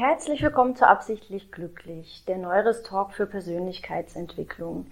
Herzlich 0.00 0.44
willkommen 0.44 0.76
zu 0.76 0.86
Absichtlich 0.86 1.50
Glücklich, 1.50 2.22
der 2.28 2.38
Neures 2.38 2.84
Talk 2.84 3.14
für 3.14 3.26
Persönlichkeitsentwicklung. 3.26 4.86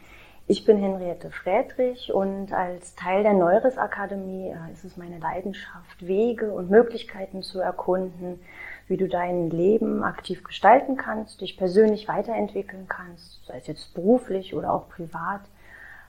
Ich 0.48 0.64
bin 0.64 0.78
Henriette 0.78 1.30
Friedrich 1.30 2.12
und 2.12 2.52
als 2.52 2.96
Teil 2.96 3.22
der 3.22 3.34
Neures 3.34 3.78
Akademie 3.78 4.48
äh, 4.48 4.72
ist 4.72 4.82
es 4.82 4.96
meine 4.96 5.20
Leidenschaft, 5.20 6.04
Wege 6.04 6.52
und 6.52 6.70
Möglichkeiten 6.70 7.44
zu 7.44 7.60
erkunden, 7.60 8.40
wie 8.88 8.96
du 8.96 9.06
dein 9.06 9.48
Leben 9.48 10.02
aktiv 10.02 10.42
gestalten 10.42 10.96
kannst, 10.96 11.40
dich 11.40 11.56
persönlich 11.56 12.08
weiterentwickeln 12.08 12.86
kannst, 12.88 13.46
sei 13.46 13.58
es 13.58 13.68
jetzt 13.68 13.94
beruflich 13.94 14.56
oder 14.56 14.72
auch 14.72 14.88
privat. 14.88 15.42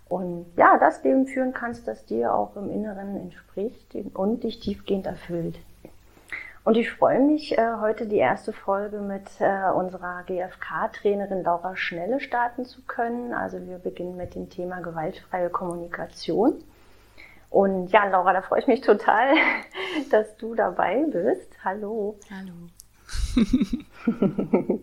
Und 0.09 0.47
ja, 0.55 0.79
das 0.79 1.03
Leben 1.03 1.27
führen 1.27 1.53
kannst, 1.53 1.87
das 1.87 2.07
dir 2.07 2.33
auch 2.33 2.55
im 2.55 2.71
Inneren 2.71 3.15
entspricht 3.15 3.93
und 4.15 4.43
dich 4.43 4.59
tiefgehend 4.59 5.05
erfüllt. 5.05 5.59
Und 6.67 6.75
ich 6.75 6.91
freue 6.91 7.21
mich, 7.21 7.57
äh, 7.57 7.75
heute 7.79 8.07
die 8.07 8.17
erste 8.17 8.51
Folge 8.51 8.99
mit 8.99 9.23
äh, 9.39 9.69
unserer 9.73 10.23
GFK-Trainerin 10.23 11.41
Laura 11.41 11.77
Schnelle 11.77 12.19
starten 12.19 12.65
zu 12.65 12.81
können. 12.81 13.33
Also 13.33 13.65
wir 13.65 13.77
beginnen 13.77 14.17
mit 14.17 14.35
dem 14.35 14.49
Thema 14.49 14.81
gewaltfreie 14.81 15.49
Kommunikation. 15.49 16.61
Und 17.49 17.87
ja, 17.93 18.03
Laura, 18.09 18.33
da 18.33 18.41
freue 18.41 18.59
ich 18.59 18.67
mich 18.67 18.81
total, 18.81 19.33
dass 20.11 20.35
du 20.35 20.55
dabei 20.55 21.05
bist. 21.09 21.49
Hallo. 21.63 22.19
Hallo. 22.29 22.51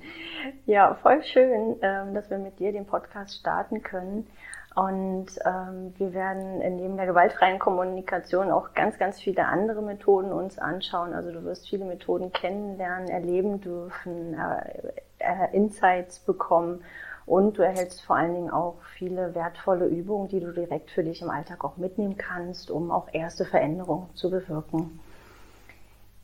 ja, 0.64 0.94
voll 0.94 1.22
schön, 1.22 1.76
ähm, 1.82 2.14
dass 2.14 2.30
wir 2.30 2.38
mit 2.38 2.60
dir 2.60 2.72
den 2.72 2.86
Podcast 2.86 3.34
starten 3.40 3.82
können. 3.82 4.26
Und 4.74 5.26
ähm, 5.44 5.94
wir 5.98 6.12
werden 6.14 6.58
neben 6.58 6.96
der 6.96 7.06
gewaltfreien 7.06 7.60
Kommunikation 7.60 8.50
auch 8.50 8.74
ganz, 8.74 8.98
ganz 8.98 9.20
viele 9.20 9.46
andere 9.46 9.82
Methoden 9.82 10.32
uns 10.32 10.58
anschauen. 10.58 11.12
Also 11.12 11.30
du 11.30 11.44
wirst 11.44 11.68
viele 11.68 11.84
Methoden 11.84 12.32
kennenlernen, 12.32 13.08
erleben 13.08 13.60
dürfen, 13.60 14.34
äh, 14.34 14.92
äh, 15.18 15.54
Insights 15.56 16.18
bekommen 16.18 16.82
und 17.24 17.56
du 17.56 17.62
erhältst 17.62 18.02
vor 18.02 18.16
allen 18.16 18.34
Dingen 18.34 18.50
auch 18.50 18.76
viele 18.96 19.34
wertvolle 19.34 19.86
Übungen, 19.86 20.28
die 20.28 20.40
du 20.40 20.52
direkt 20.52 20.90
für 20.90 21.04
dich 21.04 21.22
im 21.22 21.30
Alltag 21.30 21.64
auch 21.64 21.76
mitnehmen 21.76 22.18
kannst, 22.18 22.70
um 22.70 22.90
auch 22.90 23.08
erste 23.12 23.44
Veränderungen 23.44 24.08
zu 24.14 24.30
bewirken. 24.30 24.98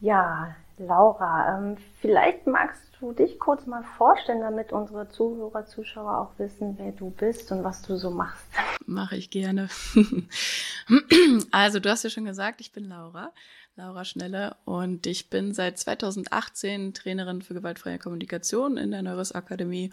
Ja, 0.00 0.56
Laura, 0.80 1.58
ähm, 1.58 1.76
vielleicht 2.00 2.46
magst 2.46 2.82
du 2.98 3.12
dich 3.12 3.38
kurz 3.38 3.66
mal 3.66 3.82
vorstellen, 3.82 4.40
damit 4.40 4.72
unsere 4.72 5.08
Zuhörer, 5.10 5.66
Zuschauer 5.66 6.18
auch 6.18 6.38
wissen, 6.38 6.78
wer 6.78 6.92
du 6.92 7.10
bist 7.10 7.52
und 7.52 7.62
was 7.64 7.82
du 7.82 7.96
so 7.96 8.10
machst? 8.10 8.46
Mache 8.86 9.16
ich 9.16 9.30
gerne. 9.30 9.68
also, 11.52 11.80
du 11.80 11.90
hast 11.90 12.04
ja 12.04 12.10
schon 12.10 12.24
gesagt, 12.24 12.62
ich 12.62 12.72
bin 12.72 12.84
Laura, 12.84 13.32
Laura 13.76 14.06
Schnelle 14.06 14.56
und 14.64 15.06
ich 15.06 15.28
bin 15.28 15.52
seit 15.52 15.78
2018 15.78 16.94
Trainerin 16.94 17.42
für 17.42 17.54
gewaltfreie 17.54 17.98
Kommunikation 17.98 18.78
in 18.78 18.90
der 18.90 19.02
Neuros 19.02 19.32
Akademie. 19.32 19.92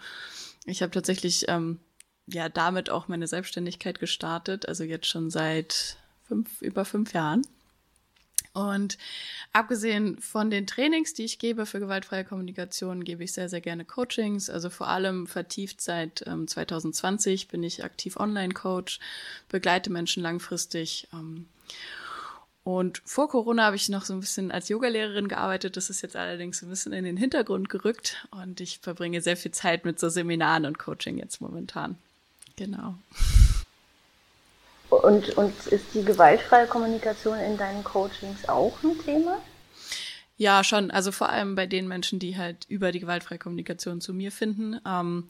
Ich 0.65 0.81
habe 0.81 0.91
tatsächlich 0.91 1.49
ähm, 1.49 1.81
ja 2.27 2.47
damit 2.47 2.89
auch 2.89 3.09
meine 3.09 3.27
Selbstständigkeit 3.27 3.99
gestartet, 3.99 4.67
also 4.67 4.85
jetzt 4.85 5.07
schon 5.07 5.29
seit 5.29 5.97
fünf, 6.23 6.61
über 6.61 6.85
fünf 6.85 7.13
Jahren. 7.13 7.41
Und 8.57 8.97
abgesehen 9.53 10.19
von 10.19 10.49
den 10.49 10.65
Trainings, 10.65 11.13
die 11.13 11.25
ich 11.25 11.37
gebe 11.37 11.67
für 11.67 11.79
gewaltfreie 11.79 12.25
Kommunikation, 12.25 13.03
gebe 13.03 13.23
ich 13.23 13.31
sehr, 13.31 13.49
sehr 13.49 13.61
gerne 13.61 13.85
Coachings. 13.85 14.49
Also 14.49 14.71
vor 14.71 14.87
allem 14.87 15.27
vertieft 15.27 15.79
seit 15.79 16.25
ähm, 16.25 16.47
2020 16.47 17.49
bin 17.49 17.61
ich 17.61 17.83
aktiv 17.83 18.17
Online-Coach, 18.17 18.99
begleite 19.47 19.91
Menschen 19.91 20.23
langfristig. 20.23 21.07
Ähm, 21.13 21.45
und 22.63 23.03
vor 23.05 23.29
Corona 23.29 23.65
habe 23.65 23.75
ich 23.75 23.89
noch 23.89 24.05
so 24.05 24.13
ein 24.13 24.21
bisschen 24.21 24.51
als 24.51 24.69
Yogalehrerin 24.69 25.27
gearbeitet. 25.27 25.77
Das 25.77 25.91
ist 25.91 26.01
jetzt 26.01 26.15
allerdings 26.15 26.63
ein 26.63 26.69
bisschen 26.69 26.93
in 26.93 27.05
den 27.05 27.15
Hintergrund 27.15 27.69
gerückt. 27.69 28.27
Und 28.31 28.59
ich 28.59 28.79
verbringe 28.79 29.21
sehr 29.21 29.37
viel 29.37 29.51
Zeit 29.51 29.85
mit 29.85 29.99
so 29.99 30.09
Seminaren 30.09 30.65
und 30.65 30.79
Coaching 30.79 31.19
jetzt 31.19 31.41
momentan. 31.41 31.95
Genau. 32.55 32.95
Und, 35.07 35.37
und 35.37 35.53
ist 35.67 35.93
die 35.93 36.03
gewaltfreie 36.03 36.67
Kommunikation 36.67 37.39
in 37.39 37.55
deinen 37.55 37.81
Coachings 37.85 38.49
auch 38.49 38.83
ein 38.83 38.99
Thema? 39.05 39.41
Ja, 40.35 40.65
schon. 40.65 40.91
Also 40.91 41.13
vor 41.13 41.29
allem 41.29 41.55
bei 41.55 41.65
den 41.65 41.87
Menschen, 41.87 42.19
die 42.19 42.35
halt 42.35 42.65
über 42.67 42.91
die 42.91 42.99
gewaltfreie 42.99 43.37
Kommunikation 43.37 44.01
zu 44.01 44.13
mir 44.13 44.33
finden. 44.33 44.81
Ähm, 44.85 45.29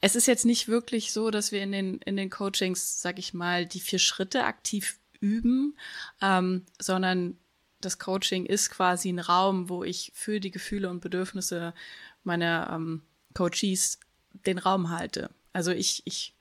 es 0.00 0.14
ist 0.14 0.26
jetzt 0.26 0.44
nicht 0.44 0.68
wirklich 0.68 1.12
so, 1.12 1.32
dass 1.32 1.50
wir 1.50 1.64
in 1.64 1.72
den, 1.72 1.98
in 2.02 2.16
den 2.16 2.30
Coachings, 2.30 3.02
sag 3.02 3.18
ich 3.18 3.34
mal, 3.34 3.66
die 3.66 3.80
vier 3.80 3.98
Schritte 3.98 4.44
aktiv 4.44 5.00
üben, 5.18 5.76
ähm, 6.20 6.64
sondern 6.80 7.36
das 7.80 7.98
Coaching 7.98 8.46
ist 8.46 8.70
quasi 8.70 9.08
ein 9.08 9.18
Raum, 9.18 9.68
wo 9.68 9.82
ich 9.82 10.12
für 10.14 10.38
die 10.38 10.52
Gefühle 10.52 10.88
und 10.88 11.00
Bedürfnisse 11.00 11.74
meiner 12.22 12.70
ähm, 12.72 13.02
Coaches 13.34 13.98
den 14.46 14.58
Raum 14.58 14.90
halte. 14.90 15.30
Also 15.52 15.72
ich, 15.72 16.02
ich 16.04 16.36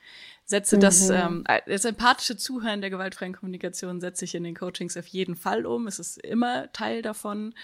setze 0.52 0.76
mhm. 0.76 0.82
das, 0.82 1.10
ähm, 1.10 1.44
das 1.66 1.86
empathische 1.86 2.38
Zuhören 2.38 2.82
der 2.82 2.92
gewaltfreien 2.92 3.34
Kommunikation 3.34 4.00
setze 4.00 4.26
ich 4.26 4.36
in 4.36 4.44
den 4.44 4.56
Coachings 4.56 4.96
auf 4.96 5.08
jeden 5.08 5.36
Fall 5.36 5.66
um. 5.66 5.88
Es 5.88 5.98
ist 5.98 6.24
immer 6.24 6.72
Teil 6.72 7.02
davon. 7.02 7.56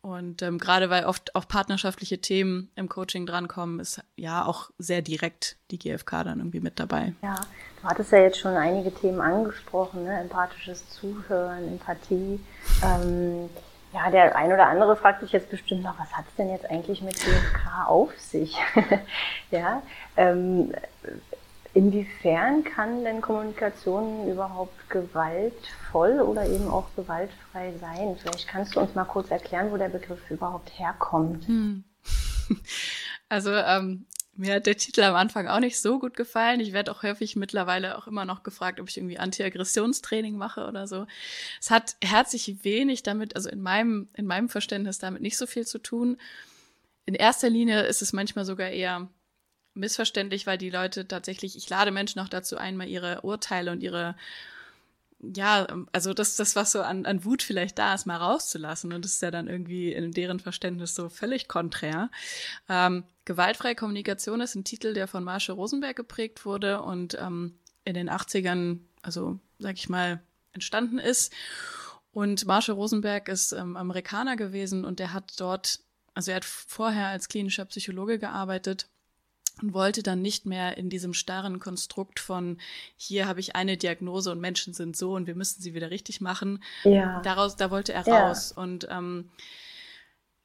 Und 0.00 0.42
ähm, 0.42 0.58
gerade 0.58 0.90
weil 0.90 1.06
oft 1.06 1.34
auch 1.34 1.48
partnerschaftliche 1.48 2.20
Themen 2.20 2.70
im 2.76 2.88
Coaching 2.88 3.26
drankommen, 3.26 3.80
ist 3.80 4.00
ja 4.16 4.44
auch 4.44 4.70
sehr 4.78 5.02
direkt 5.02 5.56
die 5.70 5.78
GfK 5.78 6.24
dann 6.24 6.38
irgendwie 6.38 6.60
mit 6.60 6.78
dabei. 6.78 7.14
Ja, 7.22 7.34
du 7.82 7.88
hattest 7.88 8.12
ja 8.12 8.18
jetzt 8.18 8.38
schon 8.38 8.54
einige 8.54 8.94
Themen 8.94 9.20
angesprochen, 9.20 10.04
ne? 10.04 10.20
empathisches 10.20 10.88
Zuhören, 10.90 11.66
Empathie. 11.66 12.38
Ähm, 12.84 13.48
ja, 13.92 14.10
der 14.10 14.36
ein 14.36 14.52
oder 14.52 14.68
andere 14.68 14.96
fragt 14.96 15.20
sich 15.22 15.32
jetzt 15.32 15.50
bestimmt 15.50 15.82
noch, 15.82 15.98
was 15.98 16.12
hat 16.12 16.26
es 16.28 16.34
denn 16.36 16.50
jetzt 16.50 16.70
eigentlich 16.70 17.02
mit 17.02 17.16
GfK 17.16 17.86
auf 17.86 18.18
sich? 18.18 18.54
ja, 19.50 19.82
ähm, 20.16 20.72
Inwiefern 21.78 22.64
kann 22.64 23.04
denn 23.04 23.20
Kommunikation 23.20 24.28
überhaupt 24.28 24.90
gewaltvoll 24.90 26.20
oder 26.20 26.44
eben 26.44 26.66
auch 26.66 26.88
gewaltfrei 26.96 27.72
sein? 27.80 28.16
Vielleicht 28.20 28.48
kannst 28.48 28.74
du 28.74 28.80
uns 28.80 28.96
mal 28.96 29.04
kurz 29.04 29.30
erklären, 29.30 29.70
wo 29.70 29.76
der 29.76 29.88
Begriff 29.88 30.18
überhaupt 30.28 30.76
herkommt. 30.76 31.46
Hm. 31.46 31.84
Also 33.30 33.52
ähm, 33.52 34.06
mir 34.36 34.54
hat 34.54 34.64
der 34.64 34.78
Titel 34.78 35.02
am 35.02 35.14
Anfang 35.14 35.48
auch 35.48 35.60
nicht 35.60 35.78
so 35.78 35.98
gut 35.98 36.16
gefallen. 36.16 36.60
Ich 36.60 36.72
werde 36.72 36.90
auch 36.90 37.02
häufig 37.02 37.36
mittlerweile 37.36 37.98
auch 37.98 38.06
immer 38.06 38.24
noch 38.24 38.42
gefragt, 38.42 38.80
ob 38.80 38.88
ich 38.88 38.96
irgendwie 38.96 39.18
Anti-Aggressionstraining 39.18 40.38
mache 40.38 40.66
oder 40.66 40.86
so. 40.86 41.06
Es 41.60 41.70
hat 41.70 41.96
herzlich 42.02 42.64
wenig 42.64 43.02
damit, 43.02 43.36
also 43.36 43.50
in 43.50 43.60
meinem, 43.60 44.08
in 44.14 44.24
meinem 44.24 44.48
Verständnis 44.48 44.98
damit 44.98 45.20
nicht 45.20 45.36
so 45.36 45.46
viel 45.46 45.66
zu 45.66 45.78
tun. 45.78 46.16
In 47.04 47.14
erster 47.14 47.50
Linie 47.50 47.82
ist 47.82 48.00
es 48.00 48.14
manchmal 48.14 48.46
sogar 48.46 48.70
eher 48.70 49.10
missverständlich, 49.78 50.46
weil 50.46 50.58
die 50.58 50.70
Leute 50.70 51.08
tatsächlich, 51.08 51.56
ich 51.56 51.68
lade 51.68 51.90
Menschen 51.90 52.20
auch 52.20 52.28
dazu 52.28 52.56
ein, 52.56 52.76
mal 52.76 52.88
ihre 52.88 53.22
Urteile 53.22 53.72
und 53.72 53.82
ihre, 53.82 54.16
ja, 55.20 55.66
also 55.92 56.14
das, 56.14 56.36
das, 56.36 56.54
was 56.54 56.72
so 56.72 56.82
an, 56.82 57.06
an 57.06 57.24
Wut 57.24 57.42
vielleicht 57.42 57.78
da 57.78 57.94
ist, 57.94 58.06
mal 58.06 58.16
rauszulassen. 58.16 58.92
Und 58.92 59.04
das 59.04 59.14
ist 59.14 59.22
ja 59.22 59.30
dann 59.30 59.48
irgendwie 59.48 59.92
in 59.92 60.12
deren 60.12 60.40
Verständnis 60.40 60.94
so 60.94 61.08
völlig 61.08 61.48
konträr. 61.48 62.10
Ähm, 62.68 63.04
Gewaltfreie 63.24 63.74
Kommunikation 63.74 64.40
ist 64.40 64.54
ein 64.54 64.64
Titel, 64.64 64.94
der 64.94 65.08
von 65.08 65.24
Marshall 65.24 65.56
Rosenberg 65.56 65.96
geprägt 65.96 66.44
wurde 66.44 66.82
und 66.82 67.16
ähm, 67.20 67.58
in 67.84 67.94
den 67.94 68.10
80ern, 68.10 68.78
also 69.02 69.38
sag 69.58 69.76
ich 69.76 69.88
mal, 69.88 70.22
entstanden 70.52 70.98
ist. 70.98 71.32
Und 72.12 72.46
Marshall 72.46 72.74
Rosenberg 72.74 73.28
ist 73.28 73.52
ähm, 73.52 73.76
Amerikaner 73.76 74.36
gewesen 74.36 74.84
und 74.84 74.98
der 74.98 75.12
hat 75.12 75.34
dort, 75.38 75.80
also 76.14 76.30
er 76.30 76.36
hat 76.36 76.44
vorher 76.44 77.08
als 77.08 77.28
klinischer 77.28 77.64
Psychologe 77.66 78.18
gearbeitet 78.18 78.88
und 79.62 79.74
wollte 79.74 80.02
dann 80.02 80.22
nicht 80.22 80.46
mehr 80.46 80.76
in 80.76 80.90
diesem 80.90 81.14
starren 81.14 81.58
Konstrukt 81.58 82.20
von 82.20 82.58
hier 82.96 83.26
habe 83.26 83.40
ich 83.40 83.56
eine 83.56 83.76
Diagnose 83.76 84.30
und 84.30 84.40
Menschen 84.40 84.74
sind 84.74 84.96
so 84.96 85.14
und 85.14 85.26
wir 85.26 85.34
müssen 85.34 85.60
sie 85.60 85.74
wieder 85.74 85.90
richtig 85.90 86.20
machen. 86.20 86.62
Ja. 86.84 87.20
Daraus, 87.22 87.56
da 87.56 87.70
wollte 87.70 87.92
er 87.92 88.06
ja. 88.06 88.28
raus. 88.28 88.52
Und 88.52 88.86
ähm, 88.90 89.30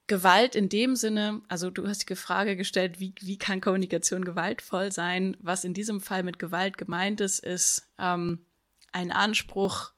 Gewalt 0.07 0.55
in 0.55 0.67
dem 0.67 0.95
Sinne, 0.95 1.41
also 1.47 1.69
du 1.69 1.87
hast 1.87 2.09
die 2.09 2.15
Frage 2.15 2.57
gestellt, 2.57 2.99
wie, 2.99 3.13
wie 3.21 3.37
kann 3.37 3.61
Kommunikation 3.61 4.25
gewaltvoll 4.25 4.91
sein? 4.91 5.37
Was 5.39 5.63
in 5.63 5.73
diesem 5.73 6.01
Fall 6.01 6.23
mit 6.23 6.39
Gewalt 6.39 6.77
gemeint 6.77 7.21
ist, 7.21 7.39
ist 7.39 7.87
ähm, 7.97 8.45
ein 8.91 9.11
Anspruch, 9.11 9.92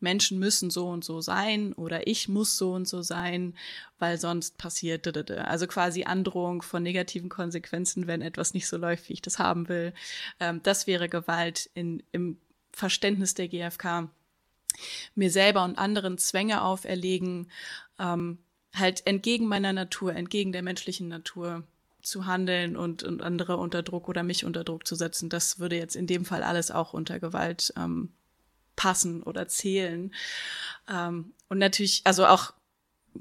Menschen 0.00 0.38
müssen 0.38 0.70
so 0.70 0.88
und 0.88 1.04
so 1.04 1.20
sein 1.20 1.72
oder 1.74 2.06
ich 2.06 2.28
muss 2.28 2.56
so 2.56 2.72
und 2.72 2.88
so 2.88 3.02
sein, 3.02 3.54
weil 3.98 4.18
sonst 4.18 4.58
passiert. 4.58 5.06
Also 5.30 5.66
quasi 5.66 6.04
Androhung 6.04 6.62
von 6.62 6.82
negativen 6.82 7.28
Konsequenzen, 7.28 8.06
wenn 8.06 8.22
etwas 8.22 8.54
nicht 8.54 8.66
so 8.66 8.76
läuft, 8.76 9.08
wie 9.08 9.14
ich 9.14 9.22
das 9.22 9.38
haben 9.38 9.68
will. 9.68 9.92
Ähm, 10.38 10.60
das 10.62 10.86
wäre 10.86 11.08
Gewalt 11.08 11.70
in, 11.74 12.02
im 12.12 12.38
Verständnis 12.72 13.34
der 13.34 13.48
GfK. 13.48 14.08
Mir 15.14 15.30
selber 15.30 15.64
und 15.64 15.78
anderen 15.78 16.16
Zwänge 16.16 16.62
auferlegen, 16.62 17.50
ähm, 17.98 18.38
halt 18.74 19.06
entgegen 19.06 19.46
meiner 19.46 19.72
Natur, 19.72 20.14
entgegen 20.14 20.52
der 20.52 20.62
menschlichen 20.62 21.08
Natur 21.08 21.64
zu 22.02 22.26
handeln 22.26 22.76
und, 22.76 23.02
und 23.02 23.22
andere 23.22 23.56
unter 23.56 23.82
Druck 23.82 24.08
oder 24.08 24.22
mich 24.22 24.44
unter 24.44 24.64
Druck 24.64 24.86
zu 24.86 24.94
setzen, 24.94 25.28
das 25.28 25.58
würde 25.58 25.76
jetzt 25.76 25.96
in 25.96 26.06
dem 26.06 26.24
Fall 26.24 26.42
alles 26.42 26.70
auch 26.70 26.94
unter 26.94 27.20
Gewalt 27.20 27.72
ähm, 27.76 28.10
passen 28.80 29.22
oder 29.22 29.46
zählen. 29.46 30.10
Ähm, 30.88 31.34
und 31.50 31.58
natürlich, 31.58 32.00
also 32.04 32.26
auch 32.26 32.54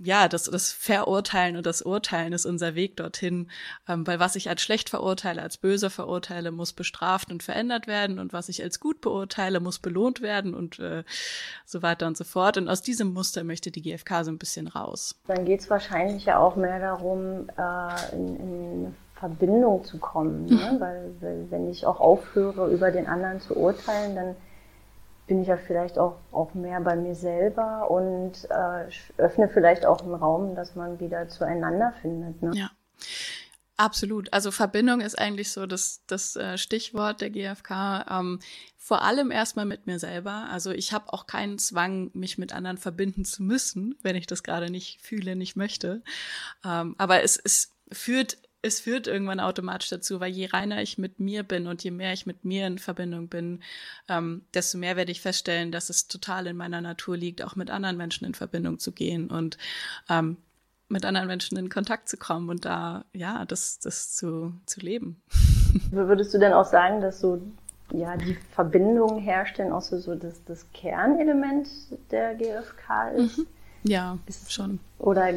ja, 0.01 0.29
das, 0.29 0.43
das 0.43 0.71
Verurteilen 0.71 1.57
und 1.57 1.65
das 1.65 1.81
Urteilen 1.81 2.31
ist 2.31 2.45
unser 2.45 2.75
Weg 2.75 2.95
dorthin, 2.95 3.49
ähm, 3.87 4.05
weil 4.07 4.19
was 4.19 4.35
ich 4.35 4.47
als 4.47 4.61
schlecht 4.61 4.89
verurteile, 4.89 5.41
als 5.41 5.57
böse 5.57 5.89
verurteile, 5.89 6.51
muss 6.51 6.71
bestraft 6.71 7.31
und 7.31 7.43
verändert 7.43 7.87
werden 7.87 8.19
und 8.19 8.31
was 8.31 8.47
ich 8.47 8.63
als 8.63 8.79
gut 8.79 9.01
beurteile, 9.01 9.59
muss 9.59 9.79
belohnt 9.79 10.21
werden 10.21 10.53
und 10.53 10.79
äh, 10.79 11.03
so 11.65 11.81
weiter 11.81 12.07
und 12.07 12.15
so 12.15 12.23
fort. 12.23 12.57
Und 12.57 12.69
aus 12.69 12.81
diesem 12.81 13.11
Muster 13.13 13.43
möchte 13.43 13.71
die 13.71 13.81
GfK 13.81 14.23
so 14.23 14.31
ein 14.31 14.37
bisschen 14.37 14.67
raus. 14.67 15.19
Dann 15.27 15.43
geht 15.43 15.61
es 15.61 15.69
wahrscheinlich 15.69 16.25
ja 16.25 16.37
auch 16.37 16.55
mehr 16.55 16.79
darum, 16.79 17.49
äh, 17.57 18.15
in, 18.15 18.35
in 18.37 18.95
Verbindung 19.15 19.83
zu 19.83 19.97
kommen, 19.97 20.45
ne? 20.45 20.77
Weil 20.79 21.47
wenn 21.49 21.67
ich 21.67 21.85
auch 21.85 21.99
aufhöre, 21.99 22.69
über 22.71 22.91
den 22.91 23.07
anderen 23.07 23.41
zu 23.41 23.57
urteilen, 23.57 24.15
dann 24.15 24.35
bin 25.29 25.41
ich 25.41 25.47
ja 25.47 25.55
vielleicht 25.55 25.97
auch, 25.97 26.17
auch 26.33 26.53
mehr 26.53 26.81
bei 26.81 26.97
mir 26.97 27.15
selber 27.15 27.89
und 27.89 28.33
äh, 28.49 28.89
öffne 29.17 29.47
vielleicht 29.47 29.85
auch 29.85 30.01
einen 30.01 30.15
Raum, 30.15 30.55
dass 30.55 30.75
man 30.75 30.99
wieder 30.99 31.29
zueinander 31.29 31.93
findet. 32.01 32.41
Ne? 32.41 32.51
Ja. 32.53 32.71
Absolut. 33.77 34.33
Also 34.33 34.51
Verbindung 34.51 34.99
ist 34.99 35.17
eigentlich 35.17 35.51
so 35.51 35.65
das, 35.65 36.01
das 36.05 36.35
äh, 36.35 36.57
Stichwort 36.57 37.21
der 37.21 37.29
GfK. 37.29 38.05
Ähm, 38.09 38.39
vor 38.75 39.03
allem 39.03 39.31
erstmal 39.31 39.65
mit 39.65 39.87
mir 39.87 39.99
selber. 39.99 40.49
Also 40.51 40.71
ich 40.71 40.91
habe 40.91 41.13
auch 41.13 41.27
keinen 41.27 41.59
Zwang, 41.59 42.11
mich 42.13 42.37
mit 42.37 42.51
anderen 42.51 42.77
verbinden 42.77 43.23
zu 43.23 43.41
müssen, 43.41 43.95
wenn 44.01 44.17
ich 44.17 44.27
das 44.27 44.43
gerade 44.43 44.69
nicht 44.69 44.99
fühle, 45.01 45.37
nicht 45.37 45.55
möchte. 45.55 46.01
Ähm, 46.65 46.95
aber 46.97 47.23
es, 47.23 47.37
es 47.37 47.71
führt 47.89 48.37
es 48.61 48.81
führt 48.81 49.07
irgendwann 49.07 49.39
automatisch 49.39 49.89
dazu, 49.89 50.19
weil 50.19 50.31
je 50.31 50.47
reiner 50.47 50.81
ich 50.81 50.97
mit 50.97 51.19
mir 51.19 51.43
bin 51.43 51.67
und 51.67 51.83
je 51.83 51.91
mehr 51.91 52.13
ich 52.13 52.25
mit 52.25 52.43
mir 52.43 52.67
in 52.67 52.77
Verbindung 52.77 53.27
bin, 53.27 53.61
ähm, 54.09 54.43
desto 54.53 54.77
mehr 54.77 54.97
werde 54.97 55.11
ich 55.11 55.21
feststellen, 55.21 55.71
dass 55.71 55.89
es 55.89 56.07
total 56.07 56.47
in 56.47 56.57
meiner 56.57 56.81
Natur 56.81 57.15
liegt, 57.15 57.43
auch 57.43 57.55
mit 57.55 57.71
anderen 57.71 57.97
Menschen 57.97 58.25
in 58.25 58.33
Verbindung 58.33 58.79
zu 58.79 58.91
gehen 58.91 59.29
und 59.29 59.57
ähm, 60.09 60.37
mit 60.89 61.05
anderen 61.05 61.27
Menschen 61.27 61.57
in 61.57 61.69
Kontakt 61.69 62.09
zu 62.09 62.17
kommen 62.17 62.49
und 62.49 62.65
da, 62.65 63.05
ja, 63.13 63.45
das, 63.45 63.79
das 63.79 64.15
zu, 64.15 64.53
zu 64.65 64.79
leben. 64.81 65.21
Würdest 65.91 66.33
du 66.33 66.39
denn 66.39 66.53
auch 66.53 66.65
sagen, 66.65 66.99
dass 66.99 67.21
so 67.21 67.41
ja, 67.91 68.17
die 68.17 68.37
Verbindung 68.51 69.19
herstellen 69.19 69.71
auch 69.71 69.81
so, 69.81 69.97
so 69.99 70.15
das, 70.15 70.43
das 70.45 70.65
Kernelement 70.73 71.67
der 72.11 72.35
GfK 72.35 73.09
ist? 73.15 73.37
Mhm. 73.37 73.47
Ja, 73.83 74.17
ist 74.25 74.51
schon. 74.51 74.79
Oder 74.97 75.33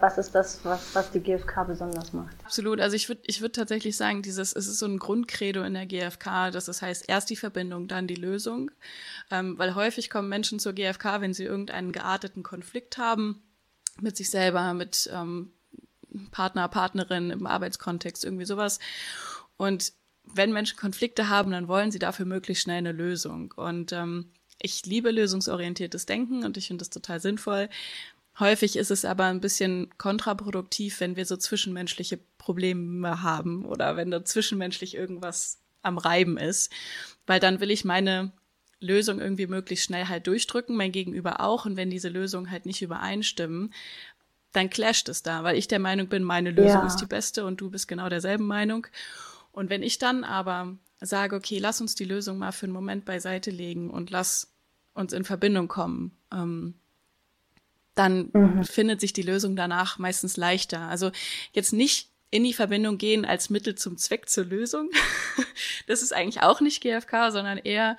was 0.00 0.18
ist 0.18 0.34
das, 0.34 0.64
was, 0.64 0.94
was 0.94 1.10
die 1.12 1.20
GfK 1.20 1.64
besonders 1.64 2.12
macht? 2.12 2.36
Absolut. 2.44 2.80
Also 2.80 2.96
ich 2.96 3.08
würde 3.08 3.22
ich 3.26 3.40
würd 3.40 3.54
tatsächlich 3.54 3.96
sagen, 3.96 4.22
dieses, 4.22 4.52
es 4.54 4.66
ist 4.66 4.78
so 4.78 4.86
ein 4.86 4.98
Grundcredo 4.98 5.62
in 5.62 5.74
der 5.74 5.86
GfK, 5.86 6.50
dass 6.50 6.66
es 6.66 6.82
heißt, 6.82 7.08
erst 7.08 7.30
die 7.30 7.36
Verbindung, 7.36 7.86
dann 7.86 8.08
die 8.08 8.16
Lösung. 8.16 8.72
Ähm, 9.30 9.56
weil 9.58 9.76
häufig 9.76 10.10
kommen 10.10 10.28
Menschen 10.28 10.58
zur 10.58 10.72
GfK, 10.72 11.20
wenn 11.20 11.34
sie 11.34 11.44
irgendeinen 11.44 11.92
gearteten 11.92 12.42
Konflikt 12.42 12.98
haben 12.98 13.42
mit 14.00 14.16
sich 14.16 14.30
selber, 14.30 14.74
mit 14.74 15.08
ähm, 15.12 15.52
Partner, 16.32 16.68
Partnerin 16.68 17.30
im 17.30 17.46
Arbeitskontext, 17.46 18.24
irgendwie 18.24 18.46
sowas. 18.46 18.80
Und 19.56 19.92
wenn 20.24 20.52
Menschen 20.52 20.76
Konflikte 20.76 21.28
haben, 21.28 21.52
dann 21.52 21.68
wollen 21.68 21.90
sie 21.90 21.98
dafür 21.98 22.26
möglichst 22.26 22.64
schnell 22.64 22.78
eine 22.78 22.92
Lösung. 22.92 23.54
Und 23.56 23.92
ähm, 23.92 24.32
ich 24.60 24.84
liebe 24.86 25.10
lösungsorientiertes 25.10 26.06
Denken 26.06 26.44
und 26.44 26.56
ich 26.56 26.66
finde 26.68 26.82
das 26.82 26.90
total 26.90 27.20
sinnvoll. 27.20 27.68
Häufig 28.38 28.76
ist 28.76 28.90
es 28.90 29.04
aber 29.04 29.24
ein 29.24 29.40
bisschen 29.40 29.90
kontraproduktiv, 29.98 31.00
wenn 31.00 31.16
wir 31.16 31.26
so 31.26 31.36
zwischenmenschliche 31.36 32.20
Probleme 32.38 33.22
haben 33.22 33.64
oder 33.64 33.96
wenn 33.96 34.10
da 34.10 34.24
zwischenmenschlich 34.24 34.94
irgendwas 34.94 35.58
am 35.82 35.98
Reiben 35.98 36.36
ist, 36.36 36.72
weil 37.26 37.40
dann 37.40 37.60
will 37.60 37.70
ich 37.70 37.84
meine 37.84 38.32
Lösung 38.80 39.20
irgendwie 39.20 39.46
möglichst 39.46 39.86
schnell 39.86 40.06
halt 40.06 40.26
durchdrücken, 40.26 40.76
mein 40.76 40.92
Gegenüber 40.92 41.40
auch. 41.40 41.66
Und 41.66 41.76
wenn 41.76 41.90
diese 41.90 42.08
Lösungen 42.08 42.50
halt 42.50 42.64
nicht 42.64 42.80
übereinstimmen, 42.80 43.74
dann 44.52 44.70
clasht 44.70 45.08
es 45.08 45.22
da, 45.22 45.42
weil 45.44 45.56
ich 45.56 45.68
der 45.68 45.78
Meinung 45.78 46.08
bin, 46.08 46.22
meine 46.22 46.50
Lösung 46.50 46.80
ja. 46.80 46.86
ist 46.86 46.96
die 46.96 47.06
beste 47.06 47.44
und 47.44 47.60
du 47.60 47.70
bist 47.70 47.88
genau 47.88 48.08
derselben 48.08 48.46
Meinung. 48.46 48.86
Und 49.52 49.68
wenn 49.68 49.82
ich 49.82 49.98
dann 49.98 50.24
aber 50.24 50.76
sage, 51.00 51.36
okay, 51.36 51.58
lass 51.58 51.80
uns 51.80 51.94
die 51.94 52.04
Lösung 52.04 52.38
mal 52.38 52.52
für 52.52 52.66
einen 52.66 52.72
Moment 52.72 53.04
beiseite 53.04 53.50
legen 53.50 53.90
und 53.90 54.10
lass 54.10 54.52
uns 54.94 55.12
in 55.12 55.24
Verbindung 55.24 55.68
kommen, 55.68 56.16
ähm, 56.32 56.74
dann 57.94 58.30
mhm. 58.32 58.64
findet 58.64 59.00
sich 59.00 59.12
die 59.12 59.22
Lösung 59.22 59.56
danach 59.56 59.98
meistens 59.98 60.36
leichter. 60.36 60.82
Also 60.82 61.10
jetzt 61.52 61.72
nicht 61.72 62.10
in 62.30 62.44
die 62.44 62.52
Verbindung 62.52 62.98
gehen 62.98 63.24
als 63.24 63.50
Mittel 63.50 63.74
zum 63.74 63.96
Zweck 63.96 64.28
zur 64.28 64.44
Lösung. 64.44 64.90
das 65.86 66.02
ist 66.02 66.12
eigentlich 66.12 66.42
auch 66.42 66.60
nicht 66.60 66.82
GFK, 66.82 67.30
sondern 67.30 67.58
eher 67.58 67.96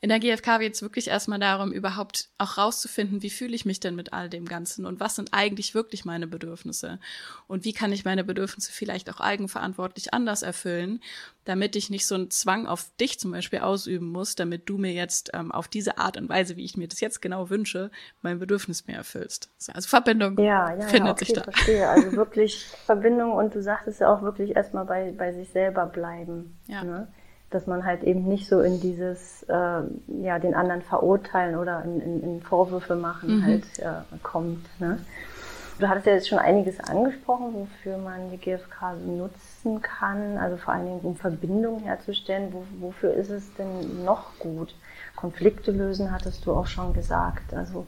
in 0.00 0.10
der 0.10 0.20
GfK 0.20 0.58
geht 0.58 0.74
es 0.74 0.82
wirklich 0.82 1.08
erstmal 1.08 1.40
darum, 1.40 1.72
überhaupt 1.72 2.28
auch 2.38 2.56
rauszufinden, 2.56 3.22
wie 3.22 3.30
fühle 3.30 3.54
ich 3.56 3.66
mich 3.66 3.80
denn 3.80 3.96
mit 3.96 4.12
all 4.12 4.28
dem 4.28 4.44
Ganzen 4.44 4.86
und 4.86 5.00
was 5.00 5.16
sind 5.16 5.30
eigentlich 5.32 5.74
wirklich 5.74 6.04
meine 6.04 6.28
Bedürfnisse 6.28 7.00
und 7.48 7.64
wie 7.64 7.72
kann 7.72 7.92
ich 7.92 8.04
meine 8.04 8.22
Bedürfnisse 8.22 8.70
vielleicht 8.70 9.10
auch 9.10 9.18
eigenverantwortlich 9.18 10.14
anders 10.14 10.42
erfüllen, 10.42 11.00
damit 11.44 11.74
ich 11.74 11.90
nicht 11.90 12.06
so 12.06 12.14
einen 12.14 12.30
Zwang 12.30 12.68
auf 12.68 12.86
dich 13.00 13.18
zum 13.18 13.32
Beispiel 13.32 13.58
ausüben 13.58 14.06
muss, 14.06 14.36
damit 14.36 14.68
du 14.68 14.78
mir 14.78 14.92
jetzt 14.92 15.30
ähm, 15.34 15.50
auf 15.50 15.66
diese 15.66 15.98
Art 15.98 16.16
und 16.16 16.28
Weise, 16.28 16.56
wie 16.56 16.64
ich 16.64 16.76
mir 16.76 16.86
das 16.86 17.00
jetzt 17.00 17.20
genau 17.20 17.50
wünsche, 17.50 17.90
mein 18.22 18.38
Bedürfnis 18.38 18.86
mehr 18.86 18.98
erfüllst. 18.98 19.50
Also 19.72 19.88
Verbindung 19.88 20.38
ja, 20.38 20.74
ja, 20.74 20.86
findet 20.86 21.06
ja, 21.06 21.10
okay, 21.10 21.24
sich 21.24 21.34
da. 21.34 21.42
Verstehe. 21.42 21.88
Also 21.88 22.12
wirklich 22.12 22.66
Verbindung 22.86 23.32
und 23.32 23.52
du 23.52 23.62
sagtest 23.62 24.00
ja 24.00 24.14
auch 24.14 24.22
wirklich 24.22 24.54
erstmal 24.54 24.84
bei, 24.84 25.10
bei 25.10 25.32
sich 25.32 25.48
selber 25.48 25.86
bleiben. 25.86 26.56
Ja. 26.68 26.84
Ne? 26.84 27.08
Dass 27.50 27.66
man 27.66 27.84
halt 27.84 28.02
eben 28.02 28.24
nicht 28.24 28.48
so 28.48 28.60
in 28.60 28.80
dieses, 28.80 29.42
äh, 29.44 29.52
ja, 30.22 30.38
den 30.38 30.54
anderen 30.54 30.82
verurteilen 30.82 31.56
oder 31.56 31.82
in, 31.84 32.00
in, 32.00 32.22
in 32.22 32.42
Vorwürfe 32.42 32.94
machen 32.94 33.38
mhm. 33.38 33.44
halt 33.44 33.78
äh, 33.78 34.18
kommt. 34.22 34.66
Ne? 34.80 34.98
Du 35.78 35.88
hattest 35.88 36.06
ja 36.06 36.14
jetzt 36.14 36.28
schon 36.28 36.40
einiges 36.40 36.80
angesprochen, 36.80 37.54
wofür 37.54 37.98
man 37.98 38.30
die 38.30 38.36
GfK 38.36 38.94
nutzen 39.06 39.80
kann, 39.80 40.36
also 40.36 40.56
vor 40.56 40.74
allen 40.74 40.86
Dingen 40.86 41.00
um 41.00 41.16
Verbindungen 41.16 41.80
herzustellen. 41.80 42.52
Wo, 42.52 42.64
wofür 42.80 43.14
ist 43.14 43.30
es 43.30 43.54
denn 43.54 44.04
noch 44.04 44.38
gut? 44.40 44.74
Konflikte 45.14 45.70
lösen, 45.70 46.10
hattest 46.10 46.44
du 46.46 46.52
auch 46.52 46.66
schon 46.66 46.92
gesagt. 46.94 47.54
Also 47.54 47.86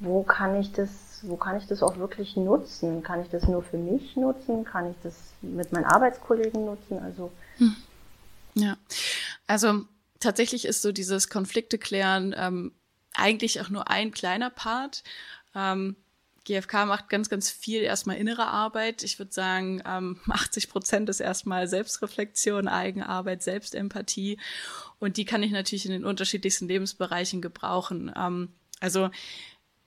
wo 0.00 0.22
kann 0.22 0.60
ich 0.60 0.72
das, 0.72 1.20
wo 1.22 1.36
kann 1.36 1.56
ich 1.56 1.66
das 1.66 1.82
auch 1.82 1.96
wirklich 1.96 2.36
nutzen? 2.36 3.02
Kann 3.02 3.22
ich 3.22 3.30
das 3.30 3.48
nur 3.48 3.62
für 3.62 3.78
mich 3.78 4.16
nutzen? 4.16 4.64
Kann 4.64 4.90
ich 4.90 4.96
das 5.02 5.14
mit 5.40 5.72
meinen 5.72 5.84
Arbeitskollegen 5.84 6.64
nutzen? 6.64 7.00
Also 7.02 7.30
mhm. 7.58 7.76
Ja, 8.54 8.76
also 9.46 9.84
tatsächlich 10.20 10.64
ist 10.64 10.82
so 10.82 10.92
dieses 10.92 11.28
Konflikte 11.28 11.78
klären 11.78 12.34
ähm, 12.36 12.72
eigentlich 13.14 13.60
auch 13.60 13.68
nur 13.68 13.90
ein 13.90 14.10
kleiner 14.10 14.50
Part. 14.50 15.02
Ähm, 15.54 15.96
GfK 16.44 16.86
macht 16.86 17.10
ganz, 17.10 17.28
ganz 17.28 17.50
viel 17.50 17.82
erstmal 17.82 18.16
innere 18.16 18.46
Arbeit. 18.46 19.02
Ich 19.02 19.18
würde 19.18 19.32
sagen, 19.32 19.82
ähm, 19.86 20.18
80 20.28 20.70
Prozent 20.70 21.08
ist 21.08 21.20
erstmal 21.20 21.68
Selbstreflexion, 21.68 22.68
Eigenarbeit, 22.68 23.42
Selbstempathie. 23.42 24.38
Und 24.98 25.16
die 25.16 25.24
kann 25.24 25.42
ich 25.42 25.52
natürlich 25.52 25.84
in 25.84 25.92
den 25.92 26.04
unterschiedlichsten 26.04 26.66
Lebensbereichen 26.66 27.42
gebrauchen. 27.42 28.12
Ähm, 28.16 28.54
also 28.80 29.10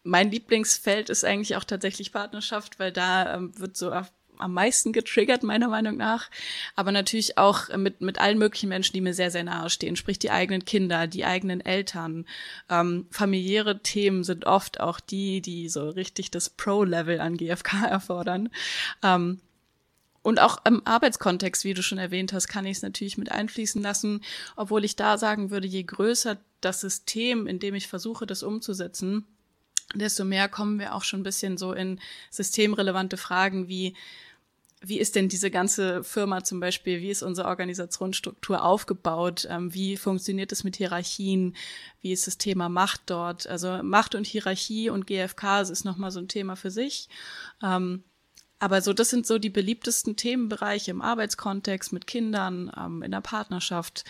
mein 0.04 0.32
Lieblingsfeld 0.32 1.10
ist 1.10 1.24
eigentlich 1.26 1.56
auch 1.56 1.64
tatsächlich 1.64 2.12
Partnerschaft, 2.12 2.80
weil 2.80 2.92
da 2.92 3.36
ähm, 3.36 3.58
wird 3.60 3.78
so 3.78 3.92
am 4.42 4.54
meisten 4.54 4.94
getriggert, 4.94 5.44
meiner 5.44 5.68
Meinung 5.68 5.98
nach. 5.98 6.30
Aber 6.76 6.92
natürlich 6.92 7.38
auch 7.38 7.70
mit, 7.76 8.02
mit 8.02 8.20
allen 8.20 8.38
möglichen 8.38 8.70
Menschen, 8.70 8.94
die 8.94 9.02
mir 9.02 9.14
sehr, 9.14 9.32
sehr 9.32 9.44
nahe 9.44 9.70
stehen. 9.70 9.96
Sprich 9.96 10.20
die 10.20 10.32
eigenen 10.32 10.66
Kinder, 10.66 11.08
die 11.08 11.26
eigenen 11.26 11.62
Eltern. 11.62 12.26
Ähm, 12.70 13.08
familiäre 13.12 13.82
Themen 13.82 14.24
sind 14.24 14.46
oft 14.46 14.80
auch 14.80 15.00
die, 15.00 15.42
die 15.42 15.70
so 15.70 15.90
richtig 15.90 16.32
das 16.32 16.50
Pro-Level 16.50 17.20
an 17.20 17.38
GFK 17.38 17.84
erfordern. 17.90 18.50
Ähm, 19.04 19.40
und 20.24 20.40
auch 20.40 20.64
im 20.66 20.86
Arbeitskontext, 20.86 21.64
wie 21.66 21.74
du 21.74 21.82
schon 21.82 21.98
erwähnt 21.98 22.32
hast, 22.34 22.48
kann 22.48 22.66
ich 22.66 22.78
es 22.78 22.84
natürlich 22.84 23.18
mit 23.18 23.32
einfließen 23.32 23.82
lassen, 23.82 24.22
obwohl 24.56 24.86
ich 24.86 24.96
da 24.96 25.18
sagen 25.18 25.50
würde, 25.50 25.68
je 25.68 25.84
größer 25.84 26.38
das 26.62 26.80
System, 26.80 27.48
in 27.48 27.60
dem 27.60 27.74
ich 27.74 27.88
versuche, 27.88 28.28
das 28.28 28.44
umzusetzen, 28.44 29.26
desto 29.96 30.24
mehr 30.24 30.48
kommen 30.48 30.80
wir 30.80 30.94
auch 30.94 31.04
schon 31.04 31.22
ein 31.22 31.24
bisschen 31.24 31.58
so 31.58 31.74
in 31.74 32.00
systemrelevante 32.30 33.18
Fragen 33.18 33.68
wie, 33.68 33.96
wie 34.84 35.00
ist 35.00 35.16
denn 35.16 35.30
diese 35.30 35.52
ganze 35.52 36.04
Firma 36.04 36.44
zum 36.44 36.60
Beispiel, 36.60 37.02
wie 37.02 37.12
ist 37.12 37.22
unsere 37.22 37.48
Organisationsstruktur 37.48 38.64
aufgebaut, 38.64 39.48
ähm, 39.50 39.74
wie 39.74 39.96
funktioniert 39.96 40.52
es 40.52 40.64
mit 40.64 40.76
Hierarchien, 40.76 41.56
wie 42.02 42.12
ist 42.12 42.26
das 42.26 42.40
Thema 42.40 42.68
Macht 42.68 43.02
dort, 43.06 43.46
also 43.46 43.84
Macht 43.84 44.16
und 44.16 44.26
Hierarchie 44.26 44.90
und 44.90 45.06
GfK, 45.06 45.62
ist 45.62 45.86
nochmal 45.86 46.10
so 46.10 46.20
ein 46.20 46.28
Thema 46.28 46.56
für 46.56 46.72
sich. 46.72 47.10
Ähm, 47.62 48.04
aber 48.58 48.82
so, 48.82 48.94
das 48.94 49.10
sind 49.10 49.26
so 49.26 49.38
die 49.38 49.50
beliebtesten 49.50 50.16
Themenbereiche 50.16 50.92
im 50.92 51.02
Arbeitskontext 51.02 51.94
mit 51.94 52.08
Kindern, 52.08 52.72
ähm, 52.76 53.04
in 53.04 53.12
der 53.12 53.22
Partnerschaft. 53.22 54.04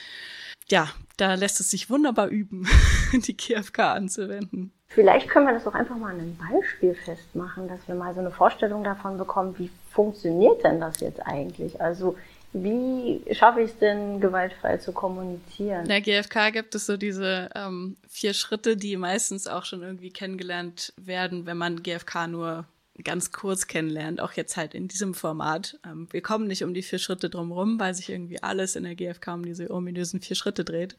Ja, 0.69 0.89
da 1.17 1.35
lässt 1.35 1.59
es 1.59 1.69
sich 1.69 1.89
wunderbar 1.89 2.27
üben, 2.27 2.67
die 3.13 3.35
GfK 3.35 3.93
anzuwenden. 3.93 4.71
Vielleicht 4.93 5.29
können 5.29 5.45
wir 5.45 5.53
das 5.53 5.65
auch 5.65 5.73
einfach 5.73 5.95
mal 5.95 6.13
an 6.13 6.19
einem 6.19 6.37
Beispiel 6.37 6.93
festmachen, 6.93 7.69
dass 7.69 7.87
wir 7.87 7.95
mal 7.95 8.13
so 8.13 8.19
eine 8.19 8.31
Vorstellung 8.31 8.83
davon 8.83 9.17
bekommen, 9.17 9.55
wie 9.57 9.71
funktioniert 9.89 10.63
denn 10.65 10.81
das 10.81 10.99
jetzt 10.99 11.25
eigentlich? 11.25 11.79
Also 11.79 12.17
wie 12.51 13.21
schaffe 13.31 13.61
ich 13.61 13.71
es 13.71 13.77
denn, 13.77 14.19
gewaltfrei 14.19 14.77
zu 14.77 14.91
kommunizieren? 14.91 15.83
In 15.83 15.87
der 15.87 16.01
GfK 16.01 16.51
gibt 16.51 16.75
es 16.75 16.85
so 16.85 16.97
diese 16.97 17.49
ähm, 17.55 17.95
vier 18.09 18.33
Schritte, 18.33 18.75
die 18.75 18.97
meistens 18.97 19.47
auch 19.47 19.63
schon 19.63 19.81
irgendwie 19.81 20.09
kennengelernt 20.09 20.93
werden, 20.97 21.45
wenn 21.45 21.57
man 21.57 21.81
GfK 21.81 22.27
nur 22.27 22.65
ganz 23.01 23.31
kurz 23.31 23.67
kennenlernt, 23.67 24.19
auch 24.19 24.33
jetzt 24.33 24.57
halt 24.57 24.73
in 24.73 24.89
diesem 24.89 25.13
Format. 25.13 25.79
Ähm, 25.85 26.09
wir 26.11 26.21
kommen 26.21 26.47
nicht 26.47 26.65
um 26.65 26.73
die 26.73 26.83
vier 26.83 26.99
Schritte 26.99 27.29
drumherum, 27.29 27.79
weil 27.79 27.93
sich 27.93 28.09
irgendwie 28.09 28.43
alles 28.43 28.75
in 28.75 28.83
der 28.83 28.95
GfK 28.95 29.35
um 29.35 29.45
diese 29.45 29.71
ominösen 29.71 30.19
vier 30.19 30.35
Schritte 30.35 30.65
dreht. 30.65 30.97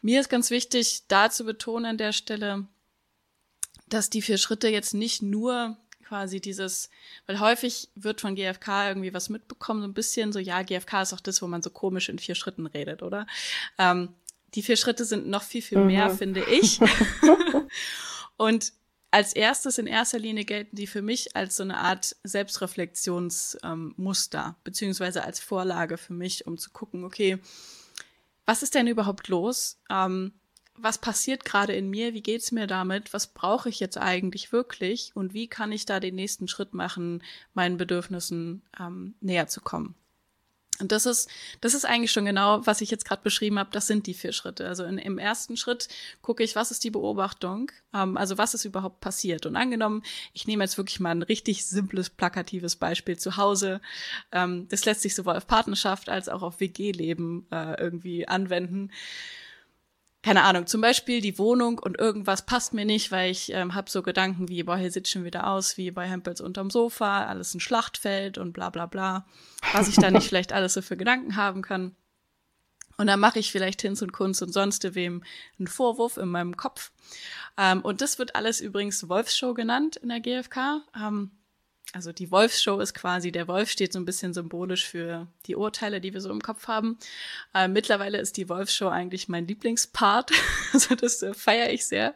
Mir 0.00 0.20
ist 0.20 0.30
ganz 0.30 0.50
wichtig, 0.50 1.02
da 1.08 1.28
zu 1.28 1.44
betonen 1.44 1.84
an 1.84 1.98
der 1.98 2.12
Stelle, 2.12 2.64
dass 3.90 4.10
die 4.10 4.22
vier 4.22 4.38
Schritte 4.38 4.68
jetzt 4.68 4.94
nicht 4.94 5.22
nur 5.22 5.76
quasi 6.10 6.40
dieses, 6.40 6.90
weil 7.26 7.38
häufig 7.38 7.88
wird 7.94 8.20
von 8.20 8.34
GfK 8.34 8.88
irgendwie 8.88 9.14
was 9.14 9.28
mitbekommen, 9.28 9.80
so 9.80 9.86
ein 9.86 9.94
bisschen 9.94 10.32
so, 10.32 10.40
ja, 10.40 10.62
GfK 10.62 11.02
ist 11.02 11.12
auch 11.12 11.20
das, 11.20 11.40
wo 11.40 11.46
man 11.46 11.62
so 11.62 11.70
komisch 11.70 12.08
in 12.08 12.18
vier 12.18 12.34
Schritten 12.34 12.66
redet, 12.66 13.04
oder? 13.04 13.28
Ähm, 13.78 14.08
die 14.54 14.62
vier 14.62 14.76
Schritte 14.76 15.04
sind 15.04 15.28
noch 15.28 15.44
viel, 15.44 15.62
viel 15.62 15.78
mehr, 15.78 16.08
mhm. 16.08 16.18
finde 16.18 16.42
ich. 16.44 16.80
Und 18.36 18.72
als 19.12 19.32
erstes 19.32 19.78
in 19.78 19.86
erster 19.86 20.18
Linie 20.18 20.44
gelten 20.44 20.76
die 20.76 20.88
für 20.88 21.02
mich 21.02 21.36
als 21.36 21.56
so 21.56 21.62
eine 21.62 21.78
Art 21.78 22.16
Selbstreflexionsmuster, 22.24 24.44
ähm, 24.48 24.54
beziehungsweise 24.64 25.22
als 25.24 25.40
Vorlage 25.40 25.96
für 25.96 26.12
mich, 26.12 26.46
um 26.46 26.58
zu 26.58 26.70
gucken, 26.70 27.04
okay, 27.04 27.38
was 28.46 28.64
ist 28.64 28.74
denn 28.74 28.88
überhaupt 28.88 29.28
los? 29.28 29.78
Ähm, 29.90 30.32
was 30.82 30.98
passiert 30.98 31.44
gerade 31.44 31.72
in 31.72 31.90
mir? 31.90 32.14
Wie 32.14 32.22
geht's 32.22 32.52
mir 32.52 32.66
damit? 32.66 33.12
Was 33.12 33.26
brauche 33.28 33.68
ich 33.68 33.80
jetzt 33.80 33.98
eigentlich 33.98 34.52
wirklich? 34.52 35.12
Und 35.14 35.34
wie 35.34 35.48
kann 35.48 35.72
ich 35.72 35.86
da 35.86 36.00
den 36.00 36.14
nächsten 36.14 36.48
Schritt 36.48 36.74
machen, 36.74 37.22
meinen 37.54 37.76
Bedürfnissen 37.76 38.62
ähm, 38.78 39.14
näher 39.20 39.46
zu 39.46 39.60
kommen? 39.60 39.94
Und 40.80 40.92
das 40.92 41.06
ist, 41.06 41.28
das 41.60 41.74
ist 41.74 41.84
eigentlich 41.84 42.10
schon 42.10 42.24
genau, 42.24 42.66
was 42.66 42.80
ich 42.80 42.90
jetzt 42.90 43.04
gerade 43.04 43.22
beschrieben 43.22 43.58
habe. 43.58 43.70
Das 43.72 43.86
sind 43.86 44.06
die 44.06 44.14
vier 44.14 44.32
Schritte. 44.32 44.66
Also 44.66 44.84
in, 44.84 44.98
im 44.98 45.18
ersten 45.18 45.56
Schritt 45.56 45.88
gucke 46.22 46.42
ich, 46.42 46.56
was 46.56 46.70
ist 46.70 46.82
die 46.84 46.90
Beobachtung? 46.90 47.70
Ähm, 47.94 48.16
also 48.16 48.38
was 48.38 48.54
ist 48.54 48.64
überhaupt 48.64 49.00
passiert? 49.00 49.46
Und 49.46 49.56
angenommen, 49.56 50.02
ich 50.32 50.46
nehme 50.46 50.64
jetzt 50.64 50.78
wirklich 50.78 51.00
mal 51.00 51.10
ein 51.10 51.22
richtig 51.22 51.66
simples, 51.66 52.10
plakatives 52.10 52.76
Beispiel 52.76 53.18
zu 53.18 53.36
Hause. 53.36 53.80
Ähm, 54.32 54.68
das 54.68 54.84
lässt 54.84 55.02
sich 55.02 55.14
sowohl 55.14 55.36
auf 55.36 55.46
Partnerschaft 55.46 56.08
als 56.08 56.28
auch 56.28 56.42
auf 56.42 56.60
WG-Leben 56.60 57.46
äh, 57.50 57.78
irgendwie 57.80 58.26
anwenden 58.26 58.90
keine 60.22 60.42
Ahnung, 60.42 60.66
zum 60.66 60.82
Beispiel 60.82 61.22
die 61.22 61.38
Wohnung 61.38 61.78
und 61.78 61.98
irgendwas 61.98 62.44
passt 62.44 62.74
mir 62.74 62.84
nicht, 62.84 63.10
weil 63.10 63.30
ich 63.30 63.52
ähm, 63.52 63.74
habe 63.74 63.90
so 63.90 64.02
Gedanken 64.02 64.48
wie, 64.48 64.62
boah, 64.62 64.76
hier 64.76 64.90
sieht 64.90 65.08
schon 65.08 65.24
wieder 65.24 65.46
aus 65.46 65.78
wie 65.78 65.90
bei 65.90 66.06
Hempels 66.06 66.42
unterm 66.42 66.70
Sofa, 66.70 67.24
alles 67.24 67.54
ein 67.54 67.60
Schlachtfeld 67.60 68.36
und 68.36 68.52
bla 68.52 68.68
bla 68.68 68.86
bla, 68.86 69.26
was 69.72 69.88
ich 69.88 69.96
da 69.96 70.10
nicht 70.10 70.24
vielleicht 70.28 70.52
alles 70.52 70.74
so 70.74 70.82
für 70.82 70.98
Gedanken 70.98 71.36
haben 71.36 71.62
kann. 71.62 71.96
Und 72.98 73.06
dann 73.06 73.18
mache 73.18 73.38
ich 73.38 73.50
vielleicht 73.50 73.80
Hinz 73.80 74.02
und 74.02 74.12
Kunst 74.12 74.42
und 74.42 74.52
sonst 74.52 74.94
wem 74.94 75.24
einen 75.58 75.68
Vorwurf 75.68 76.18
in 76.18 76.28
meinem 76.28 76.58
Kopf. 76.58 76.92
Ähm, 77.56 77.80
und 77.80 78.02
das 78.02 78.18
wird 78.18 78.36
alles 78.36 78.60
übrigens 78.60 79.08
Wolfsshow 79.08 79.54
genannt 79.54 79.96
in 79.96 80.10
der 80.10 80.20
GfK. 80.20 80.82
Ähm, 80.94 81.30
also 81.92 82.12
die 82.12 82.30
Wolfsshow 82.30 82.78
ist 82.78 82.94
quasi, 82.94 83.32
der 83.32 83.48
Wolf 83.48 83.68
steht 83.68 83.92
so 83.92 83.98
ein 83.98 84.04
bisschen 84.04 84.32
symbolisch 84.32 84.86
für 84.86 85.26
die 85.46 85.56
Urteile, 85.56 86.00
die 86.00 86.12
wir 86.12 86.20
so 86.20 86.30
im 86.30 86.40
Kopf 86.40 86.68
haben. 86.68 86.98
Äh, 87.52 87.66
mittlerweile 87.66 88.18
ist 88.18 88.36
die 88.36 88.48
Wolfsshow 88.48 88.88
eigentlich 88.88 89.28
mein 89.28 89.46
Lieblingspart. 89.46 90.30
also 90.72 90.94
das 90.94 91.22
äh, 91.22 91.34
feiere 91.34 91.72
ich 91.72 91.86
sehr, 91.86 92.14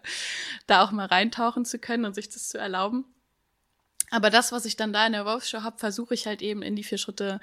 da 0.69 0.85
auch 0.85 0.93
mal 0.93 1.07
reintauchen 1.07 1.65
zu 1.65 1.79
können 1.79 2.05
und 2.05 2.15
sich 2.15 2.29
das 2.29 2.49
zu 2.49 2.59
erlauben. 2.59 3.05
Aber 4.11 4.31
das, 4.31 4.53
was 4.53 4.65
ich 4.65 4.77
dann 4.77 4.93
da 4.93 5.07
in 5.07 5.13
der 5.13 5.27
Wolfsshow 5.27 5.63
habe, 5.63 5.79
versuche 5.79 6.15
ich 6.15 6.27
halt 6.27 6.41
eben 6.41 6.63
in 6.63 6.77
die 6.77 6.85
vier 6.85 6.99
Schritte 6.99 7.41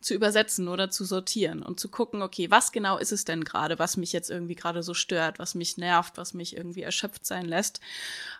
zu 0.00 0.14
übersetzen 0.14 0.68
oder 0.68 0.90
zu 0.90 1.04
sortieren 1.04 1.62
und 1.62 1.78
zu 1.78 1.90
gucken, 1.90 2.22
okay, 2.22 2.50
was 2.50 2.72
genau 2.72 2.96
ist 2.96 3.12
es 3.12 3.26
denn 3.26 3.44
gerade, 3.44 3.78
was 3.78 3.98
mich 3.98 4.12
jetzt 4.12 4.30
irgendwie 4.30 4.54
gerade 4.54 4.82
so 4.82 4.94
stört, 4.94 5.38
was 5.38 5.54
mich 5.54 5.76
nervt, 5.76 6.16
was 6.16 6.32
mich 6.32 6.56
irgendwie 6.56 6.82
erschöpft 6.82 7.26
sein 7.26 7.44
lässt. 7.44 7.80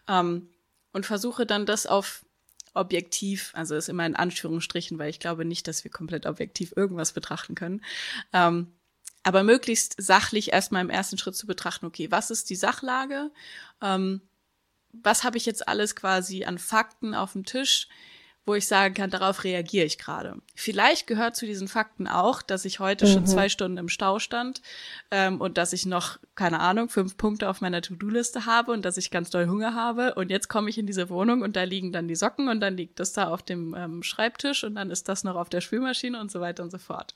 Ähm, 0.09 0.49
und 0.95 1.07
versuche 1.07 1.47
dann 1.47 1.66
das 1.66 1.87
auf 1.87 2.25
objektiv, 2.75 3.52
also 3.55 3.75
ist 3.75 3.88
immer 3.88 4.07
in 4.07 4.17
Anführungsstrichen, 4.17 4.99
weil 4.99 5.11
ich 5.11 5.21
glaube 5.21 5.45
nicht, 5.45 5.69
dass 5.69 5.85
wir 5.85 5.91
komplett 5.91 6.26
objektiv 6.26 6.73
irgendwas 6.76 7.12
betrachten 7.12 7.55
können. 7.55 7.83
Ähm, 8.33 8.73
aber 9.23 9.45
möglichst 9.45 9.95
sachlich 9.99 10.52
erstmal 10.52 10.83
im 10.83 10.91
ersten 10.91 11.19
Schritt 11.19 11.37
zu 11.37 11.47
betrachten, 11.47 11.87
okay, 11.87 12.11
was 12.11 12.31
ist 12.31 12.50
die 12.50 12.57
Sachlage? 12.57 13.31
Ähm, 13.81 14.21
was 14.93 15.25
habe 15.25 15.37
ich 15.38 15.47
jetzt 15.47 15.69
alles 15.69 15.97
quasi 15.97 16.45
an 16.45 16.59
Fakten 16.59 17.14
auf 17.14 17.33
dem 17.33 17.45
Tisch? 17.45 17.88
Wo 18.45 18.55
ich 18.57 18.67
sagen 18.67 18.95
kann, 18.95 19.09
darauf 19.09 19.45
reagiere 19.45 19.87
ich 19.87 19.99
gerade. 19.99 20.37
Vielleicht 20.57 21.07
gehört 21.07 21.37
zu 21.37 21.47
diesen 21.47 21.69
Fakten 21.69 22.09
auch, 22.09 22.43
dass 22.43 22.65
ich 22.65 22.81
heute 22.81 23.07
mhm. 23.07 23.13
schon 23.13 23.27
zwei 23.27 23.49
Stunden 23.49 23.79
im 23.79 23.89
Stau 23.89 24.19
stand 24.19 24.63
ähm, 25.13 25.41
und 25.41 25.59
dass 25.59 25.73
ich 25.73 25.87
noch, 25.87 26.19
keine 26.35 26.59
Ahnung, 26.59 26.89
fünf 26.89 27.17
Punkte 27.17 27.49
auf 27.49 27.61
meiner 27.61 27.83
To-Do-Liste 27.83 28.45
habe 28.45 28.73
und 28.73 28.85
dass 28.85 28.97
ich 28.97 29.13
ganz 29.13 29.31
doll 29.31 29.47
Hunger 29.47 29.75
habe. 29.75 30.15
Und 30.15 30.31
jetzt 30.31 30.49
komme 30.49 30.71
ich 30.71 30.79
in 30.79 30.87
diese 30.87 31.09
Wohnung 31.09 31.43
und 31.43 31.55
da 31.55 31.63
liegen 31.63 31.93
dann 31.93 32.09
die 32.09 32.17
Socken 32.17 32.49
und 32.49 32.59
dann 32.59 32.77
liegt 32.77 32.99
das 32.99 33.13
da 33.13 33.29
auf 33.29 33.45
dem 33.45 33.77
ähm, 33.79 34.03
Schreibtisch 34.03 34.65
und 34.65 34.75
dann 34.75 34.91
ist 34.91 35.09
das 35.09 35.23
noch 35.23 35.37
auf 35.37 35.49
der 35.49 35.61
Spülmaschine 35.61 36.21
und 36.21 36.33
so 36.33 36.41
weiter 36.41 36.65
und 36.65 36.71
so 36.71 36.79
fort. 36.79 37.15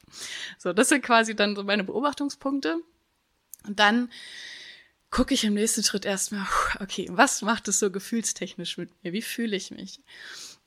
So, 0.59 0.73
das 0.73 0.91
sind 0.91 1.03
quasi 1.03 1.35
dann 1.35 1.57
so 1.57 1.65
meine 1.65 1.83
Beobachtungspunkte. 1.83 2.77
Und 3.67 3.81
dann 3.81 4.11
gucke 5.11 5.35
ich 5.35 5.43
im 5.43 5.55
nächsten 5.55 5.83
Schritt 5.83 6.05
erstmal, 6.05 6.47
okay, 6.79 7.09
was 7.11 7.43
macht 7.43 7.67
es 7.67 7.81
so 7.81 7.91
gefühlstechnisch 7.91 8.79
mit 8.79 8.91
mir? 9.03 9.13
Wie 9.13 9.23
fühle 9.23 9.57
ich 9.57 9.73
mich? 9.73 9.99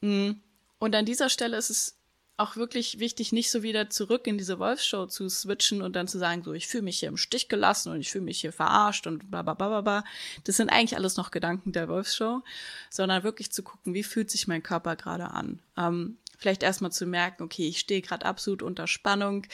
Mhm 0.02 0.42
und 0.80 0.96
an 0.96 1.06
dieser 1.06 1.30
Stelle 1.30 1.58
ist 1.58 1.70
es 1.70 2.00
auch 2.40 2.56
wirklich 2.56 3.00
wichtig, 3.00 3.34
nicht 3.34 3.52
so 3.52 3.64
wieder 3.64 3.90
zurück 3.90 4.26
in 4.26 4.38
diese 4.38 4.60
Wolfsshow 4.60 5.08
zu 5.08 5.28
switchen 5.28 5.82
und 5.82 5.96
dann 5.96 6.08
zu 6.08 6.18
sagen, 6.18 6.42
so, 6.42 6.54
ich 6.54 6.68
fühle 6.68 6.84
mich 6.84 7.00
hier 7.00 7.10
im 7.10 7.18
Stich 7.18 7.50
gelassen 7.50 7.92
und 7.92 8.00
ich 8.00 8.10
fühle 8.12 8.24
mich 8.24 8.40
hier 8.40 8.54
verarscht 8.54 9.08
und 9.08 9.30
bla 9.30 9.42
bla 9.42 9.56
bla 9.56 9.68
bla 9.68 9.82
bla. 9.82 10.04
Das 10.46 10.56
sind 10.56 10.70
eigentlich 10.70 10.96
alles 10.96 11.18
noch 11.18 11.32
Gedanken 11.32 11.74
der 11.74 11.90
Wolfsshow, 11.90 12.42
sondern 12.90 13.24
wirklich 13.24 13.52
zu 13.52 13.62
gucken, 13.62 13.94
wie 13.94 14.04
fühlt 14.04 14.32
sich 14.32 14.48
mein 14.48 14.64
Körper 14.64 14.96
gerade 14.96 15.32
an. 15.32 15.62
Ähm, 15.78 16.18
vielleicht 16.38 16.64
erstmal 16.64 16.94
zu 16.94 17.06
merken, 17.06 17.44
okay, 17.44 17.68
ich 17.68 17.80
stehe 17.80 18.02
gerade 18.02 18.26
absolut 18.26 18.64
unter 18.64 18.88
Spannung, 18.88 19.46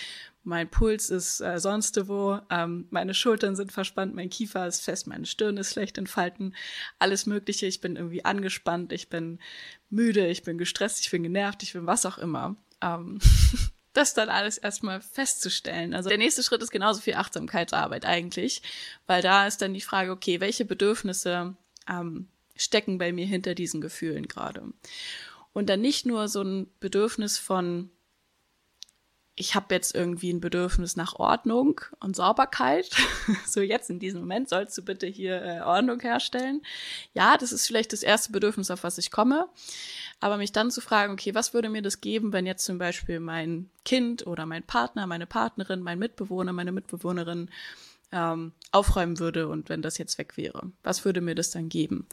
mein 0.45 0.69
Puls 0.69 1.09
ist 1.09 1.41
äh, 1.41 1.59
sonst 1.59 2.07
wo, 2.07 2.39
ähm, 2.49 2.87
meine 2.91 3.13
Schultern 3.13 3.55
sind 3.55 3.71
verspannt, 3.71 4.15
mein 4.15 4.29
Kiefer 4.29 4.67
ist 4.67 4.81
fest, 4.81 5.07
meine 5.07 5.25
Stirn 5.25 5.57
ist 5.57 5.73
schlecht 5.73 5.97
entfalten, 5.97 6.55
alles 6.99 7.25
Mögliche. 7.25 7.65
Ich 7.65 7.81
bin 7.81 7.95
irgendwie 7.95 8.23
angespannt, 8.23 8.93
ich 8.93 9.09
bin 9.09 9.39
müde, 9.89 10.27
ich 10.27 10.43
bin 10.43 10.57
gestresst, 10.57 11.01
ich 11.01 11.11
bin 11.11 11.23
genervt, 11.23 11.63
ich 11.63 11.73
bin 11.73 11.87
was 11.87 12.05
auch 12.05 12.19
immer. 12.19 12.55
Ähm, 12.81 13.19
das 13.93 14.13
dann 14.13 14.29
alles 14.29 14.57
erstmal 14.57 15.01
festzustellen. 15.01 15.93
Also 15.93 16.09
der 16.09 16.17
nächste 16.17 16.43
Schritt 16.43 16.61
ist 16.61 16.71
genauso 16.71 17.01
viel 17.01 17.15
Achtsamkeitsarbeit 17.15 18.05
eigentlich, 18.05 18.61
weil 19.07 19.21
da 19.21 19.47
ist 19.47 19.61
dann 19.61 19.73
die 19.73 19.81
Frage, 19.81 20.11
okay, 20.11 20.39
welche 20.41 20.65
Bedürfnisse 20.65 21.55
ähm, 21.89 22.27
stecken 22.55 22.97
bei 22.97 23.11
mir 23.11 23.25
hinter 23.25 23.55
diesen 23.55 23.81
Gefühlen 23.81 24.27
gerade? 24.27 24.63
Und 25.53 25.69
dann 25.69 25.81
nicht 25.81 26.05
nur 26.05 26.27
so 26.27 26.41
ein 26.41 26.67
Bedürfnis 26.79 27.39
von 27.39 27.89
ich 29.37 29.53
habe 29.53 29.75
jetzt 29.75 29.93
irgendwie 29.93 30.31
ein 30.31 30.39
Bedürfnis 30.39 30.95
nach 30.95 31.15
Ordnung 31.15 31.81
und 31.99 32.15
Sauberkeit. 32.15 32.89
so 33.45 33.59
jetzt 33.59 33.89
in 33.89 33.99
diesem 33.99 34.21
Moment 34.21 34.47
sollst 34.47 34.77
du 34.77 34.81
bitte 34.81 35.07
hier 35.07 35.41
äh, 35.41 35.61
Ordnung 35.61 35.99
herstellen. 35.99 36.61
Ja, 37.13 37.35
das 37.37 37.51
ist 37.51 37.67
vielleicht 37.67 37.91
das 37.91 38.01
erste 38.01 38.31
Bedürfnis, 38.31 38.71
auf 38.71 38.83
was 38.83 38.97
ich 38.97 39.11
komme. 39.11 39.49
Aber 40.21 40.37
mich 40.37 40.53
dann 40.53 40.71
zu 40.71 40.79
fragen, 40.79 41.13
okay, 41.13 41.35
was 41.35 41.53
würde 41.53 41.67
mir 41.67 41.81
das 41.81 41.99
geben, 41.99 42.31
wenn 42.31 42.45
jetzt 42.45 42.63
zum 42.63 42.77
Beispiel 42.77 43.19
mein 43.19 43.69
Kind 43.83 44.25
oder 44.25 44.45
mein 44.45 44.63
Partner, 44.63 45.05
meine 45.05 45.27
Partnerin, 45.27 45.81
mein 45.81 45.99
Mitbewohner, 45.99 46.53
meine 46.53 46.71
Mitbewohnerin 46.71 47.49
ähm, 48.13 48.53
aufräumen 48.71 49.19
würde 49.19 49.49
und 49.49 49.67
wenn 49.67 49.81
das 49.81 49.97
jetzt 49.97 50.17
weg 50.17 50.37
wäre? 50.37 50.71
Was 50.83 51.03
würde 51.03 51.19
mir 51.19 51.35
das 51.35 51.51
dann 51.51 51.67
geben? 51.67 52.07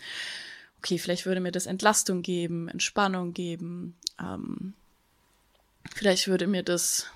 Okay, 0.78 0.98
vielleicht 0.98 1.26
würde 1.26 1.40
mir 1.40 1.52
das 1.52 1.66
Entlastung 1.66 2.22
geben, 2.22 2.66
Entspannung 2.66 3.32
geben, 3.32 3.96
ähm, 4.18 4.74
Vielleicht 5.94 6.28
würde 6.28 6.46
mir 6.46 6.62
das 6.62 7.06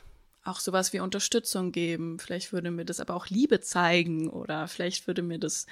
auch 0.45 0.61
sowas 0.61 0.93
wie 0.93 1.01
Unterstützung 1.01 1.73
geben. 1.73 2.19
Vielleicht 2.19 2.53
würde 2.53 2.71
mir 2.71 2.85
das 2.85 3.01
aber 3.01 3.15
auch 3.15 3.27
Liebe 3.27 3.61
zeigen 3.61 4.29
oder 4.31 4.69
vielleicht 4.69 5.07
würde 5.07 5.23
mir 5.23 5.39
das 5.39 5.67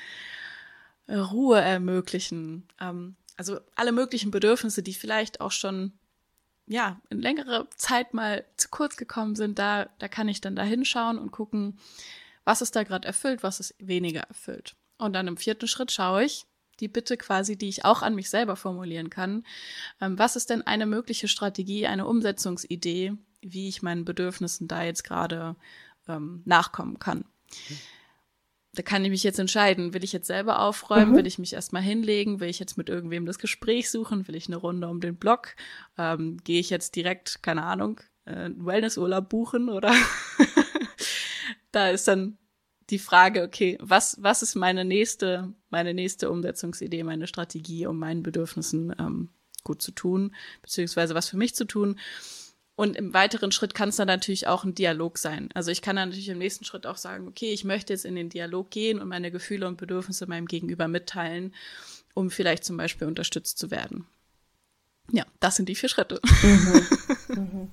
äh, 1.06 1.16
Ruhe 1.16 1.60
ermöglichen. 1.60 2.66
Ähm, 2.80 3.16
also 3.36 3.60
alle 3.74 3.92
möglichen 3.92 4.30
Bedürfnisse, 4.30 4.82
die 4.82 4.94
vielleicht 4.94 5.40
auch 5.40 5.52
schon 5.52 5.92
ja 6.66 7.00
in 7.10 7.20
längere 7.20 7.68
Zeit 7.76 8.14
mal 8.14 8.44
zu 8.56 8.68
kurz 8.70 8.96
gekommen 8.96 9.36
sind, 9.36 9.58
da 9.58 9.88
da 9.98 10.08
kann 10.08 10.28
ich 10.28 10.40
dann 10.40 10.56
da 10.56 10.62
hinschauen 10.62 11.18
und 11.18 11.30
gucken, 11.30 11.78
was 12.44 12.62
ist 12.62 12.76
da 12.76 12.84
gerade 12.84 13.06
erfüllt, 13.06 13.42
was 13.42 13.60
ist 13.60 13.74
weniger 13.78 14.22
erfüllt. 14.22 14.76
Und 14.98 15.12
dann 15.12 15.28
im 15.28 15.36
vierten 15.36 15.66
Schritt 15.66 15.92
schaue 15.92 16.24
ich, 16.24 16.46
die 16.80 16.88
Bitte 16.88 17.16
quasi, 17.16 17.56
die 17.56 17.68
ich 17.68 17.84
auch 17.84 18.02
an 18.02 18.14
mich 18.14 18.30
selber 18.30 18.56
formulieren 18.56 19.10
kann. 19.10 19.44
Ähm, 20.00 20.18
was 20.18 20.36
ist 20.36 20.50
denn 20.50 20.62
eine 20.62 20.86
mögliche 20.86 21.28
Strategie, 21.28 21.86
eine 21.86 22.06
Umsetzungsidee, 22.06 23.12
wie 23.40 23.68
ich 23.68 23.82
meinen 23.82 24.04
Bedürfnissen 24.04 24.68
da 24.68 24.82
jetzt 24.82 25.04
gerade 25.04 25.56
ähm, 26.08 26.42
nachkommen 26.44 26.98
kann? 26.98 27.24
Da 28.74 28.82
kann 28.82 29.04
ich 29.04 29.10
mich 29.10 29.22
jetzt 29.22 29.38
entscheiden, 29.38 29.94
will 29.94 30.02
ich 30.02 30.12
jetzt 30.12 30.26
selber 30.26 30.60
aufräumen, 30.60 31.12
mhm. 31.12 31.16
will 31.16 31.26
ich 31.26 31.38
mich 31.38 31.52
erstmal 31.52 31.82
hinlegen, 31.82 32.40
will 32.40 32.48
ich 32.48 32.58
jetzt 32.58 32.76
mit 32.76 32.88
irgendwem 32.88 33.24
das 33.24 33.38
Gespräch 33.38 33.90
suchen, 33.90 34.26
will 34.26 34.34
ich 34.34 34.48
eine 34.48 34.56
Runde 34.56 34.88
um 34.88 35.00
den 35.00 35.16
Block, 35.16 35.54
ähm, 35.96 36.38
gehe 36.42 36.58
ich 36.58 36.70
jetzt 36.70 36.96
direkt, 36.96 37.42
keine 37.42 37.62
Ahnung, 37.62 38.00
äh, 38.24 38.50
Wellnessurlaub 38.56 39.28
buchen 39.28 39.68
oder 39.68 39.94
da 41.72 41.90
ist 41.90 42.08
dann 42.08 42.38
die 42.90 42.98
Frage, 42.98 43.42
okay, 43.42 43.78
was, 43.80 44.16
was 44.20 44.42
ist 44.42 44.54
meine 44.54 44.84
nächste, 44.84 45.52
meine 45.70 45.94
nächste 45.94 46.30
Umsetzungsidee, 46.30 47.02
meine 47.02 47.26
Strategie, 47.26 47.86
um 47.86 47.98
meinen 47.98 48.22
Bedürfnissen 48.22 48.94
ähm, 48.98 49.30
gut 49.62 49.82
zu 49.82 49.92
tun, 49.92 50.34
beziehungsweise 50.62 51.14
was 51.14 51.28
für 51.28 51.36
mich 51.36 51.54
zu 51.54 51.64
tun. 51.64 51.98
Und 52.76 52.96
im 52.96 53.14
weiteren 53.14 53.52
Schritt 53.52 53.74
kann 53.74 53.90
es 53.90 53.96
dann 53.96 54.08
natürlich 54.08 54.48
auch 54.48 54.64
ein 54.64 54.74
Dialog 54.74 55.18
sein. 55.18 55.48
Also 55.54 55.70
ich 55.70 55.80
kann 55.80 55.96
dann 55.96 56.08
natürlich 56.08 56.28
im 56.28 56.38
nächsten 56.38 56.64
Schritt 56.64 56.86
auch 56.86 56.96
sagen, 56.96 57.28
okay, 57.28 57.52
ich 57.52 57.64
möchte 57.64 57.92
jetzt 57.92 58.04
in 58.04 58.16
den 58.16 58.30
Dialog 58.30 58.70
gehen 58.70 59.00
und 59.00 59.08
meine 59.08 59.30
Gefühle 59.30 59.68
und 59.68 59.76
Bedürfnisse 59.76 60.26
meinem 60.26 60.46
Gegenüber 60.46 60.88
mitteilen, 60.88 61.54
um 62.14 62.30
vielleicht 62.30 62.64
zum 62.64 62.76
Beispiel 62.76 63.06
unterstützt 63.06 63.58
zu 63.58 63.70
werden. 63.70 64.06
Ja, 65.12 65.24
das 65.38 65.56
sind 65.56 65.68
die 65.68 65.74
vier 65.74 65.88
Schritte. 65.88 66.20
Mhm. 66.42 66.86
Mhm. 67.26 67.70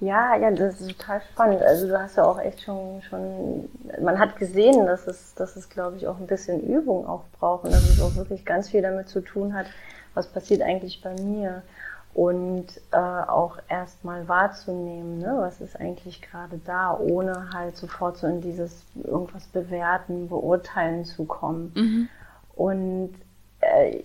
Ja, 0.00 0.36
ja, 0.36 0.50
das 0.50 0.80
ist 0.80 0.98
total 0.98 1.22
spannend. 1.32 1.62
Also 1.62 1.88
du 1.88 1.98
hast 1.98 2.16
ja 2.16 2.24
auch 2.24 2.38
echt 2.38 2.62
schon, 2.62 3.00
schon, 3.02 3.68
man 4.02 4.18
hat 4.18 4.36
gesehen, 4.36 4.86
dass 4.86 5.06
es, 5.06 5.34
dass 5.34 5.56
es, 5.56 5.68
glaube 5.68 5.96
ich, 5.96 6.06
auch 6.06 6.18
ein 6.18 6.26
bisschen 6.26 6.60
Übung 6.60 7.06
auch 7.06 7.22
braucht 7.38 7.64
und 7.64 7.72
dass 7.72 7.88
es 7.88 8.02
auch 8.02 8.14
wirklich 8.16 8.44
ganz 8.44 8.70
viel 8.70 8.82
damit 8.82 9.08
zu 9.08 9.20
tun 9.20 9.54
hat, 9.54 9.66
was 10.14 10.26
passiert 10.26 10.62
eigentlich 10.62 11.00
bei 11.00 11.14
mir 11.14 11.62
und 12.14 12.66
äh, 12.92 12.96
auch 12.96 13.58
erstmal 13.68 14.28
wahrzunehmen, 14.28 15.18
ne, 15.18 15.34
was 15.36 15.60
ist 15.60 15.78
eigentlich 15.78 16.22
gerade 16.22 16.60
da, 16.64 16.96
ohne 16.96 17.52
halt 17.52 17.76
sofort 17.76 18.18
so 18.18 18.28
in 18.28 18.40
dieses 18.40 18.84
irgendwas 19.02 19.46
bewerten, 19.46 20.28
beurteilen 20.28 21.04
zu 21.04 21.24
kommen. 21.24 21.72
Mhm. 21.74 22.08
Und 22.54 23.14
äh, 23.60 24.04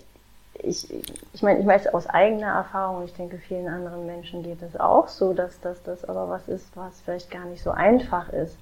ich, 0.64 0.88
ich 1.34 1.42
meine, 1.42 1.60
ich 1.60 1.66
weiß 1.66 1.88
aus 1.88 2.08
eigener 2.08 2.48
Erfahrung, 2.48 3.06
ich 3.06 3.14
denke, 3.14 3.38
vielen 3.38 3.68
anderen 3.68 4.06
Menschen 4.06 4.44
geht 4.44 4.62
es 4.62 4.80
auch 4.80 5.08
so, 5.08 5.34
dass, 5.34 5.60
dass 5.62 5.82
das 5.84 6.06
aber 6.06 6.30
was 6.30 6.48
ist, 6.48 6.66
was 6.76 7.02
vielleicht 7.02 7.32
gar 7.32 7.46
nicht 7.46 7.64
so 7.64 7.72
einfach 7.72 8.30
ist. 8.30 8.58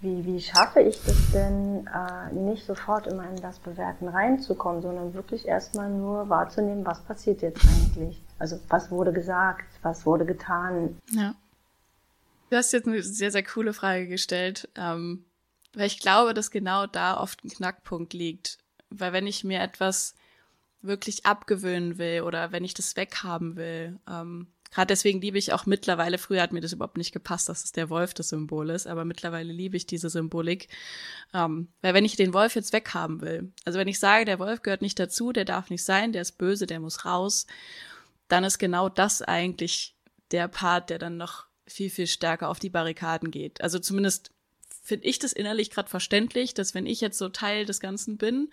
Wie, 0.00 0.24
wie 0.26 0.40
schaffe 0.40 0.80
ich 0.80 1.02
das 1.02 1.32
denn, 1.32 1.86
äh, 1.86 2.34
nicht 2.34 2.66
sofort 2.66 3.06
immer 3.06 3.28
in 3.30 3.40
das 3.40 3.58
Bewerten 3.58 4.08
reinzukommen, 4.08 4.82
sondern 4.82 5.14
wirklich 5.14 5.46
erstmal 5.48 5.88
nur 5.88 6.28
wahrzunehmen, 6.28 6.84
was 6.84 7.00
passiert 7.00 7.40
jetzt 7.40 7.64
eigentlich? 7.66 8.20
Also 8.38 8.60
was 8.68 8.90
wurde 8.90 9.12
gesagt, 9.12 9.64
was 9.82 10.04
wurde 10.04 10.26
getan? 10.26 10.98
Ja. 11.10 11.34
Du 12.50 12.56
hast 12.56 12.72
jetzt 12.72 12.86
eine 12.86 13.02
sehr, 13.02 13.30
sehr 13.30 13.42
coole 13.42 13.72
Frage 13.72 14.06
gestellt, 14.06 14.68
ähm, 14.76 15.24
weil 15.74 15.86
ich 15.86 16.00
glaube, 16.00 16.34
dass 16.34 16.50
genau 16.50 16.86
da 16.86 17.18
oft 17.18 17.42
ein 17.42 17.48
Knackpunkt 17.48 18.12
liegt. 18.12 18.58
Weil 18.90 19.12
wenn 19.14 19.26
ich 19.26 19.42
mir 19.42 19.60
etwas 19.60 20.14
wirklich 20.86 21.26
abgewöhnen 21.26 21.98
will 21.98 22.22
oder 22.22 22.52
wenn 22.52 22.64
ich 22.64 22.74
das 22.74 22.96
weghaben 22.96 23.56
will. 23.56 23.98
Ähm, 24.08 24.48
Gerade 24.70 24.88
deswegen 24.88 25.20
liebe 25.20 25.38
ich 25.38 25.52
auch 25.52 25.66
mittlerweile, 25.66 26.18
früher 26.18 26.42
hat 26.42 26.52
mir 26.52 26.60
das 26.60 26.72
überhaupt 26.72 26.96
nicht 26.96 27.12
gepasst, 27.12 27.48
dass 27.48 27.62
es 27.62 27.70
der 27.70 27.90
Wolf 27.90 28.12
das 28.12 28.30
Symbol 28.30 28.70
ist, 28.70 28.88
aber 28.88 29.04
mittlerweile 29.04 29.52
liebe 29.52 29.76
ich 29.76 29.86
diese 29.86 30.10
Symbolik. 30.10 30.68
Ähm, 31.32 31.68
weil 31.80 31.94
wenn 31.94 32.04
ich 32.04 32.16
den 32.16 32.34
Wolf 32.34 32.56
jetzt 32.56 32.72
weghaben 32.72 33.20
will, 33.20 33.52
also 33.64 33.78
wenn 33.78 33.86
ich 33.86 34.00
sage, 34.00 34.24
der 34.24 34.40
Wolf 34.40 34.62
gehört 34.62 34.82
nicht 34.82 34.98
dazu, 34.98 35.32
der 35.32 35.44
darf 35.44 35.70
nicht 35.70 35.84
sein, 35.84 36.12
der 36.12 36.22
ist 36.22 36.38
böse, 36.38 36.66
der 36.66 36.80
muss 36.80 37.04
raus, 37.04 37.46
dann 38.26 38.42
ist 38.42 38.58
genau 38.58 38.88
das 38.88 39.22
eigentlich 39.22 39.94
der 40.32 40.48
Part, 40.48 40.90
der 40.90 40.98
dann 40.98 41.18
noch 41.18 41.46
viel, 41.68 41.88
viel 41.88 42.08
stärker 42.08 42.48
auf 42.48 42.58
die 42.58 42.70
Barrikaden 42.70 43.30
geht. 43.30 43.60
Also 43.60 43.78
zumindest 43.78 44.32
finde 44.82 45.06
ich 45.06 45.20
das 45.20 45.32
innerlich 45.32 45.70
gerade 45.70 45.88
verständlich, 45.88 46.52
dass 46.52 46.74
wenn 46.74 46.86
ich 46.86 47.00
jetzt 47.00 47.18
so 47.18 47.28
Teil 47.28 47.64
des 47.64 47.78
Ganzen 47.78 48.18
bin, 48.18 48.50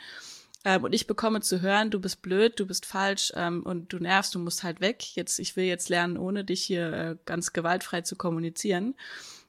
ähm, 0.63 0.83
und 0.83 0.93
ich 0.93 1.07
bekomme 1.07 1.41
zu 1.41 1.61
hören, 1.61 1.89
du 1.89 1.99
bist 1.99 2.21
blöd, 2.21 2.59
du 2.59 2.67
bist 2.67 2.85
falsch 2.85 3.31
ähm, 3.35 3.63
und 3.63 3.91
du 3.93 3.97
nervst, 3.97 4.35
du 4.35 4.39
musst 4.39 4.63
halt 4.63 4.79
weg. 4.79 5.15
Jetzt, 5.15 5.39
ich 5.39 5.55
will 5.55 5.65
jetzt 5.65 5.89
lernen, 5.89 6.17
ohne 6.17 6.43
dich 6.43 6.63
hier 6.63 6.93
äh, 6.93 7.15
ganz 7.25 7.53
gewaltfrei 7.53 8.01
zu 8.01 8.15
kommunizieren. 8.15 8.95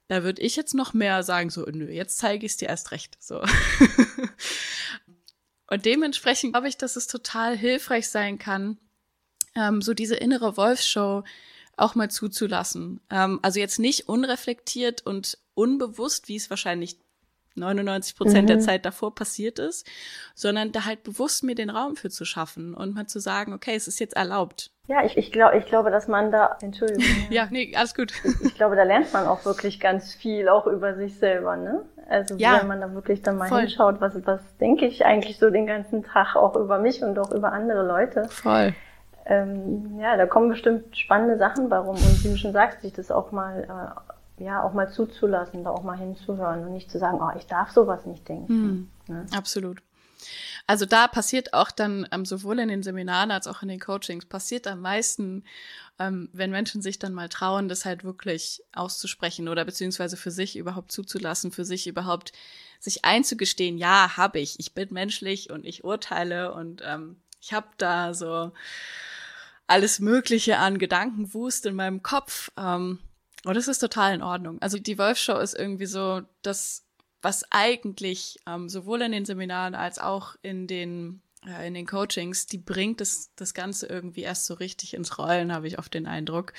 Da 0.08 0.24
würde 0.24 0.42
ich 0.42 0.56
jetzt 0.56 0.74
noch 0.74 0.94
mehr 0.94 1.22
sagen, 1.22 1.50
so, 1.50 1.64
nö, 1.64 1.90
jetzt 1.90 2.18
zeige 2.18 2.46
ich 2.46 2.52
es 2.52 2.58
dir 2.58 2.68
erst 2.68 2.92
recht. 2.92 3.16
So. 3.20 3.42
und 5.68 5.84
dementsprechend 5.84 6.54
glaube 6.54 6.68
ich, 6.68 6.76
dass 6.78 6.96
es 6.96 7.06
total 7.06 7.56
hilfreich 7.56 8.08
sein 8.08 8.38
kann, 8.38 8.78
ähm, 9.54 9.82
so 9.82 9.94
diese 9.94 10.16
innere 10.16 10.56
Wolfshow 10.56 11.24
auch 11.76 11.94
mal 11.94 12.10
zuzulassen. 12.10 13.00
Ähm, 13.10 13.38
also 13.42 13.60
jetzt 13.60 13.78
nicht 13.78 14.08
unreflektiert 14.08 15.04
und 15.04 15.38
unbewusst, 15.54 16.28
wie 16.28 16.36
es 16.36 16.48
wahrscheinlich 16.48 16.98
99 17.54 18.16
Prozent 18.16 18.44
mhm. 18.44 18.46
der 18.46 18.58
Zeit 18.60 18.84
davor 18.84 19.14
passiert 19.14 19.58
ist, 19.58 19.86
sondern 20.34 20.72
da 20.72 20.84
halt 20.84 21.02
bewusst 21.02 21.44
mir 21.44 21.54
den 21.54 21.70
Raum 21.70 21.96
für 21.96 22.10
zu 22.10 22.24
schaffen 22.24 22.74
und 22.74 22.94
mal 22.94 23.06
zu 23.06 23.20
sagen, 23.20 23.52
okay, 23.52 23.74
es 23.74 23.88
ist 23.88 24.00
jetzt 24.00 24.16
erlaubt. 24.16 24.70
Ja, 24.88 25.04
ich, 25.04 25.16
ich 25.16 25.30
glaube, 25.30 25.56
ich 25.56 25.66
glaube, 25.66 25.90
dass 25.90 26.08
man 26.08 26.32
da, 26.32 26.56
Entschuldigung. 26.60 27.04
ja, 27.30 27.46
nee, 27.50 27.72
alles 27.76 27.94
gut. 27.94 28.12
Ich, 28.24 28.46
ich, 28.46 28.54
glaube, 28.54 28.74
da 28.74 28.82
lernt 28.82 29.12
man 29.12 29.26
auch 29.26 29.44
wirklich 29.44 29.78
ganz 29.78 30.12
viel, 30.14 30.48
auch 30.48 30.66
über 30.66 30.96
sich 30.96 31.18
selber, 31.18 31.56
ne? 31.56 31.82
Also 32.08 32.36
ja, 32.36 32.58
wenn 32.60 32.66
man 32.66 32.80
da 32.80 32.92
wirklich 32.92 33.22
dann 33.22 33.36
mal 33.36 33.48
voll. 33.48 33.60
hinschaut, 33.60 34.00
was, 34.00 34.14
was 34.26 34.40
denke 34.58 34.86
ich 34.86 35.04
eigentlich 35.06 35.38
so 35.38 35.50
den 35.50 35.66
ganzen 35.66 36.02
Tag 36.02 36.34
auch 36.34 36.56
über 36.56 36.78
mich 36.78 37.02
und 37.02 37.18
auch 37.18 37.30
über 37.30 37.52
andere 37.52 37.86
Leute. 37.86 38.28
Voll. 38.28 38.74
Ähm, 39.24 40.00
ja, 40.00 40.16
da 40.16 40.26
kommen 40.26 40.48
bestimmt 40.48 40.96
spannende 40.96 41.38
Sachen 41.38 41.68
bei 41.68 41.78
rum 41.78 41.94
und 41.94 42.24
wie 42.24 42.28
du 42.28 42.36
schon 42.36 42.52
sagst, 42.52 42.82
sich 42.82 42.92
das 42.92 43.12
auch 43.12 43.30
mal 43.30 43.62
äh, 43.62 44.11
ja, 44.42 44.62
auch 44.62 44.72
mal 44.72 44.90
zuzulassen, 44.90 45.64
da 45.64 45.70
auch 45.70 45.82
mal 45.82 45.98
hinzuhören 45.98 46.64
und 46.64 46.72
nicht 46.72 46.90
zu 46.90 46.98
sagen, 46.98 47.18
oh, 47.20 47.36
ich 47.36 47.46
darf 47.46 47.70
sowas 47.70 48.06
nicht 48.06 48.28
denken. 48.28 48.48
Hm, 48.48 48.88
ne? 49.08 49.26
Absolut. 49.34 49.82
Also 50.66 50.86
da 50.86 51.08
passiert 51.08 51.54
auch 51.54 51.70
dann 51.70 52.06
ähm, 52.12 52.24
sowohl 52.24 52.58
in 52.60 52.68
den 52.68 52.82
Seminaren 52.82 53.30
als 53.30 53.46
auch 53.46 53.62
in 53.62 53.68
den 53.68 53.80
Coachings 53.80 54.26
passiert 54.26 54.66
am 54.66 54.80
meisten, 54.80 55.44
ähm, 55.98 56.28
wenn 56.32 56.50
Menschen 56.50 56.82
sich 56.82 56.98
dann 56.98 57.12
mal 57.12 57.28
trauen, 57.28 57.68
das 57.68 57.84
halt 57.84 58.04
wirklich 58.04 58.62
auszusprechen 58.72 59.48
oder 59.48 59.64
beziehungsweise 59.64 60.16
für 60.16 60.30
sich 60.30 60.56
überhaupt 60.56 60.92
zuzulassen, 60.92 61.50
für 61.50 61.64
sich 61.64 61.86
überhaupt 61.86 62.32
sich 62.78 63.04
einzugestehen, 63.04 63.76
ja, 63.78 64.16
habe 64.16 64.38
ich, 64.38 64.60
ich 64.60 64.74
bin 64.74 64.88
menschlich 64.92 65.50
und 65.50 65.66
ich 65.66 65.84
urteile 65.84 66.52
und 66.54 66.82
ähm, 66.84 67.16
ich 67.40 67.52
habe 67.52 67.68
da 67.76 68.14
so 68.14 68.52
alles 69.66 70.00
Mögliche 70.00 70.58
an 70.58 70.78
Gedankenwust 70.78 71.66
in 71.66 71.74
meinem 71.74 72.02
Kopf. 72.02 72.52
Ähm, 72.56 72.98
und 73.44 73.56
das 73.56 73.68
ist 73.68 73.78
total 73.78 74.14
in 74.14 74.22
Ordnung. 74.22 74.60
Also 74.60 74.78
die 74.78 74.98
Wolf-Show 74.98 75.38
ist 75.38 75.54
irgendwie 75.54 75.86
so 75.86 76.22
das, 76.42 76.84
was 77.22 77.44
eigentlich 77.50 78.38
ähm, 78.46 78.68
sowohl 78.68 79.02
in 79.02 79.12
den 79.12 79.24
Seminaren 79.24 79.74
als 79.74 79.98
auch 79.98 80.36
in 80.42 80.66
den 80.66 81.22
äh, 81.46 81.66
in 81.66 81.74
den 81.74 81.86
Coachings, 81.86 82.46
die 82.46 82.58
bringt 82.58 83.00
das, 83.00 83.32
das 83.36 83.54
Ganze 83.54 83.86
irgendwie 83.86 84.22
erst 84.22 84.46
so 84.46 84.54
richtig 84.54 84.94
ins 84.94 85.18
Rollen, 85.18 85.52
habe 85.52 85.66
ich 85.66 85.78
oft 85.78 85.92
den 85.94 86.06
Eindruck. 86.06 86.52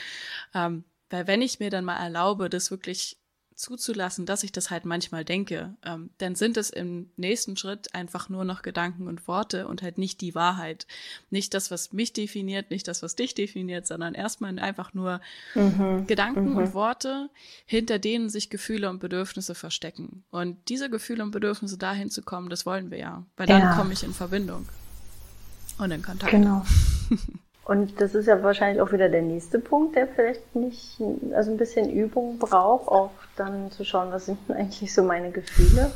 Ähm, 0.53 0.83
weil 1.09 1.27
wenn 1.27 1.41
ich 1.41 1.59
mir 1.59 1.69
dann 1.69 1.85
mal 1.85 1.97
erlaube, 1.97 2.49
das 2.49 2.71
wirklich 2.71 3.17
zuzulassen, 3.55 4.25
dass 4.25 4.43
ich 4.43 4.51
das 4.51 4.69
halt 4.69 4.85
manchmal 4.85 5.25
denke, 5.25 5.75
ähm, 5.83 6.09
dann 6.17 6.35
sind 6.35 6.57
es 6.57 6.69
im 6.69 7.09
nächsten 7.17 7.57
Schritt 7.57 7.93
einfach 7.93 8.29
nur 8.29 8.45
noch 8.45 8.61
Gedanken 8.61 9.07
und 9.07 9.27
Worte 9.27 9.67
und 9.67 9.81
halt 9.81 9.97
nicht 9.97 10.21
die 10.21 10.35
Wahrheit. 10.35 10.87
Nicht 11.29 11.53
das, 11.53 11.71
was 11.71 11.93
mich 11.93 12.13
definiert, 12.13 12.71
nicht 12.71 12.87
das, 12.87 13.03
was 13.03 13.15
dich 13.15 13.35
definiert, 13.35 13.87
sondern 13.87 14.13
erstmal 14.13 14.57
einfach 14.59 14.93
nur 14.93 15.21
mhm. 15.55 16.05
Gedanken 16.07 16.51
mhm. 16.51 16.57
und 16.57 16.73
Worte, 16.73 17.29
hinter 17.65 17.99
denen 17.99 18.29
sich 18.29 18.49
Gefühle 18.49 18.89
und 18.89 18.99
Bedürfnisse 18.99 19.55
verstecken. 19.55 20.23
Und 20.31 20.57
diese 20.69 20.89
Gefühle 20.89 21.23
und 21.23 21.31
Bedürfnisse 21.31 21.77
dahin 21.77 22.09
zu 22.09 22.21
kommen, 22.21 22.49
das 22.49 22.65
wollen 22.65 22.91
wir 22.91 22.97
ja, 22.97 23.23
weil 23.37 23.47
dann 23.47 23.61
ja. 23.61 23.75
komme 23.75 23.93
ich 23.93 24.03
in 24.03 24.13
Verbindung 24.13 24.67
und 25.77 25.91
in 25.91 26.01
Kontakt. 26.01 26.31
Genau. 26.31 26.65
Und 27.65 28.02
das 28.02 28.13
ist 28.13 28.28
ja 28.28 28.43
wahrscheinlich 28.43 28.82
auch 28.82 28.91
wieder 28.91 29.08
der 29.08 29.21
nächste 29.21 29.58
Punkt, 29.58 29.95
der 29.95 30.08
vielleicht 30.08 30.56
nicht, 30.56 31.02
also 31.34 31.52
ein 31.52 31.58
bisschen 31.58 31.89
Übung 31.89 32.38
braucht, 32.38 32.89
auch 32.89 33.12
dann 33.38 33.71
zu 33.71 33.86
schauen, 33.86 34.12
was 34.12 34.26
sind 34.26 34.38
denn 34.47 34.58
eigentlich 34.58 34.93
so 34.93 35.04
meine 35.04 35.32
Gefühle. 35.32 35.91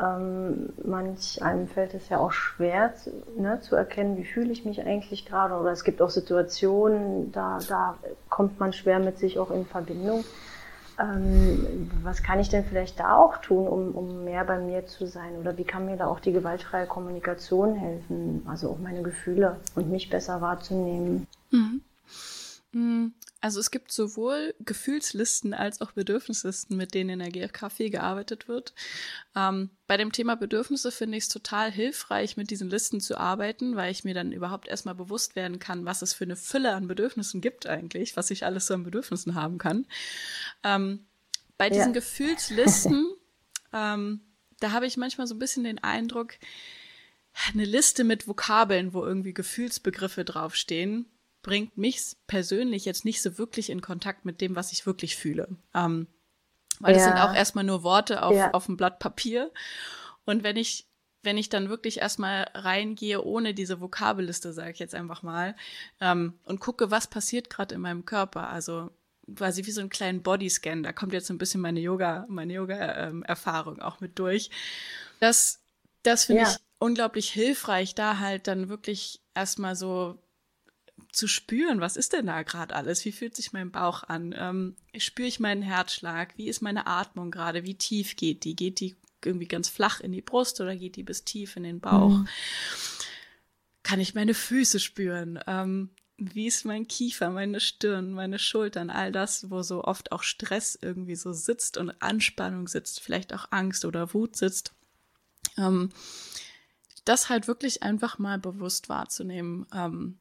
Ähm, 0.00 0.72
manch 0.84 1.42
einem 1.42 1.66
fällt 1.68 1.94
es 1.94 2.08
ja 2.10 2.18
auch 2.18 2.32
schwer 2.32 2.92
ne, 3.36 3.60
zu 3.60 3.76
erkennen, 3.76 4.18
wie 4.18 4.24
fühle 4.24 4.52
ich 4.52 4.64
mich 4.64 4.84
eigentlich 4.84 5.26
gerade. 5.26 5.54
Oder 5.54 5.72
es 5.72 5.84
gibt 5.84 6.02
auch 6.02 6.10
Situationen, 6.10 7.32
da, 7.32 7.58
da 7.68 7.96
kommt 8.28 8.60
man 8.60 8.72
schwer 8.72 8.98
mit 8.98 9.18
sich 9.18 9.38
auch 9.38 9.50
in 9.50 9.66
Verbindung. 9.66 10.24
Ähm, 10.98 11.90
was 12.02 12.22
kann 12.22 12.40
ich 12.40 12.48
denn 12.48 12.64
vielleicht 12.64 12.98
da 13.00 13.16
auch 13.16 13.38
tun, 13.38 13.66
um, 13.66 13.94
um 13.94 14.24
mehr 14.24 14.44
bei 14.44 14.58
mir 14.58 14.86
zu 14.86 15.06
sein? 15.06 15.36
Oder 15.36 15.56
wie 15.56 15.64
kann 15.64 15.86
mir 15.86 15.96
da 15.96 16.06
auch 16.06 16.20
die 16.20 16.32
gewaltfreie 16.32 16.86
Kommunikation 16.86 17.74
helfen? 17.74 18.42
Also 18.46 18.70
auch 18.70 18.78
meine 18.78 19.02
Gefühle 19.02 19.60
und 19.74 19.90
mich 19.90 20.10
besser 20.10 20.40
wahrzunehmen. 20.40 21.26
Mhm. 21.50 21.80
mhm. 22.72 23.12
Also 23.42 23.58
es 23.58 23.70
gibt 23.70 23.90
sowohl 23.90 24.54
Gefühlslisten 24.60 25.54
als 25.54 25.80
auch 25.80 25.92
Bedürfnislisten, 25.92 26.76
mit 26.76 26.92
denen 26.92 27.10
in 27.10 27.18
der 27.20 27.30
GfK 27.30 27.70
viel 27.70 27.90
gearbeitet 27.90 28.48
wird. 28.48 28.74
Ähm, 29.34 29.70
bei 29.86 29.96
dem 29.96 30.12
Thema 30.12 30.34
Bedürfnisse 30.34 30.92
finde 30.92 31.16
ich 31.16 31.24
es 31.24 31.28
total 31.30 31.72
hilfreich, 31.72 32.36
mit 32.36 32.50
diesen 32.50 32.68
Listen 32.68 33.00
zu 33.00 33.18
arbeiten, 33.18 33.76
weil 33.76 33.92
ich 33.92 34.04
mir 34.04 34.12
dann 34.12 34.32
überhaupt 34.32 34.68
erstmal 34.68 34.94
bewusst 34.94 35.36
werden 35.36 35.58
kann, 35.58 35.86
was 35.86 36.02
es 36.02 36.12
für 36.12 36.24
eine 36.24 36.36
Fülle 36.36 36.74
an 36.74 36.86
Bedürfnissen 36.86 37.40
gibt 37.40 37.66
eigentlich, 37.66 38.16
was 38.16 38.30
ich 38.30 38.44
alles 38.44 38.66
so 38.66 38.74
an 38.74 38.84
Bedürfnissen 38.84 39.34
haben 39.34 39.56
kann. 39.56 39.86
Ähm, 40.62 41.06
bei 41.56 41.70
diesen 41.70 41.88
ja. 41.88 41.92
Gefühlslisten, 41.92 43.06
ähm, 43.72 44.20
da 44.60 44.72
habe 44.72 44.86
ich 44.86 44.98
manchmal 44.98 45.26
so 45.26 45.34
ein 45.34 45.38
bisschen 45.38 45.64
den 45.64 45.78
Eindruck, 45.78 46.34
eine 47.54 47.64
Liste 47.64 48.04
mit 48.04 48.28
Vokabeln, 48.28 48.92
wo 48.92 49.04
irgendwie 49.04 49.32
Gefühlsbegriffe 49.32 50.24
draufstehen, 50.24 51.06
bringt 51.42 51.76
mich 51.78 52.16
persönlich 52.26 52.84
jetzt 52.84 53.04
nicht 53.04 53.22
so 53.22 53.38
wirklich 53.38 53.70
in 53.70 53.80
Kontakt 53.80 54.24
mit 54.24 54.40
dem, 54.40 54.56
was 54.56 54.72
ich 54.72 54.86
wirklich 54.86 55.16
fühle. 55.16 55.48
Ähm, 55.74 56.06
weil 56.80 56.94
ja. 56.94 56.98
das 56.98 57.04
sind 57.08 57.18
auch 57.18 57.34
erstmal 57.34 57.64
nur 57.64 57.82
Worte 57.82 58.22
auf, 58.22 58.34
ja. 58.34 58.52
auf 58.52 58.68
einem 58.68 58.76
Blatt 58.76 58.98
Papier. 58.98 59.50
Und 60.24 60.42
wenn 60.42 60.56
ich 60.56 60.86
wenn 61.22 61.38
ich 61.38 61.48
dann 61.48 61.68
wirklich 61.68 61.98
erstmal 61.98 62.50
reingehe 62.54 63.22
ohne 63.22 63.54
diese 63.54 63.80
Vokabelliste, 63.80 64.52
sage 64.52 64.70
ich 64.70 64.78
jetzt 64.78 64.94
einfach 64.94 65.22
mal, 65.22 65.54
ähm, 66.00 66.34
und 66.44 66.60
gucke, 66.60 66.90
was 66.90 67.08
passiert 67.08 67.50
gerade 67.50 67.74
in 67.74 67.80
meinem 67.80 68.06
Körper. 68.06 68.48
Also 68.48 68.90
quasi 69.36 69.66
wie 69.66 69.70
so 69.70 69.80
einen 69.80 69.90
kleinen 69.90 70.22
Bodyscan. 70.22 70.82
Da 70.82 70.92
kommt 70.92 71.12
jetzt 71.12 71.30
ein 71.30 71.38
bisschen 71.38 71.60
meine 71.60 71.80
Yoga, 71.80 72.24
meine 72.28 72.54
Yoga-Erfahrung 72.54 73.76
ähm, 73.76 73.82
auch 73.82 74.00
mit 74.00 74.18
durch. 74.18 74.50
Das, 75.20 75.60
das 76.02 76.24
finde 76.24 76.42
ja. 76.42 76.50
ich 76.50 76.56
unglaublich 76.78 77.30
hilfreich, 77.30 77.94
da 77.94 78.18
halt 78.18 78.46
dann 78.46 78.68
wirklich 78.68 79.20
erstmal 79.34 79.76
so 79.76 80.18
zu 81.12 81.26
spüren, 81.26 81.80
was 81.80 81.96
ist 81.96 82.12
denn 82.12 82.26
da 82.26 82.42
gerade 82.42 82.74
alles? 82.74 83.04
Wie 83.04 83.12
fühlt 83.12 83.36
sich 83.36 83.52
mein 83.52 83.70
Bauch 83.70 84.02
an? 84.04 84.34
Ähm, 84.36 84.76
spüre 84.96 85.28
ich 85.28 85.40
meinen 85.40 85.62
Herzschlag? 85.62 86.36
Wie 86.36 86.48
ist 86.48 86.62
meine 86.62 86.86
Atmung 86.86 87.30
gerade? 87.30 87.64
Wie 87.64 87.76
tief 87.76 88.16
geht 88.16 88.44
die? 88.44 88.56
Geht 88.56 88.80
die 88.80 88.96
irgendwie 89.24 89.48
ganz 89.48 89.68
flach 89.68 90.00
in 90.00 90.12
die 90.12 90.22
Brust 90.22 90.60
oder 90.60 90.76
geht 90.76 90.96
die 90.96 91.02
bis 91.02 91.24
tief 91.24 91.56
in 91.56 91.64
den 91.64 91.80
Bauch? 91.80 92.10
Mhm. 92.10 92.28
Kann 93.82 94.00
ich 94.00 94.14
meine 94.14 94.34
Füße 94.34 94.80
spüren? 94.80 95.38
Ähm, 95.46 95.90
wie 96.20 96.46
ist 96.46 96.64
mein 96.64 96.86
Kiefer, 96.86 97.30
meine 97.30 97.60
Stirn, 97.60 98.12
meine 98.12 98.38
Schultern, 98.38 98.90
all 98.90 99.10
das, 99.10 99.50
wo 99.50 99.62
so 99.62 99.82
oft 99.84 100.12
auch 100.12 100.22
Stress 100.22 100.78
irgendwie 100.80 101.16
so 101.16 101.32
sitzt 101.32 101.78
und 101.78 101.90
Anspannung 102.02 102.68
sitzt, 102.68 103.00
vielleicht 103.00 103.32
auch 103.32 103.48
Angst 103.50 103.86
oder 103.86 104.12
Wut 104.12 104.36
sitzt. 104.36 104.72
Ähm, 105.56 105.88
das 107.06 107.30
halt 107.30 107.48
wirklich 107.48 107.82
einfach 107.82 108.18
mal 108.18 108.38
bewusst 108.38 108.88
wahrzunehmen, 108.88 109.66
ähm, 109.74 110.19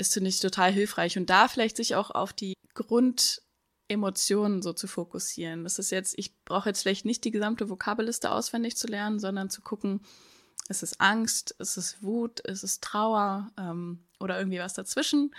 ist, 0.00 0.14
finde 0.14 0.30
ich, 0.30 0.40
total 0.40 0.72
hilfreich. 0.72 1.16
Und 1.18 1.30
da 1.30 1.48
vielleicht 1.48 1.76
sich 1.76 1.94
auch 1.94 2.10
auf 2.10 2.32
die 2.32 2.54
Grundemotionen 2.74 4.62
so 4.62 4.72
zu 4.72 4.86
fokussieren. 4.86 5.64
Das 5.64 5.78
ist 5.78 5.90
jetzt, 5.90 6.14
ich 6.18 6.34
brauche 6.44 6.68
jetzt 6.70 6.82
vielleicht 6.82 7.04
nicht 7.04 7.24
die 7.24 7.30
gesamte 7.30 7.68
Vokabelliste 7.68 8.30
auswendig 8.30 8.76
zu 8.76 8.86
lernen, 8.86 9.18
sondern 9.18 9.50
zu 9.50 9.60
gucken, 9.60 10.00
ist 10.68 10.82
es 10.82 10.98
Angst, 11.00 11.50
ist 11.58 11.76
es 11.76 12.02
Wut, 12.02 12.40
ist 12.40 12.62
es 12.62 12.80
Trauer, 12.80 13.50
ähm, 13.58 14.00
oder 14.20 14.38
irgendwie 14.38 14.60
was 14.60 14.74
dazwischen. 14.74 15.34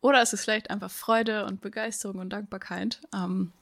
Oder 0.00 0.22
ist 0.22 0.32
es 0.32 0.42
vielleicht 0.42 0.70
einfach 0.70 0.90
Freude 0.90 1.46
und 1.46 1.60
Begeisterung 1.60 2.18
und 2.18 2.30
Dankbarkeit. 2.30 3.00
Ähm, 3.14 3.52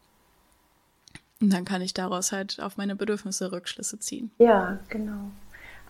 und 1.40 1.52
dann 1.52 1.64
kann 1.64 1.82
ich 1.82 1.94
daraus 1.94 2.32
halt 2.32 2.60
auf 2.60 2.76
meine 2.76 2.96
Bedürfnisse 2.96 3.52
Rückschlüsse 3.52 3.98
ziehen. 3.98 4.30
Ja, 4.38 4.78
genau. 4.88 5.30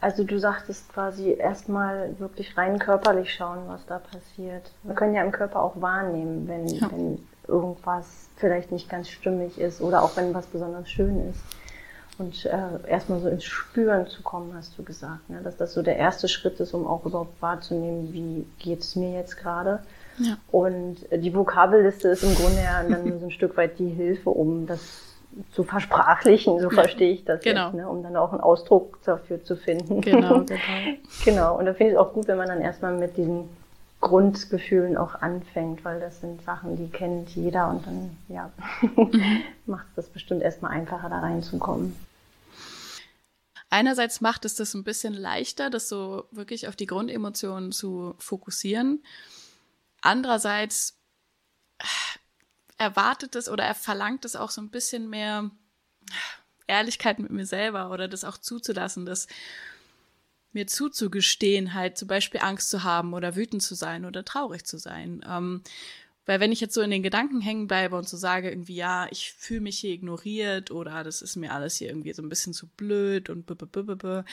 Also 0.01 0.25
du 0.25 0.39
sagtest 0.39 0.93
quasi 0.93 1.31
erstmal 1.31 2.19
wirklich 2.19 2.57
rein 2.57 2.79
körperlich 2.79 3.33
schauen, 3.33 3.61
was 3.67 3.87
da 3.87 3.99
passiert. 3.99 4.71
Wir 4.83 4.95
können 4.95 5.15
ja 5.15 5.23
im 5.23 5.33
Körper 5.33 5.63
auch 5.63 5.81
wahrnehmen, 5.81 6.47
wenn, 6.49 6.67
ja. 6.67 6.91
wenn 6.91 7.27
irgendwas 7.49 8.29
vielleicht 8.37 8.73
nicht 8.73 8.89
ganz 8.89 9.09
stimmig 9.09 9.59
ist 9.59 9.81
oder 9.81 10.03
auch 10.03 10.17
wenn 10.17 10.35
was 10.35 10.47
besonders 10.47 10.91
schön 10.91 11.31
ist 11.31 11.41
und 12.19 12.47
äh, 12.47 12.89
erstmal 12.89 13.21
so 13.21 13.29
ins 13.29 13.45
Spüren 13.45 14.07
zu 14.07 14.23
kommen, 14.23 14.55
hast 14.55 14.79
du 14.79 14.83
gesagt, 14.83 15.29
ne? 15.29 15.41
dass 15.43 15.57
das 15.57 15.75
so 15.75 15.83
der 15.83 15.97
erste 15.97 16.29
Schritt 16.29 16.61
ist, 16.61 16.73
um 16.73 16.87
auch 16.87 17.05
überhaupt 17.05 17.41
wahrzunehmen, 17.43 18.13
wie 18.13 18.47
geht 18.59 18.81
es 18.81 18.97
mir 18.97 19.13
jetzt 19.13 19.37
gerade. 19.37 19.81
Ja. 20.19 20.39
Und 20.51 20.97
die 21.13 21.35
Vokabelliste 21.35 22.09
ist 22.09 22.23
im 22.23 22.35
Grunde 22.35 22.63
ja 22.63 22.83
dann 22.89 23.07
nur 23.07 23.19
so 23.19 23.27
ein 23.27 23.31
Stück 23.31 23.57
weit 23.57 23.79
die 23.79 23.91
Hilfe, 23.91 24.31
um 24.31 24.67
das 24.67 25.06
zu 25.53 25.65
versprachlichen, 25.65 26.61
so 26.61 26.71
verstehe 26.71 27.13
ich 27.13 27.25
das 27.25 27.43
genau. 27.43 27.67
jetzt, 27.67 27.75
ne? 27.75 27.89
um 27.89 28.03
dann 28.03 28.17
auch 28.17 28.33
einen 28.33 28.41
Ausdruck 28.41 28.99
dafür 29.05 29.43
zu 29.45 29.57
finden. 29.57 30.01
Genau, 30.01 30.41
genau. 30.45 30.61
genau. 31.25 31.59
Und 31.59 31.67
da 31.67 31.75
finde 31.75 31.93
ich 31.93 31.99
es 31.99 32.05
auch 32.05 32.13
gut, 32.13 32.29
wenn 32.29 32.39
man 32.39 32.49
dann 32.49 32.61
erstmal 32.61 32.97
mit 32.97 33.17
diesen 33.17 33.49
Grundgefühlen 34.01 34.97
auch 34.97 35.15
anfängt, 35.17 35.85
weil 35.85 36.01
das 36.01 36.21
sind 36.21 36.43
Sachen, 36.43 36.77
die 36.77 36.89
kennt 36.91 37.31
jeder 37.35 37.69
und 37.69 37.87
dann 37.87 38.17
ja, 38.29 38.51
mhm. 38.83 39.43
macht 39.67 39.87
es 39.91 39.95
das 39.97 40.09
bestimmt 40.09 40.43
erstmal 40.43 40.73
einfacher, 40.73 41.09
da 41.09 41.21
reinzukommen. 41.21 41.97
Einerseits 43.69 44.21
macht 44.21 44.45
es 44.45 44.55
das 44.55 44.75
ein 44.75 44.85
bisschen 44.85 45.13
leichter, 45.13 45.71
das 45.71 45.89
so 45.89 46.25
wirklich 46.31 46.69
auf 46.69 46.77
die 46.77 46.87
Grundemotionen 46.87 47.73
zu 47.73 48.15
fokussieren. 48.19 49.03
Andererseits 50.03 51.01
erwartet 52.79 53.35
es 53.37 53.49
oder 53.49 53.65
er 53.65 53.75
verlangt 53.75 54.25
es 54.25 54.37
auch 54.37 54.51
so 54.51 54.61
ein 54.61 54.71
bisschen 54.71 55.09
mehr 55.09 55.51
Ehrlichkeit 56.67 57.19
mit 57.19 57.31
mir 57.31 57.47
selber 57.47 57.91
oder 57.91 58.09
das 58.09 58.25
auch 58.25 58.39
zuzulassen, 58.39 59.07
dass 59.07 59.29
mir 60.53 60.67
zuzugestehen, 60.67 61.75
halt 61.75 61.99
zum 61.99 62.09
Beispiel 62.09 62.41
Angst 62.41 62.71
zu 62.71 62.83
haben 62.83 63.15
oder 63.15 63.37
wütend 63.37 63.63
zu 63.63 63.75
sein 63.75 64.05
oder 64.05 64.25
traurig 64.25 64.65
zu 64.65 64.79
sein. 64.79 65.25
Ähm, 65.29 65.63
weil 66.25 66.41
wenn 66.41 66.51
ich 66.51 66.61
jetzt 66.61 66.75
so 66.75 66.81
in 66.81 66.91
den 66.91 67.05
Gedanken 67.05 67.41
hängen 67.41 67.69
bleibe 67.69 67.97
und 67.97 68.09
so 68.09 68.17
sage 68.17 68.51
irgendwie, 68.51 68.75
ja, 68.75 69.07
ich 69.11 69.33
fühle 69.33 69.61
mich 69.61 69.79
hier 69.79 69.93
ignoriert 69.93 70.73
oder 70.73 71.05
das 71.05 71.23
ist 71.23 71.37
mir 71.37 71.53
alles 71.53 71.77
hier 71.77 71.89
irgendwie 71.89 72.13
so 72.15 72.23
ein 72.23 72.29
bisschen 72.29 72.53
zu 72.53 72.67
blöd 72.67 73.31
und 73.31 73.47
b 73.47 73.55
-b 73.55 73.67
-b 73.67 73.83
-b 73.83 73.95
-b 73.95 74.25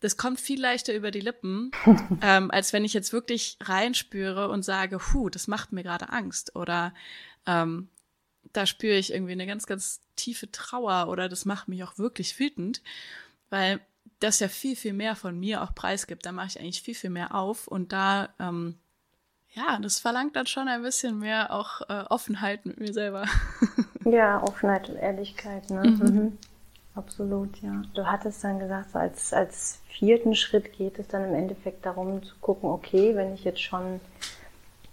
das 0.00 0.16
kommt 0.16 0.40
viel 0.40 0.60
leichter 0.60 0.94
über 0.94 1.10
die 1.10 1.20
Lippen, 1.20 1.70
ähm, 2.22 2.50
als 2.50 2.72
wenn 2.72 2.84
ich 2.84 2.92
jetzt 2.92 3.12
wirklich 3.12 3.56
reinspüre 3.62 4.48
und 4.48 4.62
sage, 4.62 4.98
hu, 5.12 5.30
das 5.30 5.46
macht 5.46 5.72
mir 5.72 5.82
gerade 5.82 6.10
Angst 6.10 6.54
oder 6.54 6.92
ähm, 7.46 7.88
da 8.52 8.66
spüre 8.66 8.96
ich 8.96 9.12
irgendwie 9.12 9.32
eine 9.32 9.46
ganz, 9.46 9.66
ganz 9.66 10.00
tiefe 10.16 10.50
Trauer 10.50 11.08
oder 11.08 11.28
das 11.28 11.44
macht 11.44 11.68
mich 11.68 11.82
auch 11.84 11.98
wirklich 11.98 12.38
wütend, 12.38 12.82
weil 13.50 13.80
das 14.20 14.40
ja 14.40 14.48
viel, 14.48 14.76
viel 14.76 14.92
mehr 14.92 15.14
von 15.16 15.38
mir 15.38 15.62
auch 15.62 15.74
preisgibt. 15.74 16.24
Da 16.24 16.32
mache 16.32 16.46
ich 16.48 16.60
eigentlich 16.60 16.82
viel, 16.82 16.94
viel 16.94 17.10
mehr 17.10 17.34
auf 17.34 17.66
und 17.68 17.92
da 17.92 18.30
ähm, 18.38 18.76
ja, 19.56 19.78
das 19.80 19.98
verlangt 19.98 20.36
dann 20.36 20.46
schon 20.46 20.68
ein 20.68 20.82
bisschen 20.82 21.18
mehr 21.18 21.50
auch 21.50 21.80
äh, 21.88 22.04
Offenheit 22.10 22.66
mit 22.66 22.78
mir 22.78 22.92
selber. 22.92 23.24
ja, 24.04 24.42
Offenheit 24.42 24.90
und 24.90 24.96
Ehrlichkeit, 24.96 25.70
ne? 25.70 25.82
Mhm. 25.82 26.14
Mhm. 26.14 26.38
Absolut, 26.94 27.60
ja. 27.62 27.82
Du 27.94 28.06
hattest 28.06 28.44
dann 28.44 28.58
gesagt, 28.58 28.90
so 28.90 28.98
als, 28.98 29.32
als 29.32 29.80
vierten 29.88 30.34
Schritt 30.34 30.74
geht 30.74 30.98
es 30.98 31.08
dann 31.08 31.24
im 31.24 31.34
Endeffekt 31.34 31.86
darum 31.86 32.22
zu 32.22 32.34
gucken, 32.40 32.68
okay, 32.68 33.14
wenn 33.16 33.34
ich 33.34 33.44
jetzt 33.44 33.62
schon 33.62 34.00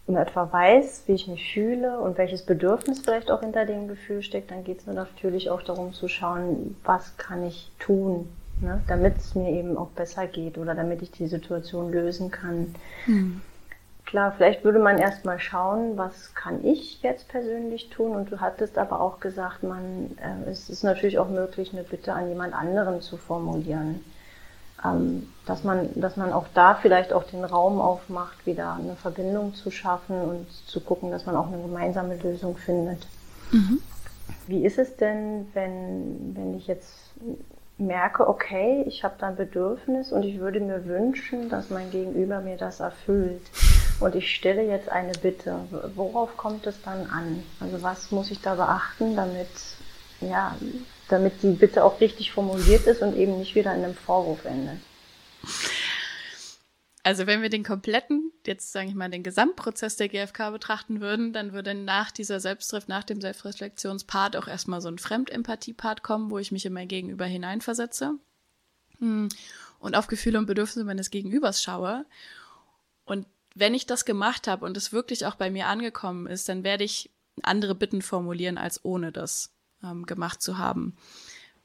in 0.08 0.16
etwa 0.18 0.52
weiß, 0.52 1.04
wie 1.08 1.14
ich 1.14 1.28
mich 1.28 1.54
fühle 1.54 2.00
und 2.00 2.18
welches 2.18 2.44
Bedürfnis 2.44 3.00
vielleicht 3.00 3.32
auch 3.32 3.40
hinter 3.40 3.66
dem 3.66 3.88
Gefühl 3.88 4.22
steckt, 4.22 4.52
dann 4.52 4.64
geht 4.64 4.80
es 4.80 4.86
natürlich 4.86 5.50
auch 5.50 5.62
darum 5.62 5.94
zu 5.94 6.08
schauen, 6.10 6.76
was 6.84 7.16
kann 7.18 7.46
ich 7.46 7.72
tun, 7.80 8.28
ne, 8.60 8.82
damit 8.88 9.18
es 9.18 9.34
mir 9.34 9.52
eben 9.52 9.78
auch 9.78 9.90
besser 9.90 10.28
geht 10.28 10.58
oder 10.58 10.76
damit 10.76 11.02
ich 11.02 11.12
die 11.12 11.28
Situation 11.28 11.92
lösen 11.92 12.32
kann. 12.32 12.76
Mhm. 13.06 13.42
Klar, 14.06 14.34
vielleicht 14.36 14.66
würde 14.66 14.80
man 14.80 14.98
erstmal 14.98 15.40
schauen, 15.40 15.98
was 15.98 16.36
kann 16.36 16.66
ich 16.66 17.02
jetzt 17.02 17.30
persönlich 17.30 17.90
tun? 17.90 18.14
Und 18.14 18.30
du 18.32 18.42
hattest 18.42 18.78
aber 18.78 19.00
auch 19.00 19.22
gesagt, 19.22 19.64
man, 19.64 20.18
äh, 20.22 20.50
es 20.50 20.70
ist 20.70 20.84
natürlich 20.84 21.18
auch 21.18 21.30
möglich, 21.30 21.72
eine 21.72 21.84
Bitte 21.84 22.14
an 22.14 22.28
jemand 22.28 22.54
anderen 22.54 23.00
zu 23.02 23.16
formulieren. 23.16 24.04
Ähm, 24.84 25.30
dass 25.46 25.64
man, 25.64 25.90
dass 25.96 26.16
man 26.16 26.32
auch 26.32 26.46
da 26.54 26.76
vielleicht 26.76 27.12
auch 27.12 27.24
den 27.24 27.44
Raum 27.44 27.82
aufmacht, 27.82 28.46
wieder 28.46 28.74
eine 28.74 28.96
Verbindung 28.96 29.54
zu 29.54 29.72
schaffen 29.72 30.22
und 30.22 30.52
zu 30.68 30.80
gucken, 30.80 31.12
dass 31.12 31.26
man 31.26 31.36
auch 31.36 31.48
eine 31.48 31.62
gemeinsame 31.62 32.16
Lösung 32.16 32.56
findet. 32.58 33.08
Mhm. 33.52 33.82
Wie 34.48 34.66
ist 34.66 34.78
es 34.78 34.96
denn, 34.96 35.48
wenn, 35.54 36.36
wenn 36.36 36.58
ich 36.58 36.68
jetzt 36.68 36.94
merke, 37.78 38.28
okay, 38.28 38.84
ich 38.88 39.04
habe 39.04 39.16
da 39.18 39.28
ein 39.28 39.36
Bedürfnis 39.36 40.12
und 40.12 40.24
ich 40.24 40.40
würde 40.40 40.60
mir 40.60 40.86
wünschen, 40.86 41.50
dass 41.50 41.70
mein 41.70 41.92
Gegenüber 41.92 42.40
mir 42.40 42.58
das 42.58 42.80
erfüllt. 42.80 43.42
Und 44.00 44.16
ich 44.16 44.36
stelle 44.36 44.64
jetzt 44.64 44.90
eine 44.90 45.14
Bitte. 45.14 45.56
Worauf 45.96 46.36
kommt 46.38 46.68
es 46.68 46.82
dann 46.82 47.08
an? 47.08 47.44
Also 47.60 47.82
was 47.82 48.12
muss 48.12 48.32
ich 48.32 48.42
da 48.42 48.56
beachten, 48.56 49.16
damit, 49.16 49.50
ja, 50.20 50.56
damit 51.14 51.44
die 51.44 51.52
Bitte 51.52 51.84
auch 51.84 52.02
richtig 52.02 52.32
formuliert 52.32 52.88
ist 52.88 53.02
und 53.02 53.16
eben 53.16 53.38
nicht 53.38 53.56
wieder 53.56 53.74
in 53.74 53.84
einem 53.84 53.96
Vorwurf 53.96 54.46
endet? 54.46 54.80
Also 57.04 57.28
wenn 57.28 57.42
wir 57.42 57.50
den 57.50 57.64
kompletten, 57.64 58.32
jetzt 58.48 58.72
sage 58.72 58.88
ich 58.88 58.96
mal, 58.96 59.10
den 59.10 59.24
Gesamtprozess 59.24 59.98
der 59.98 60.08
GfK 60.08 60.52
betrachten 60.52 61.02
würden, 61.02 61.34
dann 61.34 61.52
würde 61.52 61.74
nach 61.74 62.12
dieser 62.12 62.40
Selbsttrift, 62.40 62.88
nach 62.88 63.04
dem 63.04 63.20
Selbstreflexionspart 63.20 64.38
auch 64.38 64.48
erstmal 64.48 64.80
so 64.80 64.88
ein 64.88 64.98
Fremdempathie-Part 64.98 66.02
kommen, 66.02 66.32
wo 66.32 66.40
ich 66.40 66.54
mich 66.54 66.66
in 66.66 66.74
mein 66.74 66.88
Gegenüber 66.88 67.26
hineinversetze 67.26 68.16
hm, 69.00 69.28
und 69.80 69.96
auf 69.96 70.08
Gefühle 70.08 70.40
und 70.40 70.46
Bedürfnisse 70.46 70.86
meines 70.86 71.12
Gegenübers 71.12 71.62
schaue. 71.62 72.06
Und 73.04 73.28
wenn 73.54 73.74
ich 73.74 73.86
das 73.86 74.06
gemacht 74.06 74.48
habe 74.48 74.66
und 74.66 74.78
es 74.78 74.94
wirklich 74.94 75.26
auch 75.26 75.36
bei 75.36 75.52
mir 75.52 75.68
angekommen 75.68 76.26
ist, 76.26 76.48
dann 76.48 76.64
werde 76.64 76.86
ich 76.86 77.10
andere 77.42 77.76
Bitten 77.76 78.02
formulieren, 78.02 78.58
als 78.58 78.84
ohne 78.86 79.12
das 79.12 79.52
ähm, 79.84 80.06
gemacht 80.06 80.42
zu 80.42 80.58
haben. 80.58 80.96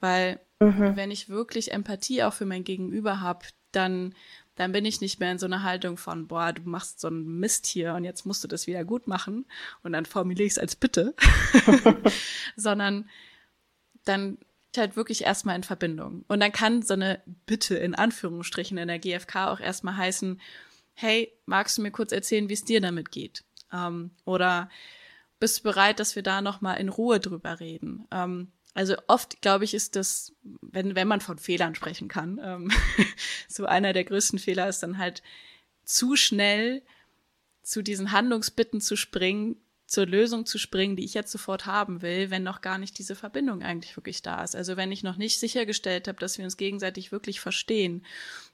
Weil 0.00 0.40
mhm. 0.61 0.96
wenn 0.96 1.11
ich 1.11 1.28
wirklich 1.28 1.72
Empathie 1.72 2.22
auch 2.22 2.35
für 2.35 2.46
mein 2.46 2.64
Gegenüber 2.64 3.20
habe, 3.20 3.46
dann 3.72 4.14
dann 4.59 4.72
bin 4.72 4.85
ich 4.85 5.00
nicht 5.00 5.20
mehr 5.20 5.31
in 5.31 5.38
so 5.38 5.46
einer 5.46 5.62
Haltung 5.62 5.96
von, 5.96 6.26
boah, 6.26 6.52
du 6.52 6.62
machst 6.62 6.98
so 6.98 7.07
einen 7.07 7.38
Mist 7.38 7.64
hier 7.64 7.94
und 7.94 8.02
jetzt 8.02 8.26
musst 8.26 8.42
du 8.42 8.48
das 8.48 8.66
wieder 8.66 8.85
gut 8.85 9.07
machen 9.07 9.46
und 9.85 9.92
dann 9.92 10.04
formuliere 10.04 10.46
ich 10.46 10.52
es 10.52 10.59
als 10.59 10.74
Bitte, 10.74 11.14
sondern 12.57 13.09
dann 14.04 14.38
halt 14.76 14.96
wirklich 14.96 15.24
erstmal 15.24 15.57
in 15.57 15.62
Verbindung. 15.62 16.24
Und 16.28 16.40
dann 16.40 16.52
kann 16.52 16.83
so 16.83 16.94
eine 16.94 17.20
Bitte 17.46 17.76
in 17.76 17.94
Anführungsstrichen 17.94 18.78
in 18.78 18.88
der 18.88 18.98
GfK 18.98 19.48
auch 19.48 19.61
erstmal 19.61 19.96
heißen, 19.96 20.40
hey, 20.94 21.33
magst 21.46 21.78
du 21.78 21.83
mir 21.83 21.90
kurz 21.90 22.12
erzählen, 22.12 22.48
wie 22.48 22.54
es 22.54 22.64
dir 22.64 22.81
damit 22.81 23.11
geht? 23.11 23.44
Ähm, 23.72 24.11
oder 24.24 24.68
bist 25.40 25.59
du 25.59 25.62
bereit, 25.64 26.01
dass 26.01 26.16
wir 26.16 26.22
da 26.22 26.40
nochmal 26.40 26.79
in 26.81 26.88
Ruhe 26.88 27.20
drüber 27.20 27.61
reden? 27.61 28.07
Ähm, 28.11 28.53
also 28.74 28.96
oft, 29.07 29.40
glaube 29.42 29.64
ich, 29.64 29.74
ist 29.74 29.96
das 29.96 30.33
wenn, 30.61 30.94
wenn 30.94 31.09
man 31.09 31.20
von 31.20 31.38
Fehlern 31.38 31.74
sprechen 31.74 32.09
kann. 32.09 32.40
Ähm, 32.42 32.70
so 33.48 33.66
einer 33.66 33.92
der 33.92 34.05
größten 34.05 34.38
Fehler 34.38 34.68
ist 34.68 34.83
dann 34.83 34.98
halt 34.98 35.22
zu 35.85 36.16
schnell 36.16 36.83
zu 37.62 37.83
diesen 37.83 38.12
Handlungsbitten 38.12 38.81
zu 38.81 38.96
springen, 38.96 39.57
zur 39.87 40.07
Lösung 40.07 40.44
zu 40.44 40.59
springen, 40.59 40.96
die 40.96 41.05
ich 41.05 41.14
jetzt 41.14 41.33
sofort 41.33 41.66
haben 41.66 42.03
will, 42.03 42.31
wenn 42.31 42.42
noch 42.42 42.61
gar 42.61 42.79
nicht 42.79 42.98
diese 42.98 43.14
Verbindung 43.14 43.62
eigentlich 43.62 43.96
wirklich 43.96 44.22
da 44.22 44.44
ist. 44.44 44.55
Also 44.55 44.77
wenn 44.77 44.92
ich 44.92 45.03
noch 45.03 45.16
nicht 45.16 45.40
sichergestellt 45.40 46.09
habe, 46.09 46.18
dass 46.18 46.37
wir 46.38 46.44
uns 46.44 46.57
gegenseitig 46.57 47.11
wirklich 47.11 47.40
verstehen, 47.40 48.05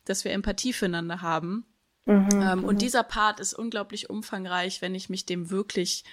dass 0.04 0.24
wir 0.24 0.32
Empathie 0.32 0.72
füreinander 0.72 1.22
haben. 1.22 1.64
Mhm, 2.06 2.28
ähm, 2.32 2.64
und 2.64 2.76
mhm. 2.76 2.78
dieser 2.78 3.02
Part 3.02 3.40
ist 3.40 3.54
unglaublich 3.54 4.10
umfangreich, 4.10 4.80
wenn 4.80 4.94
ich 4.94 5.08
mich 5.08 5.26
dem 5.26 5.50
wirklich 5.50 6.04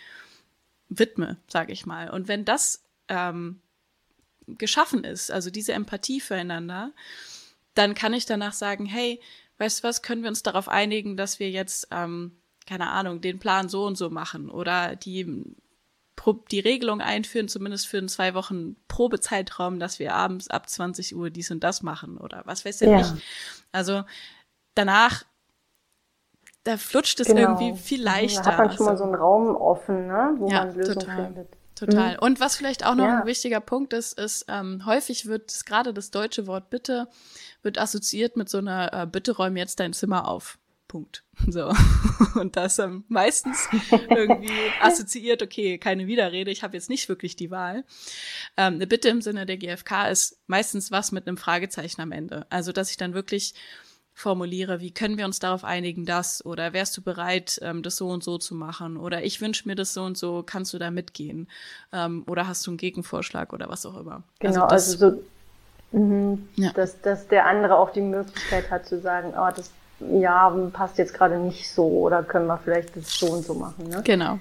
widme, 0.92 1.38
sage 1.48 1.74
ich 1.74 1.86
mal. 1.86 2.10
Und 2.10 2.28
wenn 2.28 2.46
das 2.46 2.84
ähm, 3.08 3.62
geschaffen 4.48 5.04
ist, 5.04 5.32
also 5.32 5.50
diese 5.50 5.74
Empathie 5.74 6.22
füreinander, 6.22 6.92
dann 7.74 7.96
kann 7.96 8.14
ich 8.14 8.26
danach 8.26 8.54
sagen, 8.54 8.86
hey, 8.86 9.20
weißt 9.58 9.80
du 9.80 9.88
was, 9.88 10.02
können 10.02 10.24
wir 10.24 10.30
uns 10.30 10.44
darauf 10.44 10.68
einigen, 10.68 11.18
dass 11.18 11.40
wir 11.40 11.50
jetzt 11.50 11.88
ähm, 11.92 12.42
keine 12.66 12.90
Ahnung, 12.90 13.22
den 13.22 13.40
Plan 13.40 13.70
so 13.70 13.86
und 13.86 13.98
so 13.98 14.10
machen 14.10 14.50
oder 14.50 14.96
die, 14.96 15.44
die 16.52 16.60
Regelung 16.60 17.02
einführen, 17.02 17.48
zumindest 17.48 17.88
für 17.88 17.98
einen 17.98 18.10
zwei 18.10 18.34
Wochen 18.34 18.76
Probezeitraum, 18.88 19.80
dass 19.80 20.00
wir 20.00 20.14
abends 20.14 20.48
ab 20.50 20.70
20 20.70 21.16
Uhr 21.16 21.30
dies 21.30 21.52
und 21.52 21.64
das 21.64 21.82
machen 21.82 22.18
oder 22.18 22.44
was 22.46 22.66
weiß 22.66 22.82
ich 22.82 22.90
ja. 22.90 22.98
nicht. 22.98 23.14
Also 23.72 24.04
danach, 24.76 25.26
da 26.64 26.78
flutscht 26.78 27.20
es 27.20 27.28
genau. 27.28 27.42
irgendwie 27.60 27.80
viel 27.80 28.04
leichter. 28.04 28.44
Da 28.44 28.52
hat 28.52 28.58
man 28.58 28.72
schon 28.72 28.88
also, 28.88 28.92
mal 28.92 28.98
so 28.98 29.04
einen 29.04 29.16
Raum 29.16 29.56
offen, 29.56 30.08
ne, 30.08 30.36
wo 30.38 30.48
ja, 30.48 30.66
man 30.66 30.76
Lösungen 30.76 31.00
total. 31.00 31.26
findet. 31.26 31.58
Total. 31.76 32.14
Mhm. 32.14 32.20
Und 32.20 32.40
was 32.40 32.56
vielleicht 32.56 32.86
auch 32.86 32.94
noch 32.94 33.06
ja. 33.06 33.22
ein 33.22 33.26
wichtiger 33.26 33.60
Punkt 33.60 33.94
ist, 33.94 34.20
ist, 34.20 34.46
ähm, 34.50 34.86
häufig 34.86 35.26
wird 35.26 35.66
gerade 35.66 35.94
das 35.94 36.12
deutsche 36.12 36.46
Wort 36.46 36.70
Bitte 36.70 37.08
wird 37.64 37.80
assoziiert 37.80 38.38
mit 38.38 38.50
so 38.50 38.60
einer 38.60 38.94
äh, 38.94 39.08
Bitte 39.08 39.36
räum 39.36 39.58
jetzt 39.58 39.80
dein 39.80 39.94
Zimmer 39.94 40.28
auf. 40.28 40.60
Punkt. 40.88 41.24
So. 41.48 41.74
Und 42.40 42.56
das 42.56 42.78
ähm, 42.78 43.04
meistens 43.08 43.68
irgendwie 43.92 44.54
assoziiert, 44.82 45.42
okay, 45.42 45.80
keine 45.80 46.06
Widerrede, 46.06 46.52
ich 46.52 46.62
habe 46.62 46.78
jetzt 46.78 46.90
nicht 46.90 47.10
wirklich 47.10 47.36
die 47.36 47.50
Wahl. 47.50 47.84
Ähm, 48.58 48.76
eine 48.76 48.86
Bitte 48.86 49.10
im 49.10 49.22
Sinne 49.22 49.48
der 49.48 49.58
GfK 49.58 50.10
ist 50.10 50.40
meistens 50.46 50.92
was 50.92 51.12
mit 51.12 51.28
einem 51.28 51.38
Fragezeichen 51.38 52.02
am 52.02 52.12
Ende. 52.12 52.46
Also, 52.52 52.72
dass 52.72 52.92
ich 52.92 52.98
dann 52.98 53.16
wirklich 53.16 53.56
formuliere, 54.22 54.80
wie 54.80 54.92
können 54.92 55.18
wir 55.18 55.26
uns 55.26 55.40
darauf 55.40 55.64
einigen, 55.64 56.06
das 56.06 56.46
oder 56.46 56.74
wärst 56.74 56.96
du 56.98 57.02
bereit, 57.02 57.60
ähm, 57.62 57.84
das 57.84 57.98
so 57.98 58.08
und 58.10 58.24
so 58.24 58.38
zu 58.38 58.56
machen 58.56 58.98
oder 58.98 59.24
ich 59.24 59.42
wünsche 59.42 59.68
mir 59.68 59.76
das 59.76 59.94
so 59.94 60.04
und 60.04 60.18
so, 60.18 60.44
kannst 60.46 60.74
du 60.74 60.78
da 60.78 60.92
mitgehen 60.92 61.48
ähm, 61.92 62.24
oder 62.28 62.48
hast 62.48 62.66
du 62.66 62.72
einen 62.72 62.78
Gegenvorschlag 62.78 63.52
oder 63.54 63.70
was 63.70 63.86
auch 63.86 63.98
immer. 64.00 64.24
Genau, 64.40 64.66
also, 64.66 64.98
das, 64.98 65.02
also 65.02 65.22
so, 65.92 65.98
mh, 65.98 66.38
ja. 66.56 66.72
dass, 66.74 67.02
dass 67.02 67.28
der 67.28 67.46
andere 67.48 67.78
auch 67.78 67.92
die 67.92 68.02
Möglichkeit 68.02 68.72
hat 68.72 68.86
zu 68.86 69.00
sagen, 69.02 69.34
oh, 69.36 69.50
das 69.56 69.72
ja, 70.10 70.50
passt 70.74 70.98
jetzt 70.98 71.14
gerade 71.14 71.38
nicht 71.38 71.70
so 71.70 71.86
oder 71.86 72.24
können 72.24 72.48
wir 72.48 72.58
vielleicht 72.58 72.96
das 72.96 73.14
so 73.14 73.28
und 73.28 73.46
so 73.46 73.54
machen. 73.54 73.88
Ne? 73.88 74.02
Genau. 74.04 74.40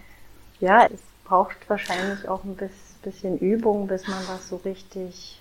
Ja, 0.61 0.87
es 0.87 1.01
braucht 1.25 1.57
wahrscheinlich 1.69 2.29
auch 2.29 2.45
ein 2.45 2.57
bisschen 3.03 3.39
Übung, 3.39 3.87
bis 3.87 4.07
man 4.09 4.19
das 4.29 4.49
so 4.49 4.57
richtig, 4.57 5.40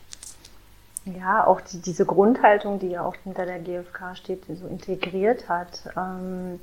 ja, 1.05 1.45
auch 1.45 1.61
die, 1.61 1.81
diese 1.81 2.05
Grundhaltung, 2.05 2.79
die 2.79 2.89
ja 2.89 3.03
auch 3.03 3.15
hinter 3.23 3.45
der 3.45 3.59
GfK 3.59 4.15
steht, 4.15 4.45
so 4.45 4.67
integriert 4.67 5.49
hat. 5.49 5.83
Ähm, 5.97 6.59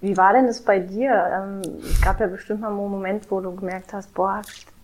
wie 0.00 0.16
war 0.16 0.32
denn 0.32 0.46
das 0.46 0.62
bei 0.62 0.78
dir? 0.78 1.12
Ähm, 1.32 1.62
es 1.82 2.00
gab 2.00 2.20
ja 2.20 2.26
bestimmt 2.26 2.60
mal 2.60 2.68
einen 2.68 2.76
Moment, 2.76 3.30
wo 3.30 3.40
du 3.40 3.54
gemerkt 3.54 3.92
hast, 3.92 4.12
boah, 4.14 4.42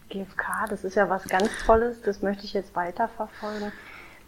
GfK, 0.08 0.66
das 0.68 0.84
ist 0.84 0.94
ja 0.94 1.08
was 1.08 1.24
ganz 1.24 1.50
Tolles, 1.64 2.02
das 2.02 2.22
möchte 2.22 2.44
ich 2.44 2.52
jetzt 2.52 2.74
weiterverfolgen. 2.74 3.72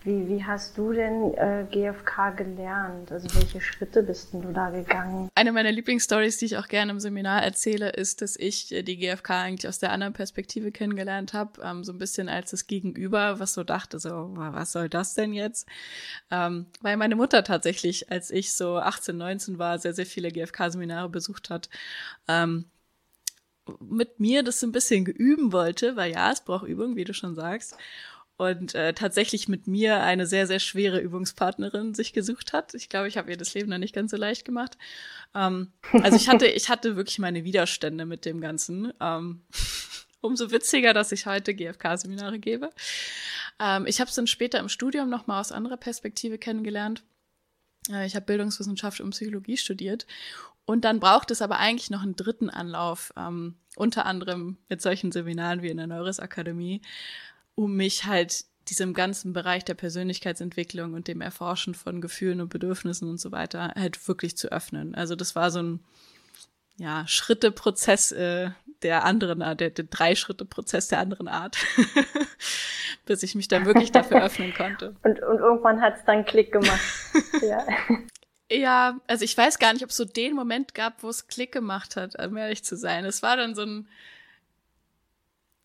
Wie, 0.04 0.28
wie 0.28 0.44
hast 0.44 0.76
du 0.76 0.92
denn 0.92 1.32
äh, 1.32 1.64
GFK 1.70 2.36
gelernt? 2.36 3.10
Also 3.10 3.26
welche 3.34 3.58
Schritte 3.62 4.02
bist 4.02 4.34
denn 4.34 4.42
du 4.42 4.52
da 4.52 4.68
gegangen? 4.68 5.30
Eine 5.34 5.50
meiner 5.50 5.72
Lieblingsstories, 5.72 6.36
die 6.36 6.44
ich 6.44 6.58
auch 6.58 6.68
gerne 6.68 6.92
im 6.92 7.00
Seminar 7.00 7.42
erzähle, 7.42 7.88
ist, 7.88 8.20
dass 8.20 8.36
ich 8.36 8.70
äh, 8.70 8.82
die 8.82 8.98
GFK 8.98 9.30
eigentlich 9.30 9.66
aus 9.66 9.78
der 9.78 9.92
anderen 9.92 10.12
Perspektive 10.12 10.72
kennengelernt 10.72 11.32
habe, 11.32 11.62
ähm, 11.62 11.84
so 11.84 11.92
ein 11.92 11.98
bisschen 11.98 12.28
als 12.28 12.50
das 12.50 12.66
Gegenüber, 12.66 13.40
was 13.40 13.54
so 13.54 13.64
dachte, 13.64 13.98
so, 13.98 14.28
was 14.34 14.72
soll 14.72 14.90
das 14.90 15.14
denn 15.14 15.32
jetzt? 15.32 15.66
Ähm, 16.30 16.66
weil 16.82 16.98
meine 16.98 17.16
Mutter 17.16 17.42
tatsächlich, 17.42 18.10
als 18.10 18.30
ich 18.30 18.52
so 18.52 18.76
18, 18.76 19.16
19 19.16 19.58
war, 19.58 19.78
sehr, 19.78 19.94
sehr 19.94 20.06
viele 20.06 20.30
GFK-Seminare 20.30 21.08
besucht 21.08 21.48
hat. 21.48 21.70
Ähm, 22.28 22.66
mit 23.80 24.20
mir 24.20 24.42
das 24.42 24.62
ein 24.62 24.72
bisschen 24.72 25.06
geüben 25.06 25.50
wollte, 25.50 25.96
weil 25.96 26.12
ja, 26.12 26.30
es 26.30 26.42
braucht 26.42 26.68
Übung, 26.68 26.94
wie 26.96 27.04
du 27.04 27.14
schon 27.14 27.34
sagst 27.34 27.78
und 28.36 28.74
äh, 28.74 28.92
tatsächlich 28.94 29.48
mit 29.48 29.66
mir 29.66 30.02
eine 30.02 30.26
sehr, 30.26 30.46
sehr 30.46 30.58
schwere 30.58 30.98
Übungspartnerin 30.98 31.94
sich 31.94 32.12
gesucht 32.12 32.52
hat. 32.52 32.74
Ich 32.74 32.88
glaube, 32.88 33.08
ich 33.08 33.16
habe 33.16 33.30
ihr 33.30 33.36
das 33.36 33.54
Leben 33.54 33.70
noch 33.70 33.78
nicht 33.78 33.94
ganz 33.94 34.10
so 34.10 34.16
leicht 34.16 34.44
gemacht. 34.44 34.76
Ähm, 35.34 35.72
also 35.92 36.16
ich 36.16 36.28
hatte, 36.28 36.46
ich 36.46 36.68
hatte 36.68 36.96
wirklich 36.96 37.18
meine 37.18 37.44
Widerstände 37.44 38.06
mit 38.06 38.24
dem 38.24 38.40
Ganzen. 38.40 38.92
Ähm, 39.00 39.42
umso 40.20 40.50
witziger, 40.50 40.94
dass 40.94 41.12
ich 41.12 41.26
heute 41.26 41.54
GFK-Seminare 41.54 42.38
gebe. 42.38 42.70
Ähm, 43.60 43.86
ich 43.86 44.00
habe 44.00 44.08
es 44.08 44.16
dann 44.16 44.26
später 44.26 44.58
im 44.58 44.68
Studium 44.68 45.08
nochmal 45.08 45.40
aus 45.40 45.52
anderer 45.52 45.76
Perspektive 45.76 46.38
kennengelernt. 46.38 47.04
Äh, 47.90 48.06
ich 48.06 48.16
habe 48.16 48.26
Bildungswissenschaft 48.26 49.00
und 49.00 49.10
Psychologie 49.10 49.56
studiert. 49.56 50.06
Und 50.66 50.84
dann 50.84 50.98
braucht 50.98 51.30
es 51.30 51.42
aber 51.42 51.58
eigentlich 51.58 51.90
noch 51.90 52.02
einen 52.02 52.16
dritten 52.16 52.48
Anlauf, 52.48 53.12
ähm, 53.16 53.56
unter 53.76 54.06
anderem 54.06 54.56
mit 54.68 54.80
solchen 54.80 55.12
Seminaren 55.12 55.62
wie 55.62 55.68
in 55.68 55.76
der 55.76 55.86
Neuris 55.86 56.20
Akademie, 56.20 56.80
um 57.54 57.76
mich 57.76 58.04
halt 58.04 58.44
diesem 58.68 58.94
ganzen 58.94 59.32
Bereich 59.32 59.64
der 59.64 59.74
Persönlichkeitsentwicklung 59.74 60.94
und 60.94 61.06
dem 61.08 61.20
Erforschen 61.20 61.74
von 61.74 62.00
Gefühlen 62.00 62.40
und 62.40 62.48
Bedürfnissen 62.48 63.08
und 63.08 63.18
so 63.18 63.30
weiter 63.30 63.72
halt 63.74 64.08
wirklich 64.08 64.36
zu 64.36 64.50
öffnen. 64.50 64.94
Also 64.94 65.16
das 65.16 65.34
war 65.36 65.50
so 65.50 65.62
ein 65.62 65.80
ja, 66.76 67.06
Schritte-Prozess 67.06 68.12
äh, 68.12 68.50
der 68.82 69.04
anderen 69.04 69.42
Art, 69.42 69.60
der, 69.60 69.70
der 69.70 69.84
Drei-Schritte-Prozess 69.84 70.88
der 70.88 70.98
anderen 70.98 71.28
Art, 71.28 71.56
bis 73.06 73.22
ich 73.22 73.34
mich 73.34 73.48
dann 73.48 73.64
wirklich 73.64 73.92
dafür 73.92 74.22
öffnen 74.22 74.52
konnte. 74.54 74.96
Und, 75.02 75.22
und 75.22 75.38
irgendwann 75.38 75.80
hat 75.80 75.96
es 75.96 76.04
dann 76.04 76.24
Klick 76.24 76.52
gemacht. 76.52 76.80
ja. 77.42 77.66
ja, 78.50 79.00
also 79.06 79.24
ich 79.24 79.36
weiß 79.36 79.58
gar 79.58 79.72
nicht, 79.72 79.84
ob 79.84 79.90
es 79.90 79.96
so 79.96 80.04
den 80.04 80.34
Moment 80.34 80.74
gab, 80.74 81.02
wo 81.02 81.08
es 81.08 81.28
Klick 81.28 81.52
gemacht 81.52 81.96
hat, 81.96 82.18
um 82.22 82.36
ehrlich 82.36 82.64
zu 82.64 82.76
sein. 82.76 83.04
Es 83.04 83.22
war 83.22 83.36
dann 83.36 83.54
so 83.54 83.62
ein, 83.62 83.88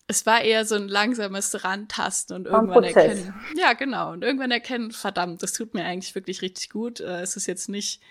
es 0.09 0.25
war 0.25 0.41
eher 0.41 0.65
so 0.65 0.73
ein 0.73 0.87
langsames 0.87 1.63
Rantasten 1.63 2.35
und 2.35 2.47
irgendwann 2.47 2.83
erkennen. 2.83 3.31
Ja, 3.55 3.73
genau. 3.73 4.11
Und 4.11 4.23
irgendwann 4.23 4.49
erkennen, 4.49 4.91
verdammt, 4.91 5.43
das 5.43 5.53
tut 5.53 5.75
mir 5.75 5.85
eigentlich 5.85 6.15
wirklich 6.15 6.41
richtig 6.41 6.71
gut. 6.71 6.99
Äh, 6.99 7.21
es 7.21 7.35
ist 7.35 7.45
jetzt 7.45 7.69
nicht 7.69 8.01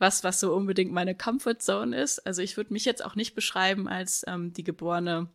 was, 0.00 0.24
was 0.24 0.40
so 0.40 0.52
unbedingt 0.52 0.92
meine 0.92 1.14
Comfortzone 1.14 1.96
ist. 1.96 2.26
Also 2.26 2.42
ich 2.42 2.56
würde 2.56 2.72
mich 2.72 2.84
jetzt 2.84 3.04
auch 3.04 3.14
nicht 3.14 3.36
beschreiben 3.36 3.88
als 3.88 4.24
ähm, 4.26 4.52
die 4.52 4.64
geborene 4.64 5.28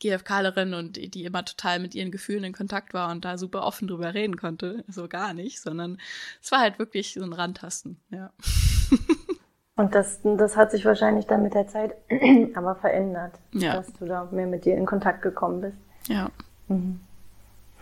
GFKlerin 0.00 0.74
und 0.74 0.96
die, 0.96 1.08
die 1.08 1.24
immer 1.24 1.44
total 1.44 1.78
mit 1.78 1.94
ihren 1.94 2.10
Gefühlen 2.10 2.42
in 2.42 2.52
Kontakt 2.52 2.92
war 2.92 3.12
und 3.12 3.24
da 3.24 3.38
super 3.38 3.62
offen 3.62 3.86
drüber 3.86 4.14
reden 4.14 4.36
konnte. 4.36 4.84
So 4.88 5.06
gar 5.06 5.32
nicht, 5.32 5.60
sondern 5.60 6.00
es 6.42 6.50
war 6.50 6.58
halt 6.58 6.80
wirklich 6.80 7.14
so 7.14 7.22
ein 7.22 7.32
Rantasten, 7.32 8.00
ja. 8.10 8.32
Und 9.76 9.94
das, 9.94 10.20
das 10.22 10.56
hat 10.56 10.70
sich 10.70 10.84
wahrscheinlich 10.86 11.26
dann 11.26 11.42
mit 11.42 11.54
der 11.54 11.68
Zeit 11.68 11.94
aber 12.54 12.74
verändert, 12.76 13.32
ja. 13.52 13.76
dass 13.76 13.92
du 13.94 14.06
da 14.06 14.26
mehr 14.30 14.46
mit 14.46 14.64
dir 14.64 14.76
in 14.76 14.86
Kontakt 14.86 15.22
gekommen 15.22 15.60
bist. 15.60 15.76
Ja. 16.08 16.28
Mhm. 16.68 17.00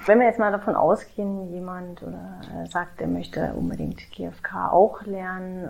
Wenn 0.06 0.18
wir 0.18 0.26
jetzt 0.26 0.38
mal 0.38 0.52
davon 0.52 0.74
ausgehen, 0.74 1.50
jemand 1.52 2.02
oder 2.02 2.40
sagt, 2.68 3.00
er 3.00 3.06
möchte 3.06 3.54
unbedingt 3.54 4.00
GFK 4.10 4.70
auch 4.70 5.02
lernen, 5.06 5.64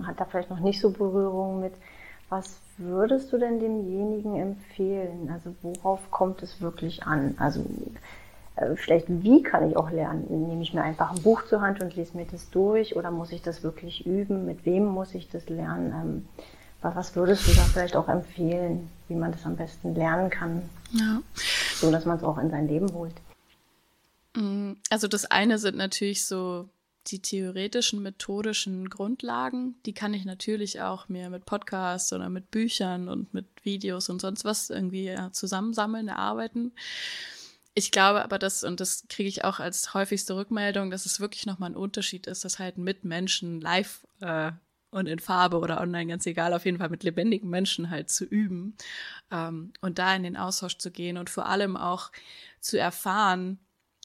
ähm, 0.00 0.06
hat 0.06 0.18
da 0.18 0.24
vielleicht 0.24 0.50
noch 0.50 0.60
nicht 0.60 0.80
so 0.80 0.90
Berührung 0.90 1.60
mit, 1.60 1.74
was 2.28 2.58
würdest 2.78 3.32
du 3.32 3.38
denn 3.38 3.60
demjenigen 3.60 4.36
empfehlen? 4.36 5.30
Also 5.32 5.54
worauf 5.62 6.10
kommt 6.10 6.42
es 6.42 6.60
wirklich 6.60 7.04
an? 7.04 7.34
Also 7.38 7.60
äh, 7.60 7.90
vielleicht, 8.76 9.06
wie 9.08 9.42
kann 9.42 9.68
ich 9.68 9.76
auch 9.76 9.90
lernen? 9.90 10.26
Nehme 10.48 10.62
ich 10.62 10.72
mir 10.72 10.82
einfach 10.82 11.10
ein 11.10 11.22
Buch 11.22 11.44
zur 11.46 11.60
Hand 11.60 11.82
und 11.82 11.94
lese 11.94 12.16
mir 12.16 12.24
das 12.24 12.50
durch 12.50 12.96
oder 12.96 13.10
muss 13.10 13.32
ich 13.32 13.42
das 13.42 13.62
wirklich 13.62 14.06
üben? 14.06 14.46
Mit 14.46 14.64
wem 14.64 14.86
muss 14.86 15.14
ich 15.14 15.28
das 15.28 15.48
lernen? 15.48 15.92
Ähm, 15.92 16.28
was 16.80 17.16
würdest 17.16 17.46
du 17.48 17.52
da 17.52 17.62
vielleicht 17.62 17.96
auch 17.96 18.08
empfehlen, 18.08 18.88
wie 19.08 19.14
man 19.14 19.32
das 19.32 19.44
am 19.44 19.56
besten 19.56 19.94
lernen 19.94 20.30
kann? 20.30 20.62
Ja. 20.92 21.20
So, 21.74 21.90
dass 21.90 22.04
man 22.04 22.16
es 22.16 22.22
auch 22.22 22.38
in 22.38 22.50
sein 22.50 22.68
Leben 22.68 22.92
holt. 22.92 23.14
Mm, 24.36 24.72
also 24.88 25.08
das 25.08 25.24
eine 25.26 25.58
sind 25.58 25.76
natürlich 25.76 26.24
so 26.24 26.68
die 27.08 27.20
theoretischen, 27.20 28.02
methodischen 28.02 28.88
Grundlagen. 28.90 29.76
Die 29.84 29.92
kann 29.92 30.14
ich 30.14 30.24
natürlich 30.24 30.80
auch 30.80 31.08
mir 31.08 31.30
mit 31.30 31.44
Podcasts 31.44 32.12
oder 32.12 32.28
mit 32.28 32.50
Büchern 32.50 33.08
und 33.08 33.32
mit 33.32 33.46
Videos 33.62 34.08
und 34.08 34.20
sonst 34.20 34.44
was 34.44 34.70
irgendwie 34.70 35.14
zusammensammeln, 35.32 36.08
erarbeiten. 36.08 36.72
Ich 37.78 37.90
glaube 37.90 38.24
aber, 38.24 38.38
dass, 38.38 38.64
und 38.64 38.80
das 38.80 39.04
kriege 39.10 39.28
ich 39.28 39.44
auch 39.44 39.60
als 39.60 39.92
häufigste 39.92 40.34
Rückmeldung, 40.34 40.90
dass 40.90 41.04
es 41.04 41.20
wirklich 41.20 41.44
nochmal 41.44 41.70
ein 41.70 41.76
Unterschied 41.76 42.26
ist, 42.26 42.42
dass 42.42 42.58
halt 42.58 42.78
mit 42.78 43.04
Menschen 43.04 43.60
live 43.60 44.06
äh, 44.20 44.52
und 44.88 45.06
in 45.06 45.18
Farbe 45.18 45.58
oder 45.58 45.82
online, 45.82 46.06
ganz 46.06 46.24
egal, 46.24 46.54
auf 46.54 46.64
jeden 46.64 46.78
Fall 46.78 46.88
mit 46.88 47.04
lebendigen 47.04 47.50
Menschen 47.50 47.90
halt 47.90 48.08
zu 48.08 48.24
üben 48.24 48.78
ähm, 49.30 49.74
und 49.82 49.98
da 49.98 50.16
in 50.16 50.22
den 50.22 50.38
Austausch 50.38 50.78
zu 50.78 50.90
gehen 50.90 51.18
und 51.18 51.28
vor 51.28 51.44
allem 51.44 51.76
auch 51.76 52.12
zu 52.60 52.78
erfahren, 52.78 53.58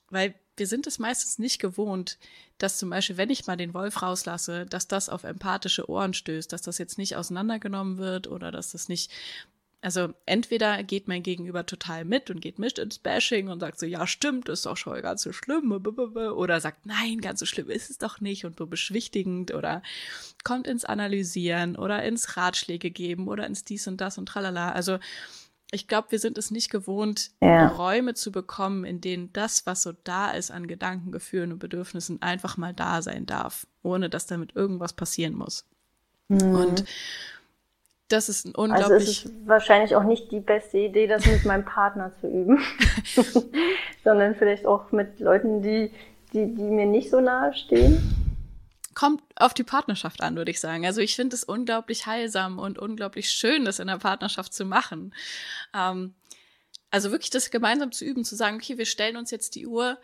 weil 0.09 0.35
wir 0.57 0.67
sind 0.67 0.85
es 0.85 0.99
meistens 0.99 1.39
nicht 1.39 1.59
gewohnt, 1.59 2.19
dass 2.57 2.77
zum 2.77 2.89
Beispiel, 2.89 3.15
wenn 3.15 3.29
ich 3.29 3.47
mal 3.47 3.55
den 3.55 3.73
Wolf 3.73 4.01
rauslasse, 4.01 4.65
dass 4.65 4.89
das 4.89 5.07
auf 5.07 5.23
empathische 5.23 5.89
Ohren 5.89 6.13
stößt, 6.13 6.51
dass 6.51 6.61
das 6.61 6.77
jetzt 6.77 6.97
nicht 6.97 7.15
auseinandergenommen 7.15 7.97
wird 7.97 8.27
oder 8.27 8.51
dass 8.51 8.73
das 8.73 8.89
nicht 8.89 9.11
also 9.81 10.13
entweder 10.27 10.83
geht 10.83 11.07
mein 11.07 11.23
Gegenüber 11.23 11.65
total 11.65 12.05
mit 12.05 12.29
und 12.29 12.39
geht 12.39 12.59
mit 12.59 12.77
ins 12.77 12.99
Bashing 12.99 13.49
und 13.49 13.59
sagt 13.59 13.79
so, 13.79 13.87
ja 13.87 14.05
stimmt, 14.05 14.47
ist 14.47 14.67
doch 14.67 14.77
schon 14.77 15.01
ganz 15.01 15.23
so 15.23 15.33
schlimm, 15.33 15.71
oder 15.71 16.61
sagt, 16.61 16.85
nein, 16.85 17.19
ganz 17.19 17.39
so 17.39 17.47
schlimm 17.47 17.69
ist 17.69 17.89
es 17.89 17.97
doch 17.97 18.21
nicht 18.21 18.45
und 18.45 18.59
so 18.59 18.67
beschwichtigend 18.67 19.53
oder 19.53 19.81
kommt 20.43 20.67
ins 20.67 20.85
Analysieren 20.85 21.75
oder 21.75 22.03
ins 22.03 22.37
Ratschläge 22.37 22.91
geben 22.91 23.27
oder 23.27 23.47
ins 23.47 23.63
dies 23.63 23.87
und 23.87 23.99
das 23.99 24.19
und 24.19 24.27
tralala. 24.27 24.71
Also 24.71 24.99
ich 25.71 25.87
glaube, 25.87 26.11
wir 26.11 26.19
sind 26.19 26.37
es 26.37 26.51
nicht 26.51 26.69
gewohnt, 26.69 27.31
ja. 27.41 27.69
Räume 27.69 28.13
zu 28.13 28.31
bekommen, 28.31 28.83
in 28.83 29.01
denen 29.01 29.31
das, 29.33 29.65
was 29.65 29.81
so 29.81 29.93
da 30.03 30.31
ist 30.31 30.51
an 30.51 30.67
Gedanken, 30.67 31.11
Gefühlen 31.11 31.53
und 31.53 31.59
Bedürfnissen, 31.59 32.21
einfach 32.21 32.57
mal 32.57 32.73
da 32.73 33.01
sein 33.01 33.25
darf, 33.25 33.65
ohne 33.81 34.09
dass 34.09 34.27
damit 34.27 34.55
irgendwas 34.55 34.93
passieren 34.93 35.33
muss. 35.33 35.65
Mhm. 36.27 36.55
Und 36.55 36.85
das 38.11 38.29
ist 38.29 38.45
ein 38.45 38.55
unglaublich. 38.55 38.91
Also 38.91 38.95
es 38.95 39.25
ist 39.25 39.47
wahrscheinlich 39.47 39.95
auch 39.95 40.03
nicht 40.03 40.31
die 40.31 40.39
beste 40.39 40.77
Idee, 40.77 41.07
das 41.07 41.25
mit 41.25 41.45
meinem 41.45 41.65
Partner 41.65 42.11
zu 42.19 42.27
üben, 42.27 42.59
sondern 44.03 44.35
vielleicht 44.35 44.65
auch 44.65 44.91
mit 44.91 45.19
Leuten, 45.19 45.61
die, 45.61 45.91
die, 46.33 46.53
die 46.53 46.63
mir 46.63 46.85
nicht 46.85 47.09
so 47.09 47.19
nahe 47.19 47.53
stehen. 47.53 48.15
Kommt 48.93 49.21
auf 49.35 49.53
die 49.53 49.63
Partnerschaft 49.63 50.21
an, 50.21 50.35
würde 50.35 50.51
ich 50.51 50.59
sagen. 50.59 50.85
Also 50.85 51.01
ich 51.01 51.15
finde 51.15 51.35
es 51.35 51.43
unglaublich 51.43 52.05
heilsam 52.05 52.59
und 52.59 52.77
unglaublich 52.77 53.29
schön, 53.29 53.63
das 53.65 53.79
in 53.79 53.87
der 53.87 53.97
Partnerschaft 53.97 54.53
zu 54.53 54.65
machen. 54.65 55.13
Ähm, 55.73 56.13
also 56.91 57.11
wirklich 57.11 57.29
das 57.29 57.51
gemeinsam 57.51 57.91
zu 57.91 58.03
üben, 58.03 58.25
zu 58.25 58.35
sagen, 58.35 58.57
okay, 58.57 58.77
wir 58.77 58.85
stellen 58.85 59.15
uns 59.15 59.31
jetzt 59.31 59.55
die 59.55 59.65
Uhr 59.65 59.97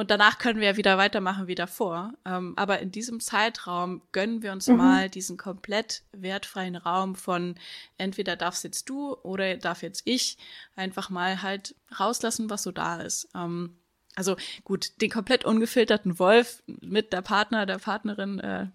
und 0.00 0.10
danach 0.10 0.38
können 0.38 0.60
wir 0.60 0.68
ja 0.68 0.76
wieder 0.78 0.96
weitermachen 0.96 1.46
wie 1.46 1.54
davor. 1.54 2.14
Ähm, 2.24 2.54
aber 2.56 2.78
in 2.78 2.90
diesem 2.90 3.20
Zeitraum 3.20 4.00
gönnen 4.12 4.42
wir 4.42 4.50
uns 4.52 4.66
mhm. 4.66 4.78
mal 4.78 5.10
diesen 5.10 5.36
komplett 5.36 6.04
wertfreien 6.12 6.76
Raum 6.76 7.16
von 7.16 7.56
entweder 7.98 8.34
darfst 8.34 8.64
jetzt 8.64 8.88
du 8.88 9.14
oder 9.16 9.58
darf 9.58 9.82
jetzt 9.82 10.00
ich 10.06 10.38
einfach 10.74 11.10
mal 11.10 11.42
halt 11.42 11.74
rauslassen, 12.00 12.48
was 12.48 12.62
so 12.62 12.72
da 12.72 13.02
ist. 13.02 13.28
Ähm, 13.34 13.76
also 14.16 14.36
gut, 14.64 14.98
den 15.02 15.10
komplett 15.10 15.44
ungefilterten 15.44 16.18
Wolf 16.18 16.62
mit 16.66 17.12
der 17.12 17.20
Partner, 17.20 17.66
der 17.66 17.78
Partnerin, 17.78 18.40
äh, 18.40 18.68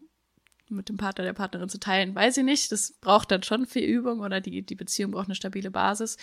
mit 0.69 0.89
dem 0.89 0.97
Partner 0.97 1.23
der 1.23 1.33
Partnerin 1.33 1.69
zu 1.69 1.79
teilen, 1.79 2.15
weiß 2.15 2.37
ich 2.37 2.43
nicht. 2.43 2.71
Das 2.71 2.93
braucht 2.93 3.31
dann 3.31 3.43
schon 3.43 3.65
viel 3.65 3.83
Übung 3.83 4.19
oder 4.19 4.41
die, 4.41 4.61
die 4.61 4.75
Beziehung 4.75 5.11
braucht 5.11 5.27
eine 5.27 5.35
stabile 5.35 5.71
Basis. 5.71 6.17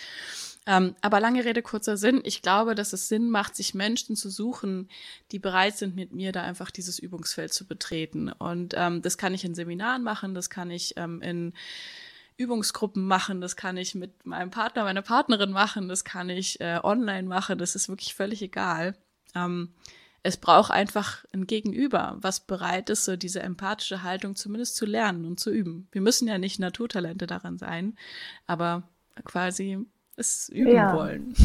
Ähm, 0.65 0.95
aber 1.01 1.19
lange 1.19 1.43
Rede, 1.43 1.61
kurzer 1.61 1.97
Sinn. 1.97 2.21
Ich 2.23 2.41
glaube, 2.41 2.75
dass 2.75 2.93
es 2.93 3.07
Sinn 3.07 3.29
macht, 3.29 3.55
sich 3.55 3.73
Menschen 3.73 4.15
zu 4.15 4.29
suchen, 4.29 4.89
die 5.31 5.39
bereit 5.39 5.77
sind, 5.77 5.95
mit 5.95 6.13
mir 6.13 6.31
da 6.31 6.43
einfach 6.43 6.71
dieses 6.71 6.99
Übungsfeld 6.99 7.53
zu 7.53 7.67
betreten. 7.67 8.31
Und 8.31 8.73
ähm, 8.77 9.01
das 9.01 9.17
kann 9.17 9.33
ich 9.33 9.43
in 9.43 9.55
Seminaren 9.55 10.03
machen, 10.03 10.33
das 10.33 10.49
kann 10.49 10.71
ich 10.71 10.93
ähm, 10.97 11.21
in 11.21 11.53
Übungsgruppen 12.37 13.05
machen, 13.05 13.41
das 13.41 13.55
kann 13.55 13.77
ich 13.77 13.93
mit 13.95 14.25
meinem 14.25 14.49
Partner, 14.49 14.83
meiner 14.83 15.01
Partnerin 15.01 15.51
machen, 15.51 15.87
das 15.87 16.03
kann 16.03 16.29
ich 16.29 16.59
äh, 16.61 16.79
online 16.81 17.27
machen, 17.27 17.57
das 17.57 17.75
ist 17.75 17.89
wirklich 17.89 18.15
völlig 18.15 18.41
egal. 18.41 18.95
Ähm, 19.35 19.73
es 20.23 20.37
braucht 20.37 20.71
einfach 20.71 21.25
ein 21.33 21.45
Gegenüber, 21.47 22.17
was 22.21 22.39
bereit 22.39 22.89
ist, 22.89 23.03
so 23.03 23.17
diese 23.17 23.41
empathische 23.41 24.03
Haltung 24.03 24.35
zumindest 24.37 24.77
zu 24.77 24.85
lernen 24.85 25.25
und 25.25 25.39
zu 25.39 25.51
üben. 25.51 25.89
Wir 25.91 26.01
müssen 26.01 26.29
ja 26.29 26.37
nicht 26.37 26.59
Naturtalente 26.59 27.27
daran 27.27 27.57
sein, 27.57 27.97
aber 28.47 28.83
quasi 29.25 29.85
es 30.15 30.47
üben 30.47 30.75
ja. 30.75 30.95
wollen. 30.95 31.35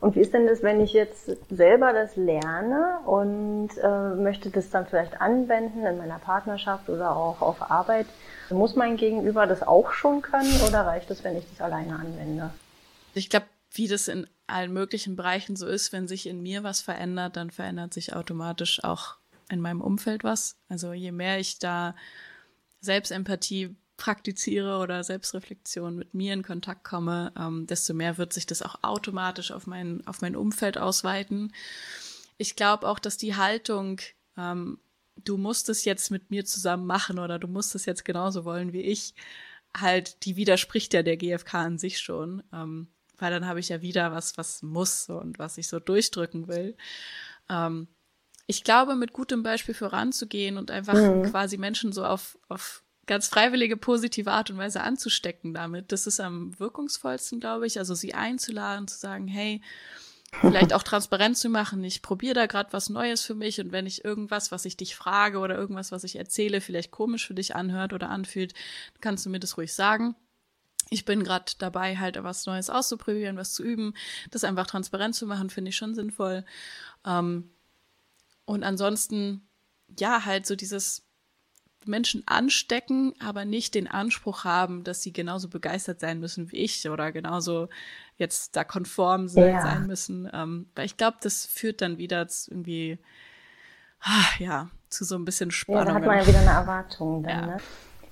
Und 0.00 0.14
wie 0.14 0.20
ist 0.20 0.32
denn 0.32 0.46
das, 0.46 0.62
wenn 0.62 0.80
ich 0.80 0.92
jetzt 0.92 1.28
selber 1.50 1.92
das 1.92 2.14
lerne 2.14 3.00
und 3.04 3.70
äh, 3.82 4.14
möchte 4.14 4.50
das 4.50 4.70
dann 4.70 4.86
vielleicht 4.86 5.20
anwenden 5.20 5.84
in 5.84 5.98
meiner 5.98 6.20
Partnerschaft 6.20 6.88
oder 6.88 7.16
auch 7.16 7.42
auf 7.42 7.68
Arbeit? 7.68 8.06
Muss 8.50 8.76
mein 8.76 8.96
Gegenüber 8.96 9.48
das 9.48 9.66
auch 9.66 9.92
schon 9.92 10.22
können 10.22 10.60
oder 10.66 10.86
reicht 10.86 11.10
es, 11.10 11.24
wenn 11.24 11.36
ich 11.36 11.44
das 11.50 11.60
alleine 11.60 11.96
anwende? 11.96 12.50
Ich 13.14 13.28
glaube, 13.28 13.46
wie 13.70 13.88
das 13.88 14.08
in 14.08 14.26
allen 14.46 14.72
möglichen 14.72 15.16
Bereichen 15.16 15.56
so 15.56 15.66
ist, 15.66 15.92
wenn 15.92 16.08
sich 16.08 16.26
in 16.26 16.42
mir 16.42 16.62
was 16.62 16.80
verändert, 16.80 17.36
dann 17.36 17.50
verändert 17.50 17.92
sich 17.92 18.14
automatisch 18.14 18.82
auch 18.82 19.16
in 19.50 19.60
meinem 19.60 19.80
Umfeld 19.80 20.24
was. 20.24 20.56
Also 20.68 20.92
je 20.92 21.12
mehr 21.12 21.38
ich 21.38 21.58
da 21.58 21.94
Selbstempathie 22.80 23.76
praktiziere 23.96 24.78
oder 24.78 25.02
Selbstreflexion 25.02 25.96
mit 25.96 26.14
mir 26.14 26.32
in 26.32 26.42
Kontakt 26.42 26.84
komme, 26.84 27.32
ähm, 27.36 27.66
desto 27.66 27.92
mehr 27.92 28.16
wird 28.16 28.32
sich 28.32 28.46
das 28.46 28.62
auch 28.62 28.82
automatisch 28.82 29.50
auf 29.50 29.66
mein, 29.66 30.06
auf 30.06 30.22
mein 30.22 30.36
Umfeld 30.36 30.78
ausweiten. 30.78 31.52
Ich 32.38 32.56
glaube 32.56 32.88
auch, 32.88 33.00
dass 33.00 33.16
die 33.16 33.34
Haltung, 33.34 34.00
ähm, 34.36 34.78
du 35.16 35.36
musst 35.36 35.68
es 35.68 35.84
jetzt 35.84 36.10
mit 36.10 36.30
mir 36.30 36.44
zusammen 36.44 36.86
machen 36.86 37.18
oder 37.18 37.38
du 37.38 37.48
musst 37.48 37.74
es 37.74 37.86
jetzt 37.86 38.04
genauso 38.04 38.44
wollen 38.44 38.72
wie 38.72 38.82
ich, 38.82 39.14
halt, 39.76 40.24
die 40.24 40.36
widerspricht 40.36 40.94
ja 40.94 41.02
der 41.02 41.16
GfK 41.16 41.54
an 41.54 41.78
sich 41.78 41.98
schon. 41.98 42.42
Ähm, 42.52 42.88
weil 43.18 43.30
dann 43.30 43.46
habe 43.46 43.60
ich 43.60 43.68
ja 43.68 43.82
wieder 43.82 44.12
was, 44.12 44.38
was 44.38 44.62
muss 44.62 45.08
und 45.08 45.38
was 45.38 45.58
ich 45.58 45.68
so 45.68 45.80
durchdrücken 45.80 46.48
will. 46.48 46.76
Ähm, 47.48 47.88
ich 48.46 48.64
glaube, 48.64 48.94
mit 48.94 49.12
gutem 49.12 49.42
Beispiel 49.42 49.74
voranzugehen 49.74 50.56
und 50.56 50.70
einfach 50.70 50.94
mhm. 50.94 51.24
quasi 51.24 51.58
Menschen 51.58 51.92
so 51.92 52.04
auf, 52.04 52.38
auf 52.48 52.82
ganz 53.06 53.28
freiwillige, 53.28 53.76
positive 53.76 54.30
Art 54.30 54.50
und 54.50 54.58
Weise 54.58 54.82
anzustecken 54.82 55.52
damit. 55.52 55.92
Das 55.92 56.06
ist 56.06 56.20
am 56.20 56.58
wirkungsvollsten, 56.58 57.40
glaube 57.40 57.66
ich. 57.66 57.78
Also 57.78 57.94
sie 57.94 58.14
einzuladen, 58.14 58.88
zu 58.88 58.96
sagen, 58.96 59.28
hey, 59.28 59.60
vielleicht 60.40 60.72
auch 60.72 60.82
transparent 60.82 61.36
zu 61.36 61.48
machen, 61.48 61.82
ich 61.84 62.02
probiere 62.02 62.34
da 62.34 62.46
gerade 62.46 62.72
was 62.72 62.90
Neues 62.90 63.22
für 63.22 63.34
mich 63.34 63.60
und 63.60 63.72
wenn 63.72 63.86
ich 63.86 64.04
irgendwas, 64.04 64.52
was 64.52 64.64
ich 64.66 64.76
dich 64.76 64.94
frage 64.94 65.38
oder 65.38 65.56
irgendwas, 65.56 65.90
was 65.90 66.04
ich 66.04 66.16
erzähle, 66.16 66.60
vielleicht 66.60 66.90
komisch 66.90 67.26
für 67.26 67.34
dich 67.34 67.56
anhört 67.56 67.92
oder 67.92 68.10
anfühlt, 68.10 68.52
kannst 69.00 69.24
du 69.24 69.30
mir 69.30 69.40
das 69.40 69.56
ruhig 69.56 69.72
sagen. 69.72 70.14
Ich 70.90 71.04
bin 71.04 71.24
gerade 71.24 71.52
dabei, 71.58 71.96
halt 71.96 72.22
was 72.22 72.46
Neues 72.46 72.70
auszuprobieren, 72.70 73.36
was 73.36 73.52
zu 73.52 73.62
üben. 73.62 73.94
Das 74.30 74.44
einfach 74.44 74.66
transparent 74.66 75.14
zu 75.14 75.26
machen, 75.26 75.50
finde 75.50 75.70
ich 75.70 75.76
schon 75.76 75.94
sinnvoll. 75.94 76.44
Ähm, 77.04 77.50
und 78.44 78.64
ansonsten, 78.64 79.46
ja, 79.98 80.24
halt 80.24 80.46
so 80.46 80.56
dieses 80.56 81.04
Menschen 81.84 82.22
anstecken, 82.26 83.14
aber 83.20 83.44
nicht 83.44 83.74
den 83.74 83.88
Anspruch 83.88 84.44
haben, 84.44 84.84
dass 84.84 85.02
sie 85.02 85.12
genauso 85.12 85.48
begeistert 85.48 86.00
sein 86.00 86.20
müssen 86.20 86.52
wie 86.52 86.58
ich 86.58 86.88
oder 86.88 87.12
genauso 87.12 87.68
jetzt 88.16 88.56
da 88.56 88.64
konform 88.64 89.26
ja. 89.28 89.62
sein 89.62 89.86
müssen. 89.86 90.28
Ähm, 90.32 90.70
weil 90.74 90.86
ich 90.86 90.96
glaube, 90.96 91.18
das 91.20 91.46
führt 91.46 91.80
dann 91.80 91.98
wieder 91.98 92.28
zu 92.28 92.50
irgendwie, 92.50 92.98
ah, 94.00 94.24
ja, 94.38 94.70
zu 94.88 95.04
so 95.04 95.16
ein 95.16 95.24
bisschen 95.24 95.50
Spannung. 95.50 95.80
Ja, 95.80 95.84
da 95.86 95.94
hat 95.94 96.06
man 96.06 96.18
ja 96.18 96.26
wieder 96.26 96.40
eine 96.40 96.50
Erwartung 96.50 97.22
dann, 97.22 97.30
ja. 97.30 97.46
ne? 97.46 97.56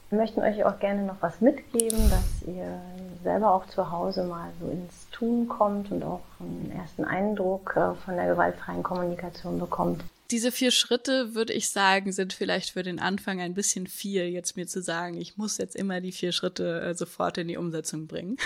Wir 0.09 0.19
möchten 0.19 0.40
euch 0.40 0.64
auch 0.64 0.79
gerne 0.79 1.03
noch 1.03 1.16
was 1.21 1.40
mitgeben, 1.40 1.99
dass 2.11 2.47
ihr 2.47 2.81
selber 3.25 3.53
auch 3.53 3.66
zu 3.66 3.90
Hause 3.90 4.23
mal 4.23 4.53
so 4.61 4.69
ins 4.71 5.11
Tun 5.11 5.49
kommt 5.49 5.90
und 5.90 6.05
auch 6.05 6.23
einen 6.38 6.71
ersten 6.71 7.05
Eindruck 7.05 7.75
äh, 7.77 7.95
von 8.05 8.14
der 8.14 8.27
gewaltfreien 8.29 8.85
Kommunikation 8.85 9.59
bekommt. 9.59 10.05
Diese 10.31 10.53
vier 10.53 10.71
Schritte, 10.71 11.35
würde 11.35 11.53
ich 11.53 11.71
sagen, 11.71 12.12
sind 12.12 12.33
vielleicht 12.33 12.71
für 12.71 12.85
den 12.85 13.01
Anfang 13.01 13.40
ein 13.40 13.55
bisschen 13.55 13.88
viel, 13.88 14.25
jetzt 14.25 14.57
mir 14.57 14.69
zu 14.69 14.81
sagen, 14.81 15.21
ich 15.21 15.37
muss 15.37 15.59
jetzt 15.59 15.75
immer 15.75 16.01
die 16.01 16.12
vier 16.12 16.31
Schritte 16.31 16.81
äh, 16.83 16.95
sofort 16.95 17.38
in 17.38 17.49
die 17.49 17.57
Umsetzung 17.57 18.07
bringen. 18.07 18.37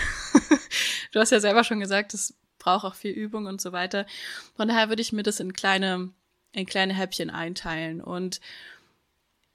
du 1.11 1.19
hast 1.19 1.31
ja 1.31 1.39
selber 1.39 1.63
schon 1.63 1.79
gesagt, 1.79 2.15
es 2.15 2.33
braucht 2.57 2.85
auch 2.85 2.95
viel 2.95 3.11
Übung 3.11 3.45
und 3.45 3.61
so 3.61 3.71
weiter. 3.71 4.07
Von 4.55 4.67
daher 4.67 4.89
würde 4.89 5.01
ich 5.03 5.13
mir 5.13 5.23
das 5.23 5.39
in 5.39 5.53
kleine, 5.53 6.09
in 6.53 6.65
kleine 6.65 6.93
Häppchen 6.93 7.29
einteilen 7.29 8.01
und 8.01 8.41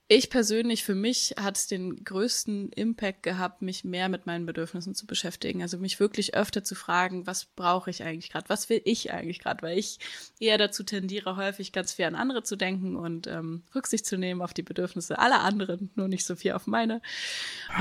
ich 0.08 0.30
persönlich, 0.30 0.84
für 0.84 0.94
mich 0.94 1.34
hat 1.36 1.56
es 1.56 1.66
den 1.66 2.04
größten 2.04 2.70
Impact 2.70 3.24
gehabt, 3.24 3.60
mich 3.60 3.82
mehr 3.82 4.08
mit 4.08 4.24
meinen 4.24 4.46
Bedürfnissen 4.46 4.94
zu 4.94 5.04
beschäftigen. 5.04 5.62
Also 5.62 5.78
mich 5.78 5.98
wirklich 5.98 6.36
öfter 6.36 6.62
zu 6.62 6.76
fragen, 6.76 7.26
was 7.26 7.44
brauche 7.44 7.90
ich 7.90 8.04
eigentlich 8.04 8.30
gerade, 8.30 8.48
was 8.48 8.68
will 8.68 8.80
ich 8.84 9.12
eigentlich 9.12 9.40
gerade, 9.40 9.62
weil 9.62 9.76
ich 9.76 9.98
eher 10.38 10.58
dazu 10.58 10.84
tendiere, 10.84 11.36
häufig 11.36 11.72
ganz 11.72 11.94
viel 11.94 12.04
an 12.04 12.14
andere 12.14 12.44
zu 12.44 12.54
denken 12.54 12.94
und 12.94 13.26
ähm, 13.26 13.64
Rücksicht 13.74 14.06
zu 14.06 14.16
nehmen 14.16 14.42
auf 14.42 14.54
die 14.54 14.62
Bedürfnisse 14.62 15.18
aller 15.18 15.40
anderen, 15.40 15.90
nur 15.96 16.06
nicht 16.06 16.24
so 16.24 16.36
viel 16.36 16.52
auf 16.52 16.68
meine. 16.68 17.02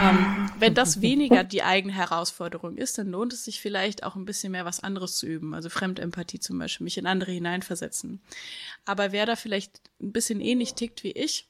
Ähm, 0.02 0.50
wenn 0.58 0.74
das 0.74 1.02
weniger 1.02 1.44
die 1.44 1.62
eigene 1.62 1.94
Herausforderung 1.94 2.76
ist, 2.76 2.98
dann 2.98 3.12
lohnt 3.12 3.34
es 3.34 3.46
sich 3.46 3.60
vielleicht 3.60 4.02
auch 4.02 4.16
ein 4.16 4.26
bisschen 4.26 4.52
mehr 4.52 4.66
was 4.66 4.80
anderes 4.80 5.18
zu 5.18 5.28
üben. 5.28 5.54
Also 5.54 5.70
Fremdempathie 5.70 6.40
zum 6.40 6.58
Beispiel, 6.58 6.86
mich 6.86 6.98
in 6.98 7.06
andere 7.06 7.32
hineinversetzen. 7.32 8.20
Aber 8.84 9.12
wer 9.12 9.28
da 9.28 9.36
vielleicht 9.36 9.80
ein 10.02 10.12
bisschen 10.12 10.42
ähnlich 10.42 10.74
tickt 10.74 11.04
wie 11.04 11.12
ich, 11.12 11.48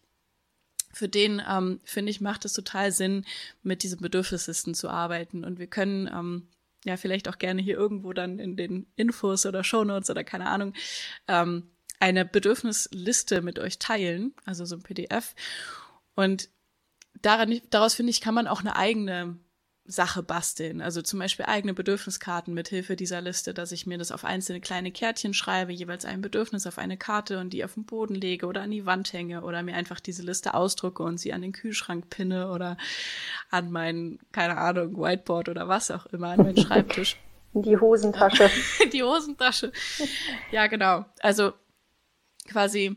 für 0.96 1.10
den, 1.10 1.42
ähm, 1.46 1.82
finde 1.84 2.10
ich, 2.10 2.22
macht 2.22 2.46
es 2.46 2.54
total 2.54 2.94
Sinn, 2.94 3.26
mit 3.64 3.84
diesen 3.84 4.00
Bedürfnislisten 4.00 4.74
zu 4.74 4.90
arbeiten. 4.90 5.44
Und 5.44 5.60
wir 5.60 5.68
können 5.68 6.08
ähm, 6.08 6.48
ja 6.86 6.96
vielleicht 6.96 7.28
auch 7.28 7.38
gerne 7.38 7.62
hier 7.62 7.76
irgendwo 7.76 8.14
dann 8.14 8.40
in 8.40 8.56
den 8.56 8.88
Infos 8.96 9.46
oder 9.46 9.66
Shownotes 9.66 10.10
oder 10.10 10.24
keine 10.24 10.48
Ahnung 10.48 10.74
ähm, 11.28 11.64
eine 12.00 12.24
Bedürfnisliste 12.24 13.42
mit 13.42 13.60
euch 13.60 13.78
teilen, 13.78 14.34
also 14.46 14.64
so 14.64 14.78
ein 14.78 14.84
PDF. 14.84 15.36
Und 16.16 16.48
daran, 17.22 17.60
daraus 17.72 17.94
finde 17.94 18.12
ich, 18.12 18.22
kann 18.22 18.34
man 18.34 18.48
auch 18.48 18.62
eine 18.62 18.78
eigene 18.78 19.38
Sache 19.88 20.24
basteln. 20.24 20.82
Also 20.82 21.04
zum 21.04 21.20
Beispiel 21.20 21.46
eigene 21.46 21.74
Bedürfniskarten 21.76 22.54
mit 22.54 22.70
Hilfe 22.70 22.96
dieser 22.96 23.22
Liste, 23.22 23.54
dass 23.54 23.72
ich 23.72 23.86
mir 23.86 24.00
das 24.00 24.12
auf 24.12 24.26
einzelne 24.26 24.60
kleine 24.60 24.92
Kärtchen 24.92 25.36
schreibe, 25.36 25.72
jeweils 25.72 26.06
ein 26.06 26.22
Bedürfnis 26.22 26.66
auf 26.66 26.80
eine 26.80 26.98
Karte 26.98 27.40
und 27.40 27.52
die 27.52 27.64
auf 27.64 27.76
den 27.76 27.86
Boden 27.86 28.16
lege 28.16 28.48
oder 28.48 28.62
an 28.62 28.72
die 28.72 28.88
Wand 28.88 29.14
hänge 29.14 29.44
oder 29.44 29.62
mir 29.62 29.76
einfach 29.76 30.00
diese 30.00 30.24
Liste 30.24 30.56
ausdrucke 30.56 31.04
und 31.04 31.20
sie 31.20 31.34
an 31.34 31.44
den 31.44 31.52
Kühlschrank 31.52 32.10
pinne 32.10 32.50
oder 32.50 32.78
an 33.52 33.72
mein, 33.72 34.18
keine 34.32 34.58
Ahnung, 34.58 34.98
Whiteboard 34.98 35.50
oder 35.50 35.68
was 35.68 35.92
auch 35.92 36.08
immer, 36.08 36.30
an 36.30 36.40
meinen 36.40 36.58
Schreibtisch. 36.66 37.18
In 37.54 37.62
die 37.62 37.78
Hosentasche. 37.78 38.50
In 38.84 38.90
die 38.94 39.04
Hosentasche. 39.04 39.72
Ja, 40.52 40.66
genau. 40.66 41.06
Also 41.20 41.54
quasi 42.48 42.96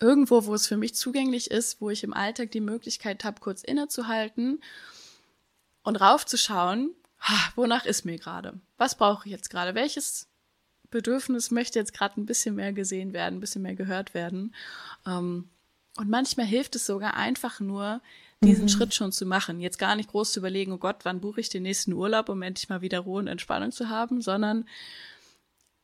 irgendwo, 0.00 0.44
wo 0.44 0.54
es 0.54 0.66
für 0.66 0.76
mich 0.76 0.94
zugänglich 0.94 1.50
ist, 1.50 1.80
wo 1.80 1.88
ich 1.88 2.04
im 2.04 2.12
Alltag 2.12 2.50
die 2.50 2.60
Möglichkeit 2.60 3.24
habe, 3.24 3.40
kurz 3.40 3.62
innezuhalten 3.62 4.60
und 5.82 5.96
raufzuschauen, 5.96 6.94
wonach 7.56 7.84
ist 7.84 8.04
mir 8.04 8.18
gerade? 8.18 8.60
Was 8.76 8.96
brauche 8.96 9.26
ich 9.26 9.32
jetzt 9.32 9.50
gerade? 9.50 9.74
Welches 9.74 10.28
Bedürfnis 10.90 11.50
möchte 11.50 11.78
jetzt 11.78 11.94
gerade 11.94 12.20
ein 12.20 12.26
bisschen 12.26 12.54
mehr 12.54 12.72
gesehen 12.72 13.12
werden, 13.12 13.36
ein 13.36 13.40
bisschen 13.40 13.62
mehr 13.62 13.74
gehört 13.74 14.14
werden? 14.14 14.54
Ähm, 15.06 15.48
und 15.96 16.08
manchmal 16.08 16.46
hilft 16.46 16.76
es 16.76 16.86
sogar 16.86 17.14
einfach 17.14 17.60
nur, 17.60 18.00
diesen 18.42 18.64
mhm. 18.64 18.68
Schritt 18.68 18.94
schon 18.94 19.12
zu 19.12 19.24
machen. 19.24 19.60
Jetzt 19.60 19.78
gar 19.78 19.96
nicht 19.96 20.10
groß 20.10 20.32
zu 20.32 20.40
überlegen, 20.40 20.72
oh 20.72 20.78
Gott, 20.78 21.04
wann 21.04 21.20
buche 21.20 21.40
ich 21.40 21.48
den 21.48 21.62
nächsten 21.62 21.92
Urlaub, 21.92 22.28
um 22.28 22.42
endlich 22.42 22.68
mal 22.68 22.82
wieder 22.82 23.00
Ruhe 23.00 23.20
und 23.20 23.28
Entspannung 23.28 23.72
zu 23.72 23.88
haben, 23.88 24.20
sondern 24.20 24.68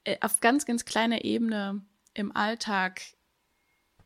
äh, 0.04 0.16
auf 0.20 0.40
ganz, 0.40 0.66
ganz 0.66 0.84
kleiner 0.84 1.24
Ebene 1.24 1.80
im 2.14 2.34
Alltag 2.34 3.02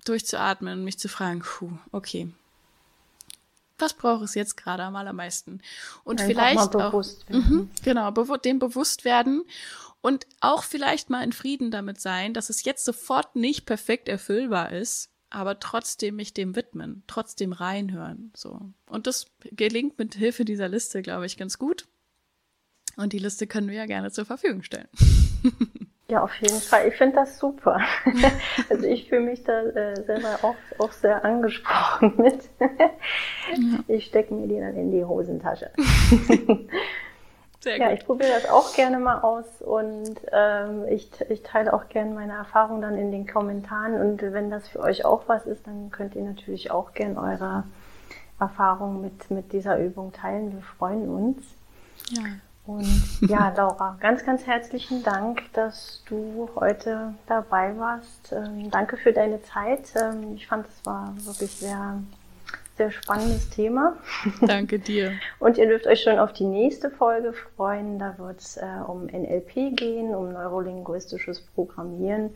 durchzuatmen 0.05 0.80
und 0.80 0.84
mich 0.84 0.99
zu 0.99 1.09
fragen, 1.09 1.40
puh, 1.40 1.72
okay, 1.93 2.30
was 3.83 3.95
brauche 3.95 4.24
ich 4.24 4.35
jetzt 4.35 4.57
gerade 4.57 4.85
am 4.85 4.97
allermeisten? 4.97 5.61
Und 6.05 6.20
Einfach 6.20 6.33
vielleicht 6.33 6.76
auch, 6.76 7.05
mh, 7.28 7.66
genau, 7.85 8.11
bewu 8.12 8.39
dem 8.39 8.59
bewusst 8.59 9.05
werden 9.05 9.43
und 10.01 10.26
auch 10.41 10.62
vielleicht 10.62 11.11
mal 11.11 11.22
in 11.22 11.33
Frieden 11.33 11.70
damit 11.70 12.01
sein, 12.01 12.33
dass 12.33 12.49
es 12.49 12.64
jetzt 12.64 12.85
sofort 12.85 13.37
nicht 13.37 13.66
perfekt 13.66 14.09
erfüllbar 14.09 14.72
ist, 14.72 15.11
aber 15.30 15.61
trotzdem 15.61 16.16
mich 16.16 16.35
dem 16.35 16.57
widmen, 16.57 17.03
trotzdem 17.07 17.53
reinhören, 17.53 18.33
so. 18.37 18.72
Und 18.87 19.07
das 19.07 19.26
gelingt 19.43 19.99
mit 19.99 20.14
Hilfe 20.14 20.45
dieser 20.45 20.68
Liste, 20.68 21.03
glaube 21.03 21.26
ich, 21.26 21.37
ganz 21.37 21.59
gut. 21.59 21.87
Und 22.97 23.12
die 23.12 23.18
Liste 23.18 23.47
können 23.47 23.68
wir 23.68 23.76
ja 23.76 23.87
gerne 23.87 24.11
zur 24.11 24.24
Verfügung 24.24 24.62
stellen. 24.62 24.89
Ja, 26.13 26.23
auf 26.23 26.35
jeden 26.43 26.61
Fall. 26.61 26.89
Ich 26.89 26.97
finde 26.97 27.17
das 27.17 27.39
super. 27.39 27.81
also 28.69 28.87
ich 28.87 29.09
fühle 29.09 29.23
mich 29.23 29.45
da 29.45 29.63
äh, 29.63 30.03
selber 30.03 30.41
auch, 30.43 30.57
auch 30.79 30.93
sehr 30.93 31.25
angesprochen 31.25 32.13
mit. 32.19 32.51
ich 33.89 34.05
stecke 34.05 34.35
mir 34.35 34.47
die 34.47 34.61
dann 34.61 34.77
in 34.77 34.91
die 34.91 35.03
Hosentasche. 35.03 35.71
Sehr 37.61 37.79
gut. 37.79 37.87
Ja, 37.87 37.93
ich 37.93 38.05
probiere 38.05 38.29
das 38.29 38.51
auch 38.51 38.75
gerne 38.75 38.99
mal 38.99 39.21
aus 39.21 39.63
und 39.63 40.21
ähm, 40.33 40.85
ich, 40.89 41.09
ich 41.31 41.43
teile 41.45 41.73
auch 41.73 41.89
gerne 41.89 42.13
meine 42.13 42.33
Erfahrungen 42.35 42.83
dann 42.83 42.99
in 42.99 43.11
den 43.11 43.27
Kommentaren. 43.27 43.95
Und 43.95 44.21
wenn 44.21 44.51
das 44.51 44.69
für 44.69 44.81
euch 44.81 45.07
auch 45.07 45.29
was 45.29 45.47
ist, 45.47 45.67
dann 45.67 45.91
könnt 45.91 46.15
ihr 46.15 46.25
natürlich 46.25 46.71
auch 46.71 46.93
gerne 46.93 47.19
eure 47.19 47.65
Erfahrungen 48.39 49.01
mit, 49.01 49.31
mit 49.31 49.53
dieser 49.55 49.79
Übung 49.79 50.13
teilen. 50.13 50.53
Wir 50.53 50.63
freuen 50.63 51.09
uns. 51.09 51.39
Ja. 52.11 52.23
Und 52.67 53.21
ja, 53.23 53.53
Laura, 53.57 53.97
ganz, 54.01 54.25
ganz 54.25 54.47
herzlichen 54.47 55.03
Dank, 55.03 55.43
dass 55.53 56.03
du 56.09 56.49
heute 56.55 57.15
dabei 57.27 57.77
warst. 57.77 58.33
Ähm, 58.33 58.71
danke 58.71 58.97
für 58.97 59.13
deine 59.13 59.43
Zeit. 59.43 59.93
Ähm, 59.97 60.35
ich 60.37 60.47
fand, 60.47 60.67
es 60.69 60.87
war 60.87 61.13
wirklich 61.25 61.51
sehr, 61.51 62.01
sehr 62.77 62.91
spannendes 62.93 63.51
Thema. 63.51 63.97
Danke 64.41 64.79
dir. 64.79 65.13
Und 65.41 65.59
ihr 65.59 65.67
dürft 65.67 65.87
euch 65.87 66.03
schon 66.03 66.19
auf 66.19 66.33
die 66.33 66.45
nächste 66.45 66.91
Folge 66.91 67.33
freuen. 67.33 67.99
Da 67.99 68.17
wird 68.19 68.41
es 68.41 68.57
äh, 68.57 68.67
um 68.87 69.07
NLP 69.07 69.77
gehen, 69.77 70.15
um 70.15 70.33
neurolinguistisches 70.33 71.41
Programmieren. 71.41 72.31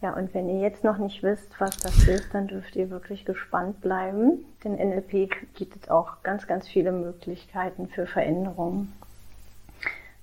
Ja, 0.00 0.14
und 0.14 0.34
wenn 0.34 0.48
ihr 0.48 0.60
jetzt 0.60 0.82
noch 0.82 0.98
nicht 0.98 1.22
wisst, 1.22 1.60
was 1.60 1.76
das 1.76 2.08
ist, 2.08 2.34
dann 2.34 2.48
dürft 2.48 2.74
ihr 2.74 2.90
wirklich 2.90 3.24
gespannt 3.24 3.80
bleiben. 3.80 4.44
Denn 4.64 4.74
NLP 4.74 5.30
bietet 5.56 5.90
auch 5.90 6.22
ganz, 6.22 6.46
ganz 6.46 6.66
viele 6.66 6.90
Möglichkeiten 6.90 7.88
für 7.88 8.06
Veränderungen. 8.06 8.92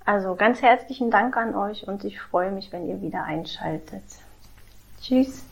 Also 0.09 0.33
ganz 0.33 0.63
herzlichen 0.63 1.11
Dank 1.11 1.37
an 1.37 1.53
euch 1.53 1.87
und 1.87 2.03
ich 2.03 2.19
freue 2.19 2.51
mich, 2.51 2.71
wenn 2.71 2.87
ihr 2.87 2.99
wieder 2.99 3.25
einschaltet. 3.25 4.01
Tschüss. 4.99 5.43